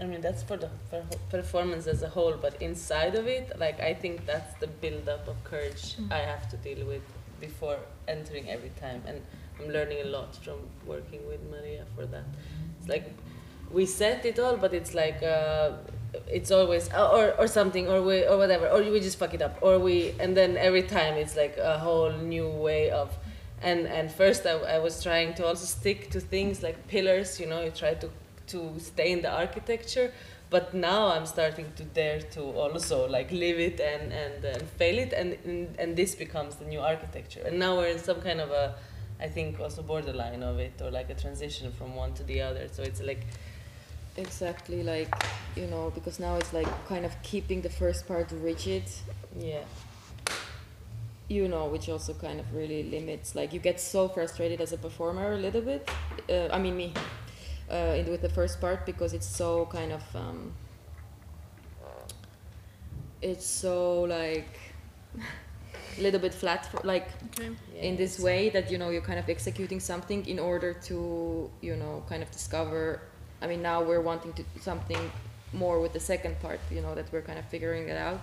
I 0.00 0.04
mean, 0.04 0.20
that's 0.20 0.42
for 0.42 0.56
the 0.56 0.70
per- 0.90 1.04
performance 1.30 1.86
as 1.86 2.02
a 2.02 2.08
whole, 2.08 2.34
but 2.40 2.60
inside 2.62 3.16
of 3.16 3.26
it, 3.26 3.58
like, 3.58 3.80
I 3.80 3.94
think 3.94 4.26
that's 4.26 4.54
the 4.60 4.68
build 4.68 5.08
up 5.08 5.26
of 5.26 5.42
courage 5.42 5.96
I 6.10 6.18
have 6.18 6.48
to 6.50 6.56
deal 6.56 6.86
with 6.86 7.02
before 7.40 7.78
entering 8.06 8.48
every 8.48 8.70
time. 8.80 9.02
And 9.06 9.20
I'm 9.58 9.70
learning 9.72 10.02
a 10.02 10.04
lot 10.08 10.36
from 10.36 10.58
working 10.86 11.26
with 11.26 11.40
Maria 11.50 11.84
for 11.96 12.06
that. 12.06 12.24
It's 12.78 12.88
like 12.88 13.12
we 13.72 13.86
set 13.86 14.24
it 14.24 14.38
all, 14.38 14.56
but 14.56 14.72
it's 14.72 14.94
like, 14.94 15.20
uh, 15.22 15.72
it's 16.26 16.50
always, 16.50 16.90
uh, 16.92 17.10
or, 17.10 17.34
or 17.38 17.46
something, 17.46 17.88
or 17.88 18.02
we, 18.02 18.24
or 18.24 18.36
whatever, 18.36 18.68
or 18.68 18.82
we 18.82 19.00
just 19.00 19.18
fuck 19.18 19.34
it 19.34 19.42
up, 19.42 19.58
or 19.60 19.78
we, 19.78 20.14
and 20.18 20.36
then 20.36 20.56
every 20.56 20.82
time 20.82 21.14
it's 21.14 21.36
like 21.36 21.56
a 21.58 21.78
whole 21.78 22.10
new 22.12 22.48
way 22.48 22.90
of, 22.90 23.16
and, 23.62 23.86
and 23.86 24.10
first 24.10 24.46
I, 24.46 24.52
I 24.52 24.78
was 24.78 25.02
trying 25.02 25.34
to 25.34 25.46
also 25.46 25.66
stick 25.66 26.10
to 26.10 26.20
things 26.20 26.62
like 26.62 26.86
pillars, 26.88 27.38
you 27.40 27.46
know, 27.46 27.62
you 27.62 27.70
try 27.70 27.94
to 27.94 28.10
to 28.48 28.72
stay 28.78 29.12
in 29.12 29.20
the 29.20 29.30
architecture 29.30 30.10
but 30.50 30.72
now 30.72 31.08
i'm 31.08 31.26
starting 31.26 31.66
to 31.76 31.84
dare 31.84 32.20
to 32.20 32.40
also 32.40 33.06
like 33.08 33.30
live 33.30 33.58
it 33.58 33.78
and 33.80 34.12
and, 34.12 34.44
and 34.44 34.62
fail 34.62 34.98
it 34.98 35.12
and, 35.12 35.36
and 35.44 35.74
and 35.78 35.96
this 35.96 36.14
becomes 36.14 36.56
the 36.56 36.64
new 36.64 36.80
architecture. 36.80 37.42
And 37.44 37.58
now 37.58 37.76
we're 37.76 37.88
in 37.88 37.98
some 37.98 38.20
kind 38.20 38.40
of 38.40 38.50
a 38.50 38.74
i 39.20 39.28
think 39.28 39.60
also 39.60 39.82
borderline 39.82 40.42
of 40.42 40.58
it 40.58 40.80
or 40.80 40.90
like 40.90 41.10
a 41.10 41.14
transition 41.14 41.72
from 41.72 41.94
one 41.94 42.14
to 42.14 42.22
the 42.24 42.40
other. 42.40 42.68
So 42.68 42.82
it's 42.82 43.02
like 43.02 43.26
Exactly, 44.18 44.82
like 44.82 45.12
you 45.56 45.66
know, 45.66 45.90
because 45.94 46.18
now 46.20 46.36
it's 46.36 46.52
like 46.52 46.68
kind 46.88 47.04
of 47.04 47.12
keeping 47.22 47.62
the 47.62 47.70
first 47.70 48.06
part 48.06 48.30
rigid, 48.32 48.84
yeah 49.38 49.62
you 51.28 51.46
know, 51.46 51.66
which 51.66 51.88
also 51.88 52.14
kind 52.14 52.40
of 52.40 52.54
really 52.54 52.82
limits. 52.84 53.34
Like 53.34 53.52
you 53.52 53.60
get 53.60 53.80
so 53.80 54.08
frustrated 54.08 54.60
as 54.60 54.72
a 54.72 54.78
performer 54.78 55.32
a 55.32 55.36
little 55.36 55.60
bit. 55.60 55.88
Uh, 56.28 56.48
I 56.50 56.58
mean 56.58 56.76
me, 56.76 56.94
uh, 57.70 57.94
in, 57.98 58.10
with 58.10 58.22
the 58.22 58.28
first 58.30 58.60
part 58.60 58.86
because 58.86 59.12
it's 59.12 59.26
so 59.26 59.66
kind 59.66 59.92
of. 59.92 60.02
Um, 60.16 60.52
it's 63.20 63.46
so 63.46 64.02
like 64.02 64.58
a 65.98 66.00
little 66.02 66.20
bit 66.20 66.32
flat 66.32 66.64
for 66.70 66.80
like 66.84 67.08
Okay. 67.38 67.50
yeah, 67.74 67.82
in 67.82 67.96
this 67.96 68.18
way 68.18 68.48
that 68.50 68.70
you 68.70 68.78
know 68.78 68.90
you're 68.90 69.02
kind 69.02 69.18
of 69.18 69.28
executing 69.28 69.80
something 69.80 70.24
in 70.26 70.38
order 70.38 70.72
to 70.72 71.50
you 71.60 71.76
know 71.76 72.04
kind 72.08 72.22
of 72.22 72.30
discover 72.30 73.02
i 73.42 73.46
mean 73.46 73.62
now 73.62 73.82
we're 73.82 74.00
wanting 74.00 74.32
to 74.34 74.42
do 74.42 74.60
something 74.60 75.10
more 75.52 75.80
with 75.80 75.92
the 75.92 76.00
second 76.00 76.38
part 76.40 76.60
you 76.70 76.80
know 76.80 76.94
that 76.94 77.06
we're 77.12 77.22
kind 77.22 77.38
of 77.38 77.44
figuring 77.46 77.88
it 77.88 77.96
out 77.96 78.20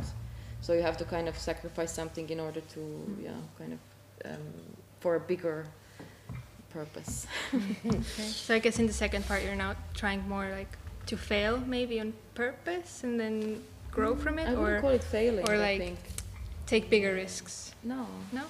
so 0.62 0.74
you 0.74 0.82
have 0.82 0.98
to 0.98 1.06
kind 1.06 1.28
of 1.28 1.38
sacrifice 1.38 1.92
something 1.92 2.30
in 2.30 2.40
order 2.40 2.62
to 2.62 2.82
yeah 3.22 3.32
kind 3.58 3.74
of 3.74 3.80
um, 4.32 4.42
for 5.00 5.16
a 5.16 5.20
bigger 5.20 5.66
purpose 6.70 7.26
okay. 7.54 8.02
So 8.46 8.56
I 8.56 8.60
guess 8.60 8.80
in 8.80 8.88
the 8.88 8.94
second 8.94 9.26
part, 9.28 9.44
you're 9.44 9.56
now 9.56 9.76
trying 9.94 10.28
more 10.28 10.50
like 10.52 10.78
to 11.06 11.16
fail 11.18 11.58
maybe 11.58 12.00
on 12.00 12.14
purpose 12.34 13.04
and 13.04 13.20
then 13.20 13.64
grow 13.92 14.16
from 14.16 14.40
it, 14.40 14.48
i 14.48 14.54
wouldn't 14.54 14.78
or 14.78 14.82
call 14.82 14.90
it 14.90 15.04
failing 15.04 15.48
or 15.48 15.54
i 15.54 15.58
like- 15.58 15.80
think 15.80 16.00
take 16.66 16.90
bigger 16.90 17.14
risks. 17.14 17.74
no 17.84 18.06
No. 18.34 18.44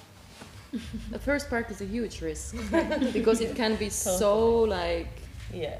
the 1.12 1.18
first 1.18 1.48
part 1.48 1.70
is 1.70 1.80
a 1.80 1.84
huge 1.84 2.20
risk 2.22 2.56
because 3.12 3.40
it 3.40 3.54
can 3.54 3.76
be 3.76 3.88
so 3.90 4.32
like 4.62 5.12
yeah 5.54 5.76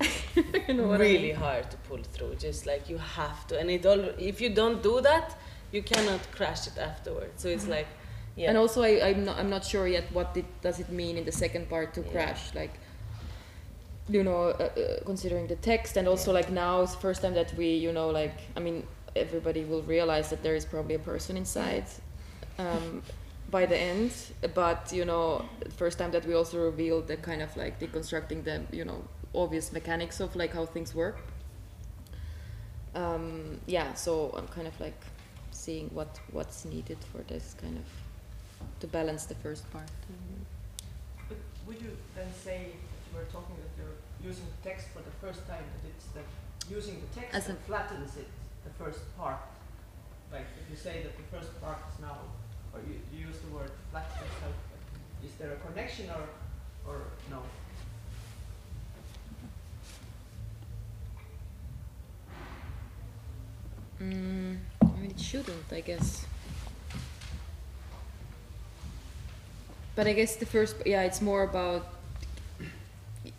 you 0.68 0.74
know 0.74 0.88
what 0.88 1.00
I 1.00 1.04
really 1.04 1.28
mean? 1.28 1.34
hard 1.36 1.70
to 1.70 1.76
pull 1.88 2.02
through 2.02 2.34
just 2.36 2.66
like 2.66 2.88
you 2.90 2.98
have 2.98 3.46
to 3.48 3.58
and 3.58 3.70
it 3.70 3.86
all 3.86 4.00
if 4.18 4.40
you 4.40 4.50
don't 4.50 4.82
do 4.82 5.00
that 5.00 5.36
you 5.72 5.82
cannot 5.82 6.20
crash 6.30 6.66
it 6.66 6.78
afterwards. 6.78 7.42
So 7.42 7.48
it's 7.48 7.66
like 7.68 7.88
yeah. 8.36 8.50
And 8.50 8.58
also, 8.58 8.82
I, 8.82 9.00
I'm 9.08 9.24
not 9.24 9.38
I'm 9.38 9.48
not 9.48 9.64
sure 9.64 9.88
yet 9.88 10.04
what 10.12 10.36
it, 10.36 10.44
does 10.60 10.78
it 10.78 10.90
mean 10.90 11.16
in 11.16 11.24
the 11.24 11.32
second 11.32 11.70
part 11.70 11.94
to 11.94 12.02
Yeah. 12.02 12.12
crash, 12.12 12.54
like, 12.54 12.74
you 14.08 14.22
know, 14.22 14.48
uh, 14.48 14.64
uh, 14.64 15.04
considering 15.04 15.46
the 15.46 15.56
text, 15.56 15.96
and 15.96 16.06
also 16.06 16.32
like 16.32 16.50
now 16.50 16.82
it's 16.82 16.94
the 16.94 17.00
first 17.00 17.22
time 17.22 17.34
that 17.34 17.54
we, 17.56 17.68
you 17.70 17.92
know, 17.92 18.10
like 18.10 18.38
I 18.56 18.60
mean, 18.60 18.86
everybody 19.16 19.64
will 19.64 19.82
realize 19.82 20.28
that 20.30 20.42
there 20.42 20.54
is 20.54 20.64
probably 20.66 20.94
a 20.96 20.98
person 20.98 21.36
inside, 21.36 21.86
um, 22.58 23.02
by 23.50 23.66
the 23.66 23.76
end, 23.76 24.12
but 24.54 24.92
you 24.92 25.04
know, 25.04 25.44
the 25.60 25.70
first 25.70 25.98
time 25.98 26.10
that 26.12 26.26
we 26.26 26.34
also 26.34 26.58
revealed 26.58 27.06
the 27.06 27.16
kind 27.16 27.42
of 27.42 27.56
like 27.56 27.78
deconstructing 27.78 28.44
the, 28.44 28.62
you 28.72 28.84
know, 28.84 29.02
obvious 29.34 29.72
mechanics 29.72 30.20
of 30.20 30.34
like 30.34 30.52
how 30.52 30.66
things 30.66 30.94
work. 30.94 31.18
Um, 32.94 33.60
yeah, 33.66 33.94
so 33.94 34.34
I'm 34.36 34.48
kind 34.48 34.66
of 34.66 34.78
like 34.80 35.00
seeing 35.50 35.88
what 35.92 36.18
what's 36.32 36.64
needed 36.64 36.98
for 37.12 37.22
this 37.22 37.54
kind 37.60 37.76
of 37.76 37.84
to 38.80 38.86
balance 38.86 39.26
the 39.26 39.34
first 39.36 39.70
part. 39.70 39.90
But 41.28 41.38
would 41.66 41.80
you 41.80 41.96
then 42.14 42.32
say 42.32 42.72
that 42.72 43.00
you 43.06 43.18
were 43.18 43.26
talking 43.30 43.56
that 43.56 43.72
you're 43.78 43.96
using 44.30 44.46
the 44.46 44.68
text 44.68 44.88
for 44.88 45.00
the 45.00 45.14
first 45.20 45.46
time, 45.46 45.64
that 45.72 45.88
it's 45.88 46.06
the 46.16 46.22
using 46.74 47.00
the 47.00 47.20
text 47.20 47.36
As 47.36 47.46
that 47.46 47.64
flattens 47.66 48.16
it, 48.16 48.28
the 48.64 48.84
first 48.84 49.00
part? 49.16 49.40
Like 50.32 50.46
if 50.62 50.70
you 50.70 50.76
say 50.76 51.02
that 51.02 51.16
the 51.16 51.36
first 51.36 51.60
part 51.60 51.78
is 51.92 52.00
now, 52.00 52.18
or 52.76 52.80
you, 52.88 53.00
you 53.12 53.26
use 53.26 53.38
the 53.38 53.56
word 53.56 53.70
flattens, 53.90 54.30
how, 54.42 54.52
is 55.24 55.32
there 55.38 55.52
a 55.52 55.56
connection 55.66 56.10
or, 56.10 56.92
or 56.92 57.02
no? 57.30 57.42
Mm, 64.00 64.58
I 64.82 65.00
mean, 65.00 65.10
it 65.10 65.18
shouldn't, 65.20 65.72
I 65.72 65.80
guess. 65.80 66.26
But 69.94 70.06
I 70.06 70.12
guess 70.12 70.36
the 70.36 70.46
first, 70.46 70.76
yeah, 70.86 71.02
it's 71.02 71.20
more 71.22 71.42
about, 71.42 71.86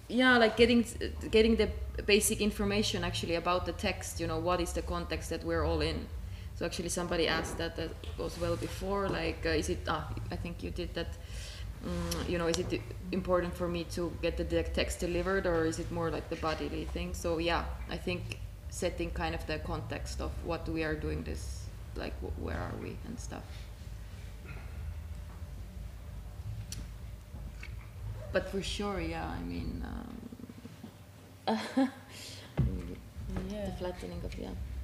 yeah, 0.08 0.38
like 0.38 0.58
getting 0.58 0.86
getting 1.32 1.56
the 1.56 1.70
basic 2.06 2.42
information 2.42 3.04
actually 3.04 3.36
about 3.36 3.66
the 3.66 3.74
text. 3.74 4.20
You 4.20 4.28
know, 4.28 4.40
what 4.40 4.62
is 4.62 4.74
the 4.74 4.82
context 4.82 5.30
that 5.30 5.44
we're 5.44 5.64
all 5.64 5.82
in? 5.82 6.08
So 6.58 6.66
actually, 6.66 6.90
somebody 6.90 7.28
asked 7.28 7.58
that 7.60 7.76
that 7.76 7.92
was 8.18 8.38
well 8.40 8.56
before. 8.56 9.08
Like, 9.10 9.46
uh, 9.46 9.50
is 9.50 9.70
it? 9.70 9.80
Ah, 9.88 10.10
I 10.32 10.36
think 10.36 10.64
you 10.64 10.72
did 10.72 10.94
that. 10.96 11.10
Mm, 11.86 12.30
you 12.30 12.38
know, 12.40 12.48
is 12.48 12.58
it 12.58 12.82
important 13.12 13.54
for 13.56 13.68
me 13.68 13.84
to 13.96 14.12
get 14.22 14.38
the 14.38 14.44
de- 14.44 14.64
text 14.64 15.00
delivered, 15.00 15.46
or 15.46 15.66
is 15.66 15.80
it 15.80 15.92
more 15.92 16.10
like 16.10 16.30
the 16.30 16.36
bodily 16.38 16.86
thing? 16.86 17.14
So 17.14 17.38
yeah, 17.38 17.66
I 17.90 17.98
think 17.98 18.40
setting 18.70 19.12
kind 19.12 19.36
of 19.36 19.46
the 19.46 19.60
context 19.60 20.20
of 20.22 20.32
what 20.44 20.68
we 20.68 20.84
are 20.84 20.96
doing 20.96 21.24
this, 21.24 21.66
like 21.96 22.14
wh- 22.22 22.42
where 22.44 22.58
are 22.58 22.74
we 22.82 22.98
and 23.06 23.20
stuff. 23.20 23.44
But 28.32 28.50
for 28.50 28.62
sure, 28.62 29.00
yeah, 29.00 29.28
I 29.28 29.42
mean, 29.44 29.84
um, 29.86 31.58
yeah 33.50 33.66
the 33.66 33.72
flattening 33.74 34.22
of 34.24 34.38
yeah, 34.38 34.50
it's 34.50 34.58
just 34.64 34.77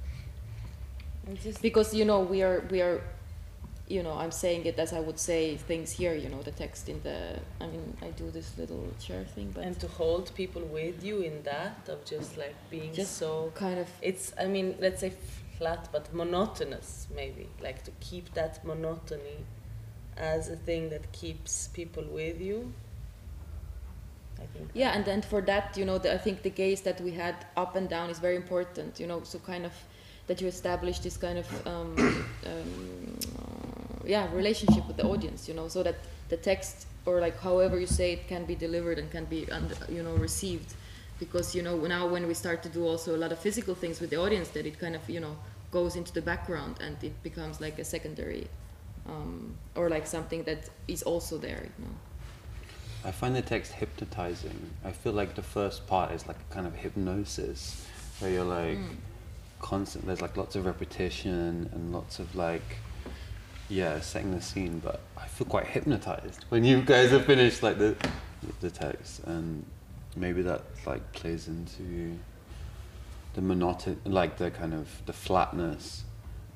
because 1.62 1.94
you 1.94 2.04
know 2.04 2.20
we 2.20 2.42
are 2.42 2.64
we 2.70 2.80
are 2.80 3.00
you 3.88 4.02
know 4.02 4.12
I'm 4.12 4.30
saying 4.30 4.66
it 4.66 4.78
as 4.78 4.92
I 4.92 5.00
would 5.00 5.18
say 5.18 5.56
things 5.56 5.90
here. 5.92 6.14
You 6.14 6.28
know, 6.28 6.42
the 6.42 6.50
text 6.50 6.88
in 6.88 7.02
the. 7.02 7.38
I 7.60 7.66
mean, 7.66 7.96
I 8.02 8.08
do 8.10 8.30
this 8.30 8.56
little 8.58 8.86
chair 8.98 9.24
thing, 9.24 9.50
but 9.54 9.64
and 9.64 9.78
to 9.80 9.88
hold 9.88 10.34
people 10.34 10.62
with 10.62 11.04
you 11.04 11.20
in 11.20 11.42
that 11.42 11.88
of 11.88 12.04
just 12.04 12.36
like 12.36 12.54
being 12.70 12.92
Just 12.94 13.16
so 13.18 13.52
kind 13.54 13.78
of 13.78 13.88
it's 14.02 14.32
i 14.38 14.46
mean 14.46 14.74
let's 14.80 15.00
say 15.00 15.12
flat 15.58 15.88
but 15.92 16.12
monotonous 16.12 17.06
maybe 17.14 17.48
like 17.62 17.82
to 17.84 17.92
keep 18.00 18.32
that 18.34 18.64
monotony 18.64 19.38
as 20.16 20.48
a 20.48 20.56
thing 20.56 20.90
that 20.90 21.12
keeps 21.12 21.68
people 21.68 22.04
with 22.10 22.40
you 22.40 22.72
i 24.42 24.46
think 24.52 24.70
Yeah, 24.74 24.90
and 24.96 25.04
then 25.04 25.22
for 25.22 25.40
that, 25.42 25.76
you 25.76 25.84
know, 25.84 25.98
the, 25.98 26.12
I 26.12 26.18
think 26.18 26.42
the 26.42 26.50
gaze 26.50 26.80
that 26.82 27.00
we 27.00 27.12
had 27.12 27.36
up 27.56 27.76
and 27.76 27.88
down 27.88 28.10
is 28.10 28.18
very 28.18 28.36
important. 28.36 28.98
You 29.00 29.06
know, 29.06 29.22
so 29.22 29.38
kind 29.38 29.64
of 29.64 29.72
that 30.26 30.40
you 30.40 30.48
establish 30.48 30.98
this 31.00 31.16
kind 31.16 31.38
of 31.38 31.66
um, 31.66 32.26
um, 32.46 33.18
yeah 34.06 34.32
relationship 34.32 34.86
with 34.86 34.96
the 34.96 35.04
audience. 35.04 35.48
You 35.48 35.54
know, 35.54 35.68
so 35.68 35.82
that 35.82 35.96
the 36.28 36.36
text 36.36 36.86
or 37.06 37.20
like 37.20 37.38
however 37.40 37.78
you 37.78 37.86
say 37.86 38.12
it 38.12 38.28
can 38.28 38.44
be 38.44 38.54
delivered 38.54 38.98
and 38.98 39.10
can 39.10 39.26
be 39.26 39.50
under, 39.50 39.76
you 39.88 40.02
know 40.02 40.14
received, 40.14 40.74
because 41.18 41.54
you 41.54 41.62
know 41.62 41.76
now 41.76 42.06
when 42.06 42.26
we 42.26 42.34
start 42.34 42.62
to 42.62 42.68
do 42.68 42.86
also 42.86 43.14
a 43.14 43.18
lot 43.18 43.32
of 43.32 43.38
physical 43.38 43.74
things 43.74 44.00
with 44.00 44.10
the 44.10 44.16
audience, 44.16 44.48
that 44.48 44.66
it 44.66 44.78
kind 44.78 44.94
of 44.94 45.08
you 45.08 45.20
know 45.20 45.36
goes 45.70 45.96
into 45.96 46.12
the 46.12 46.22
background 46.22 46.78
and 46.80 46.96
it 47.02 47.20
becomes 47.22 47.60
like 47.60 47.78
a 47.80 47.84
secondary 47.84 48.46
um, 49.08 49.54
or 49.74 49.90
like 49.90 50.06
something 50.06 50.44
that 50.44 50.70
is 50.88 51.02
also 51.02 51.36
there. 51.36 51.62
You 51.78 51.84
know. 51.84 51.90
I 53.06 53.10
find 53.10 53.36
the 53.36 53.42
text 53.42 53.72
hypnotizing. 53.72 54.70
I 54.82 54.92
feel 54.92 55.12
like 55.12 55.34
the 55.34 55.42
first 55.42 55.86
part 55.86 56.12
is 56.12 56.26
like 56.26 56.38
a 56.50 56.54
kind 56.54 56.66
of 56.66 56.74
hypnosis, 56.74 57.86
where 58.20 58.30
you're 58.30 58.44
like 58.44 58.78
Mm. 58.78 58.96
Constant. 59.64 60.06
There's 60.06 60.20
like 60.20 60.36
lots 60.36 60.54
of 60.56 60.66
repetition 60.66 61.70
and 61.72 61.92
lots 61.92 62.18
of 62.18 62.34
like, 62.36 62.76
yeah, 63.68 63.98
setting 64.00 64.30
the 64.32 64.42
scene. 64.42 64.78
But 64.84 65.00
I 65.16 65.26
feel 65.26 65.46
quite 65.46 65.66
hypnotized 65.66 66.44
when 66.50 66.64
you 66.64 66.82
guys 66.82 67.10
have 67.10 67.24
finished 67.24 67.62
like 67.62 67.78
the 67.78 67.96
the 68.60 68.70
text, 68.70 69.20
and 69.24 69.64
maybe 70.16 70.42
that 70.42 70.62
like 70.86 71.04
plays 71.12 71.48
into 71.48 72.18
the 73.34 73.40
monotony, 73.40 73.96
like 74.04 74.36
the 74.36 74.50
kind 74.50 74.74
of 74.74 74.86
the 75.06 75.12
flatness. 75.14 76.04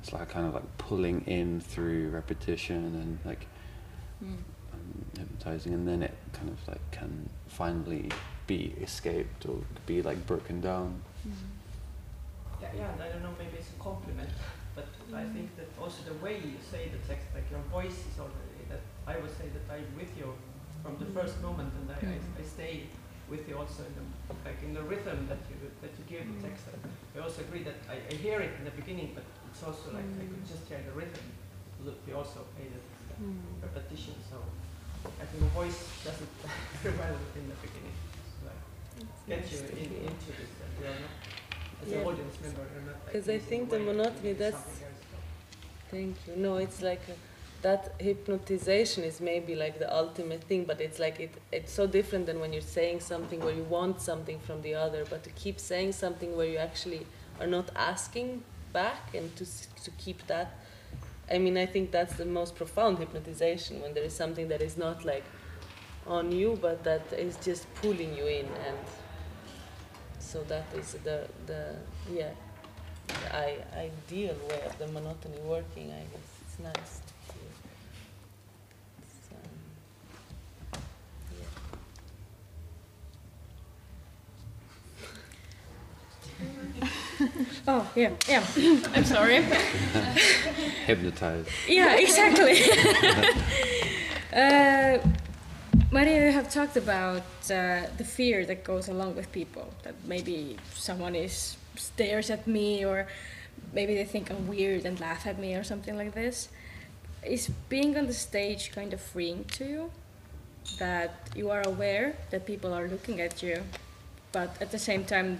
It's 0.00 0.12
like 0.12 0.28
kind 0.28 0.46
of 0.46 0.54
like 0.54 0.68
pulling 0.78 1.22
in 1.26 1.61
through 1.61 2.11
repetition 2.11 2.76
and 3.02 3.18
like 3.24 3.46
Mm. 4.22 4.34
um, 4.74 5.04
hypnotizing, 5.16 5.72
and 5.74 5.86
then 5.86 6.02
it 6.02 6.12
kind 6.32 6.48
of 6.48 6.59
like 6.68 6.84
can 6.90 7.28
finally 7.46 8.11
be 8.48 8.74
escaped 8.82 9.46
or 9.46 9.56
be 9.86 10.02
like 10.02 10.26
broken 10.26 10.61
down. 10.61 11.00
Yeah, 12.61 12.70
yeah, 12.74 12.92
and 12.92 13.02
I 13.02 13.09
don't 13.09 13.22
know, 13.22 13.34
maybe 13.38 13.56
it's 13.59 13.70
a 13.70 13.80
compliment, 13.82 14.30
but 14.74 14.88
I 15.14 15.24
think 15.30 15.54
that 15.56 15.70
also 15.80 16.02
the 16.11 16.18
way 16.24 16.42
you 16.42 16.59
say 16.59 16.90
the 16.90 16.98
text, 17.06 17.26
like 17.34 17.46
your 17.50 17.62
voice 17.70 17.98
is 18.11 18.16
already 18.18 18.66
that 18.68 18.82
I 19.06 19.16
would 19.18 19.30
say 19.30 19.46
that 19.54 19.64
I'm 19.72 19.86
with 19.96 20.11
you 20.18 20.34
from 20.82 20.98
the 20.98 21.06
first 21.14 21.40
moment, 21.42 21.72
and 21.78 21.86
I, 21.90 21.98
I, 22.14 22.18
I 22.40 22.42
stay 22.42 22.86
with 23.30 23.48
you 23.48 23.59
also 23.59 23.84
in 23.84 23.94
the 23.98 24.04
like 24.44 24.59
in 24.62 24.72
the 24.74 24.82
rhythm 24.82 25.28
that 25.28 25.42
you 25.50 25.56
that 25.82 25.92
you 25.98 26.04
give 26.09 26.24
the 26.26 26.48
text. 26.48 26.64
I 27.16 27.20
also 27.20 27.42
agree 27.42 27.62
that 27.62 27.78
I, 27.88 27.96
I 28.11 28.14
hear 28.14 28.40
it 28.40 28.52
in 28.59 28.64
the 28.64 28.74
beginning, 28.74 29.12
but 29.14 29.24
it's 29.50 29.62
also 29.62 29.92
like 29.92 30.09
I 30.18 30.24
could 30.26 30.46
just 30.48 30.66
hear 30.68 30.80
the 30.82 30.92
rhythm. 30.92 31.24
Look, 31.84 31.98
you 32.06 32.16
also 32.16 32.42
played 32.56 32.72
it 32.74 32.84
repetition, 33.62 34.14
so 34.30 34.36
I 35.04 35.24
think 35.26 35.40
the 35.42 35.52
voice 35.54 35.78
doesn't 36.04 36.30
well 36.98 37.16
in 37.38 37.44
the 37.48 37.59
beginning. 37.62 37.96
Like 38.46 38.62
get 39.26 39.42
you 39.52 39.59
in, 39.74 40.11
into 40.11 40.30
this, 40.38 40.50
you're 40.80 40.90
not 40.90 41.47
as 41.83 41.93
an 41.93 41.99
Yeah. 42.01 42.05
audience 42.07 42.37
member, 42.43 42.62
you're 42.72 42.83
not 42.83 42.97
like 43.05 43.12
'Cause 43.12 43.29
I 43.29 43.39
think 43.39 43.70
the 43.70 43.79
monotony, 43.79 44.33
that's- 44.33 44.81
Thank 45.91 46.16
you. 46.26 46.37
No, 46.37 46.57
it's 46.59 46.83
like 46.83 47.01
uh 47.09 47.14
that 47.61 47.93
hypnotization 47.99 49.03
is 49.03 49.20
maybe 49.20 49.57
like 49.57 49.81
the 49.81 49.93
ultimate 49.93 50.45
thing, 50.45 50.62
but 50.64 50.81
it's 50.81 51.01
like 51.01 51.18
it, 51.18 51.33
it's 51.51 51.72
so 51.72 51.89
different 51.89 52.26
than 52.26 52.39
when 52.39 52.53
you're 52.53 52.70
saying 52.79 53.01
something 53.01 53.41
where 53.41 53.53
you 53.53 53.64
want 53.64 54.01
something 54.01 54.39
from 54.39 54.62
the 54.62 54.74
other, 54.76 55.05
but 55.11 55.24
to 55.24 55.31
keep 55.31 55.59
saying 55.59 55.91
something 55.91 56.37
where 56.37 56.47
you 56.47 56.57
actually 56.59 57.05
are 57.41 57.49
not 57.49 57.68
asking 57.74 58.45
back 58.72 59.12
and 59.12 59.35
to, 59.35 59.45
to 59.85 59.91
keep 59.99 60.24
that. 60.29 60.53
I 61.29 61.39
mean, 61.39 61.57
I 61.59 61.66
think 61.66 61.91
that's 61.91 62.14
the 62.14 62.24
most 62.26 62.55
profound 62.55 62.99
hypnotization 62.99 63.81
when 63.83 63.93
there 63.93 64.05
is 64.05 64.14
something 64.14 64.47
that 64.49 64.62
is 64.62 64.76
not 64.76 65.05
like 65.05 65.24
on 66.07 66.31
you, 66.31 66.57
but 66.62 66.85
that 66.85 67.12
is 67.12 67.37
just 67.45 67.66
pulling 67.74 68.14
you 68.16 68.26
in, 68.26 68.47
and 68.68 68.79
so 70.29 70.43
that 70.45 70.66
is 70.76 70.93
the 71.05 71.26
the 71.47 71.74
yeah 72.12 72.31
the 73.09 73.35
I- 73.35 73.64
ideal 73.89 74.37
way 74.49 74.61
of 74.66 74.76
the 74.79 74.87
monotony 74.89 75.39
working. 75.45 75.91
I 75.91 76.05
guess 76.12 76.29
it's 76.43 76.59
nice. 76.59 77.01
To 77.01 77.12
hear. 77.33 77.51
It's, 79.03 79.29
um, 79.33 79.49
yeah. 87.20 87.29
Oh, 87.70 87.91
yeah, 87.95 88.11
yeah. 88.29 88.45
I'm 88.95 89.05
sorry. 89.05 89.43
Hypnotized. 90.87 91.49
Yeah, 91.68 91.97
exactly. 91.97 92.62
uh, 94.33 94.99
Maria, 95.91 96.26
you 96.26 96.32
have 96.32 96.53
talked 96.53 96.76
about 96.76 97.22
uh, 97.51 97.86
the 97.97 98.05
fear 98.05 98.45
that 98.45 98.62
goes 98.62 98.89
along 98.89 99.16
with 99.16 99.32
people. 99.32 99.72
That 99.84 99.95
maybe 100.05 100.59
someone 100.74 101.14
is 101.14 101.57
stares 101.76 102.28
at 102.28 102.47
me, 102.47 102.84
or 102.84 103.07
maybe 103.72 103.95
they 103.95 104.05
think 104.05 104.30
I'm 104.30 104.47
weird 104.47 104.84
and 104.84 105.01
laugh 105.01 105.26
at 105.26 105.39
me, 105.39 105.55
or 105.55 105.64
something 105.64 105.97
like 105.97 106.12
this. 106.12 106.51
Is 107.24 107.49
being 107.70 107.97
on 107.97 108.07
the 108.07 108.12
stage 108.12 108.70
kind 108.70 108.93
of 108.93 109.01
freeing 109.01 109.45
to 109.57 109.64
you? 109.64 109.91
That 110.78 111.30
you 111.34 111.49
are 111.49 111.62
aware 111.66 112.16
that 112.30 112.45
people 112.45 112.74
are 112.74 112.86
looking 112.86 113.22
at 113.22 113.43
you, 113.43 113.62
but 114.30 114.61
at 114.61 114.70
the 114.70 114.78
same 114.78 115.07
time, 115.07 115.39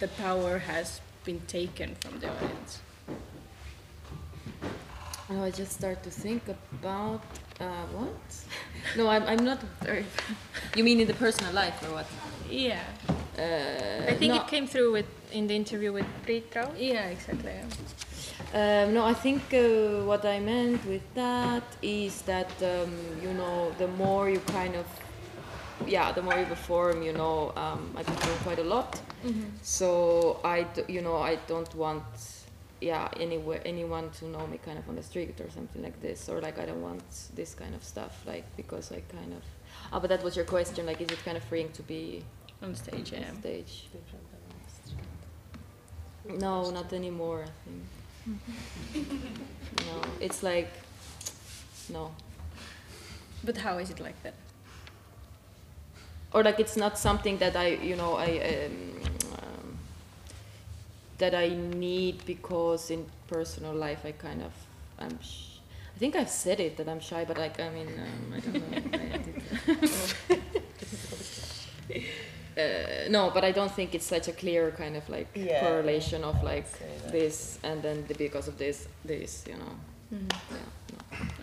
the 0.00 0.08
power 0.08 0.58
has 0.58 1.00
been 1.24 1.40
taken 1.46 1.94
from 2.00 2.18
the 2.18 2.30
audience. 2.30 2.80
Oh, 5.30 5.42
I 5.42 5.50
just 5.50 5.72
start 5.72 6.02
to 6.02 6.10
think 6.10 6.42
about 6.48 7.22
uh, 7.60 7.86
what? 7.92 8.14
No, 8.96 9.08
I'm, 9.08 9.22
I'm 9.24 9.44
not 9.44 9.60
very. 9.82 10.04
You 10.76 10.84
mean 10.84 11.00
in 11.00 11.06
the 11.06 11.14
personal 11.14 11.52
life 11.54 11.82
or 11.82 11.94
what? 11.94 12.06
Yeah. 12.50 12.82
Uh, 13.38 14.10
I 14.10 14.14
think 14.14 14.34
no, 14.34 14.40
it 14.40 14.46
came 14.48 14.66
through 14.66 14.92
with 14.92 15.06
in 15.32 15.46
the 15.46 15.56
interview 15.56 15.92
with 15.92 16.06
Brit 16.24 16.52
Yeah, 16.78 17.06
exactly. 17.06 17.52
Um, 18.52 18.94
no, 18.94 19.04
I 19.04 19.14
think 19.14 19.42
uh, 19.52 20.04
what 20.04 20.24
I 20.24 20.38
meant 20.40 20.84
with 20.86 21.02
that 21.14 21.64
is 21.82 22.22
that 22.22 22.50
um, 22.62 22.92
you 23.22 23.32
know 23.34 23.72
the 23.78 23.88
more 23.88 24.30
you 24.30 24.40
kind 24.40 24.76
of 24.76 24.86
yeah 25.86 26.12
the 26.12 26.22
more 26.22 26.38
you 26.38 26.44
perform 26.46 27.02
you 27.02 27.12
know 27.12 27.52
um, 27.56 27.90
I 27.96 28.02
perform 28.04 28.38
quite 28.44 28.58
a 28.60 28.64
lot 28.64 29.00
so 29.62 30.38
I 30.44 30.62
d- 30.74 30.84
you 30.88 31.00
know 31.02 31.16
I 31.16 31.36
don't 31.48 31.74
want 31.74 32.04
yeah 32.90 33.08
anywhere 33.26 33.60
anyone 33.72 34.06
to 34.18 34.24
know 34.34 34.44
me 34.52 34.58
kind 34.66 34.78
of 34.80 34.86
on 34.90 34.96
the 35.00 35.02
street 35.10 35.36
or 35.44 35.48
something 35.58 35.82
like 35.82 35.98
this 36.06 36.28
or 36.30 36.36
like 36.46 36.56
I 36.62 36.64
don't 36.68 36.82
want 36.90 37.02
this 37.34 37.50
kind 37.54 37.74
of 37.78 37.82
stuff 37.92 38.14
like 38.32 38.44
because 38.60 38.86
I 38.98 39.00
kind 39.18 39.32
of 39.38 39.42
oh 39.92 39.98
but 40.00 40.08
that 40.12 40.22
was 40.26 40.34
your 40.38 40.44
question 40.56 40.82
like 40.90 41.00
is 41.04 41.08
it 41.16 41.20
kind 41.24 41.36
of 41.40 41.44
freeing 41.44 41.70
to 41.78 41.82
be 41.82 42.22
on 42.62 42.74
stage. 42.74 43.12
Yeah. 43.12 43.28
on 43.30 43.36
stage 43.40 43.72
Different 43.96 44.24
than 44.30 44.40
on 44.50 44.58
the 44.66 44.72
street. 44.88 46.40
no 46.44 46.70
not 46.78 46.92
anymore 46.92 47.44
I 47.46 47.68
think 48.92 49.08
no 49.88 49.96
it's 50.26 50.42
like 50.42 50.70
no 51.96 52.04
But 53.44 53.56
how 53.58 53.74
is 53.82 53.90
it 53.90 54.00
like 54.00 54.18
that? 54.22 54.34
or 56.34 56.42
like 56.42 56.58
it's 56.64 56.76
not 56.76 56.98
something 56.98 57.36
that 57.38 57.54
I, 57.54 57.68
you 57.90 57.96
know, 57.96 58.12
I 58.16 58.30
um, 58.66 59.13
that 61.24 61.34
I 61.34 61.48
need 61.48 62.24
because 62.26 62.90
in 62.90 63.06
personal 63.28 63.72
life 63.72 64.04
I 64.04 64.12
kind 64.12 64.42
of 64.42 64.52
I'm. 64.98 65.18
Sh- 65.22 65.52
I 65.96 65.98
think 65.98 66.16
I've 66.16 66.28
said 66.44 66.58
it 66.60 66.76
that 66.78 66.88
I'm 66.88 67.00
shy, 67.00 67.24
but 67.24 67.38
like 67.38 67.58
I 67.60 67.70
mean 67.70 67.88
um, 68.06 68.34
I 68.36 68.40
don't 68.44 68.54
know. 68.62 68.72
I 69.02 69.04
uh, 72.60 72.62
no, 73.16 73.30
but 73.32 73.42
I 73.44 73.52
don't 73.52 73.72
think 73.78 73.94
it's 73.94 74.06
such 74.16 74.26
a 74.28 74.32
clear 74.32 74.70
kind 74.72 74.96
of 74.96 75.08
like 75.08 75.28
Yeah, 75.34 75.60
correlation 75.60 76.24
I 76.24 76.28
of 76.28 76.42
like 76.42 76.66
this 77.10 77.58
and 77.62 77.82
then 77.82 78.04
the, 78.08 78.14
because 78.14 78.48
of 78.48 78.58
this, 78.58 78.88
this, 79.04 79.44
you 79.48 79.54
know. 79.54 79.74
Yeah. 80.10 80.18
No. 80.50 80.58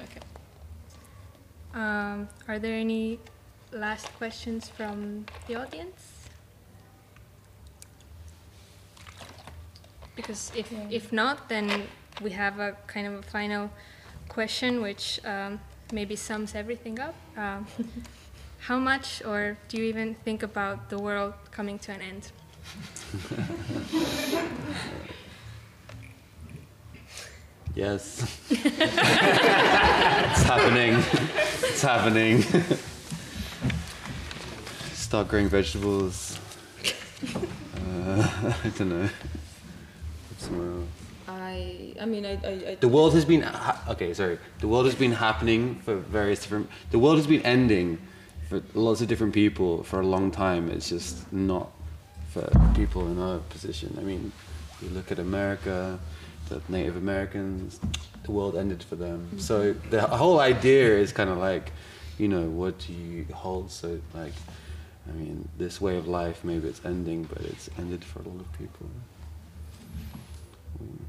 Okay. 0.05 0.21
Um, 1.73 2.27
are 2.47 2.59
there 2.59 2.75
any 2.75 3.19
last 3.71 4.07
questions 4.17 4.69
from 4.69 5.25
the 5.47 5.55
audience? 5.55 6.10
Because 10.21 10.51
if, 10.55 10.71
Yeah. 10.71 10.79
if 10.89 11.11
not, 11.11 11.49
then 11.49 11.87
we 12.21 12.31
have 12.31 12.59
a 12.59 12.77
kind 12.87 13.07
of 13.07 13.13
a 13.15 13.21
final 13.23 13.69
question 14.29 14.81
which 14.81 15.19
um, 15.25 15.59
maybe 15.91 16.15
sums 16.15 16.55
everything 16.55 16.99
up. 16.99 17.15
Um, 17.35 17.65
how 18.67 18.77
much, 18.77 19.21
or 19.25 19.57
do 19.67 19.77
you 19.77 19.85
even 19.85 20.15
think 20.23 20.43
about 20.43 20.89
the 20.89 20.99
world 20.99 21.33
coming 21.51 21.79
to 21.79 21.91
an 21.91 22.01
end? 22.01 22.31
Yes. 27.73 28.21
It's 28.51 30.43
happening. 30.43 30.93
it's 31.63 31.81
happening. 31.81 32.43
Start 34.93 35.29
growing 35.29 35.47
vegetables. 35.47 36.37
Uh, 37.25 38.53
I 38.63 38.69
don't 38.77 38.89
know. 38.89 39.09
I 41.27 41.93
I 41.99 42.05
mean 42.05 42.25
I 42.25 42.33
I, 42.43 42.71
I 42.71 42.75
The 42.79 42.87
world 42.87 43.13
has 43.13 43.25
been 43.25 43.43
okay. 43.89 44.13
Sorry, 44.13 44.37
the 44.59 44.67
world 44.67 44.85
has 44.85 44.95
been 44.95 45.13
happening 45.13 45.79
for 45.85 45.95
various 45.95 46.39
different. 46.41 46.69
The 46.91 46.99
world 46.99 47.17
has 47.17 47.27
been 47.27 47.41
ending 47.43 47.99
for 48.49 48.61
lots 48.73 49.01
of 49.01 49.07
different 49.07 49.33
people 49.33 49.83
for 49.83 50.01
a 50.01 50.05
long 50.05 50.31
time. 50.31 50.69
It's 50.69 50.89
just 50.89 51.31
not 51.31 51.71
for 52.29 52.49
people 52.75 53.07
in 53.07 53.19
our 53.19 53.39
position. 53.49 53.95
I 53.99 54.03
mean, 54.03 54.31
you 54.81 54.89
look 54.89 55.11
at 55.11 55.19
America, 55.19 55.99
the 56.49 56.61
Native 56.69 56.97
Americans. 56.97 57.79
The 58.23 58.31
world 58.31 58.55
ended 58.55 58.83
for 58.83 58.95
them. 58.95 59.19
Mm-hmm. 59.27 59.39
So 59.39 59.73
the 59.89 60.01
whole 60.01 60.39
idea 60.39 60.97
is 60.97 61.11
kind 61.11 61.29
of 61.29 61.37
like, 61.37 61.71
you 62.17 62.27
know, 62.27 62.49
what 62.49 62.77
do 62.79 62.93
you 62.93 63.25
hold? 63.33 63.71
So 63.71 63.99
like, 64.13 64.33
I 65.09 65.11
mean, 65.13 65.47
this 65.57 65.81
way 65.81 65.97
of 65.97 66.07
life 66.07 66.43
maybe 66.43 66.67
it's 66.67 66.81
ending, 66.85 67.23
but 67.23 67.41
it's 67.41 67.69
ended 67.79 68.03
for 68.03 68.19
a 68.19 68.27
lot 68.27 68.39
of 68.39 68.51
people. 68.53 68.87
I 70.75 70.77
don't 70.77 70.99
know. 70.99 71.05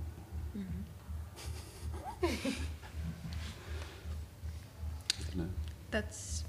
That's 5.90 6.44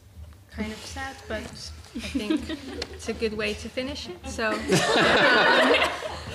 kind 0.55 0.71
of 0.71 0.77
sad, 0.77 1.15
but 1.27 1.43
I 1.95 1.99
think 1.99 2.41
it's 2.93 3.09
a 3.09 3.13
good 3.13 3.33
way 3.33 3.53
to 3.55 3.69
finish 3.69 4.07
it. 4.07 4.17
So, 4.29 4.53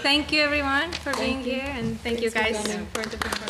thank 0.02 0.32
you 0.32 0.42
everyone 0.42 0.92
for 0.92 1.12
being 1.14 1.40
here, 1.40 1.64
and 1.64 1.98
thank 2.00 2.20
you 2.20 2.30
guys 2.30 2.60
for 2.92 3.02
the 3.02 3.16
performance. 3.16 3.48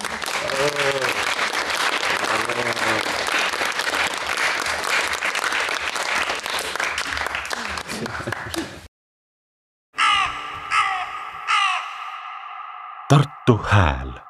Tarttu 13.09 13.57
Hääl. 13.65 14.28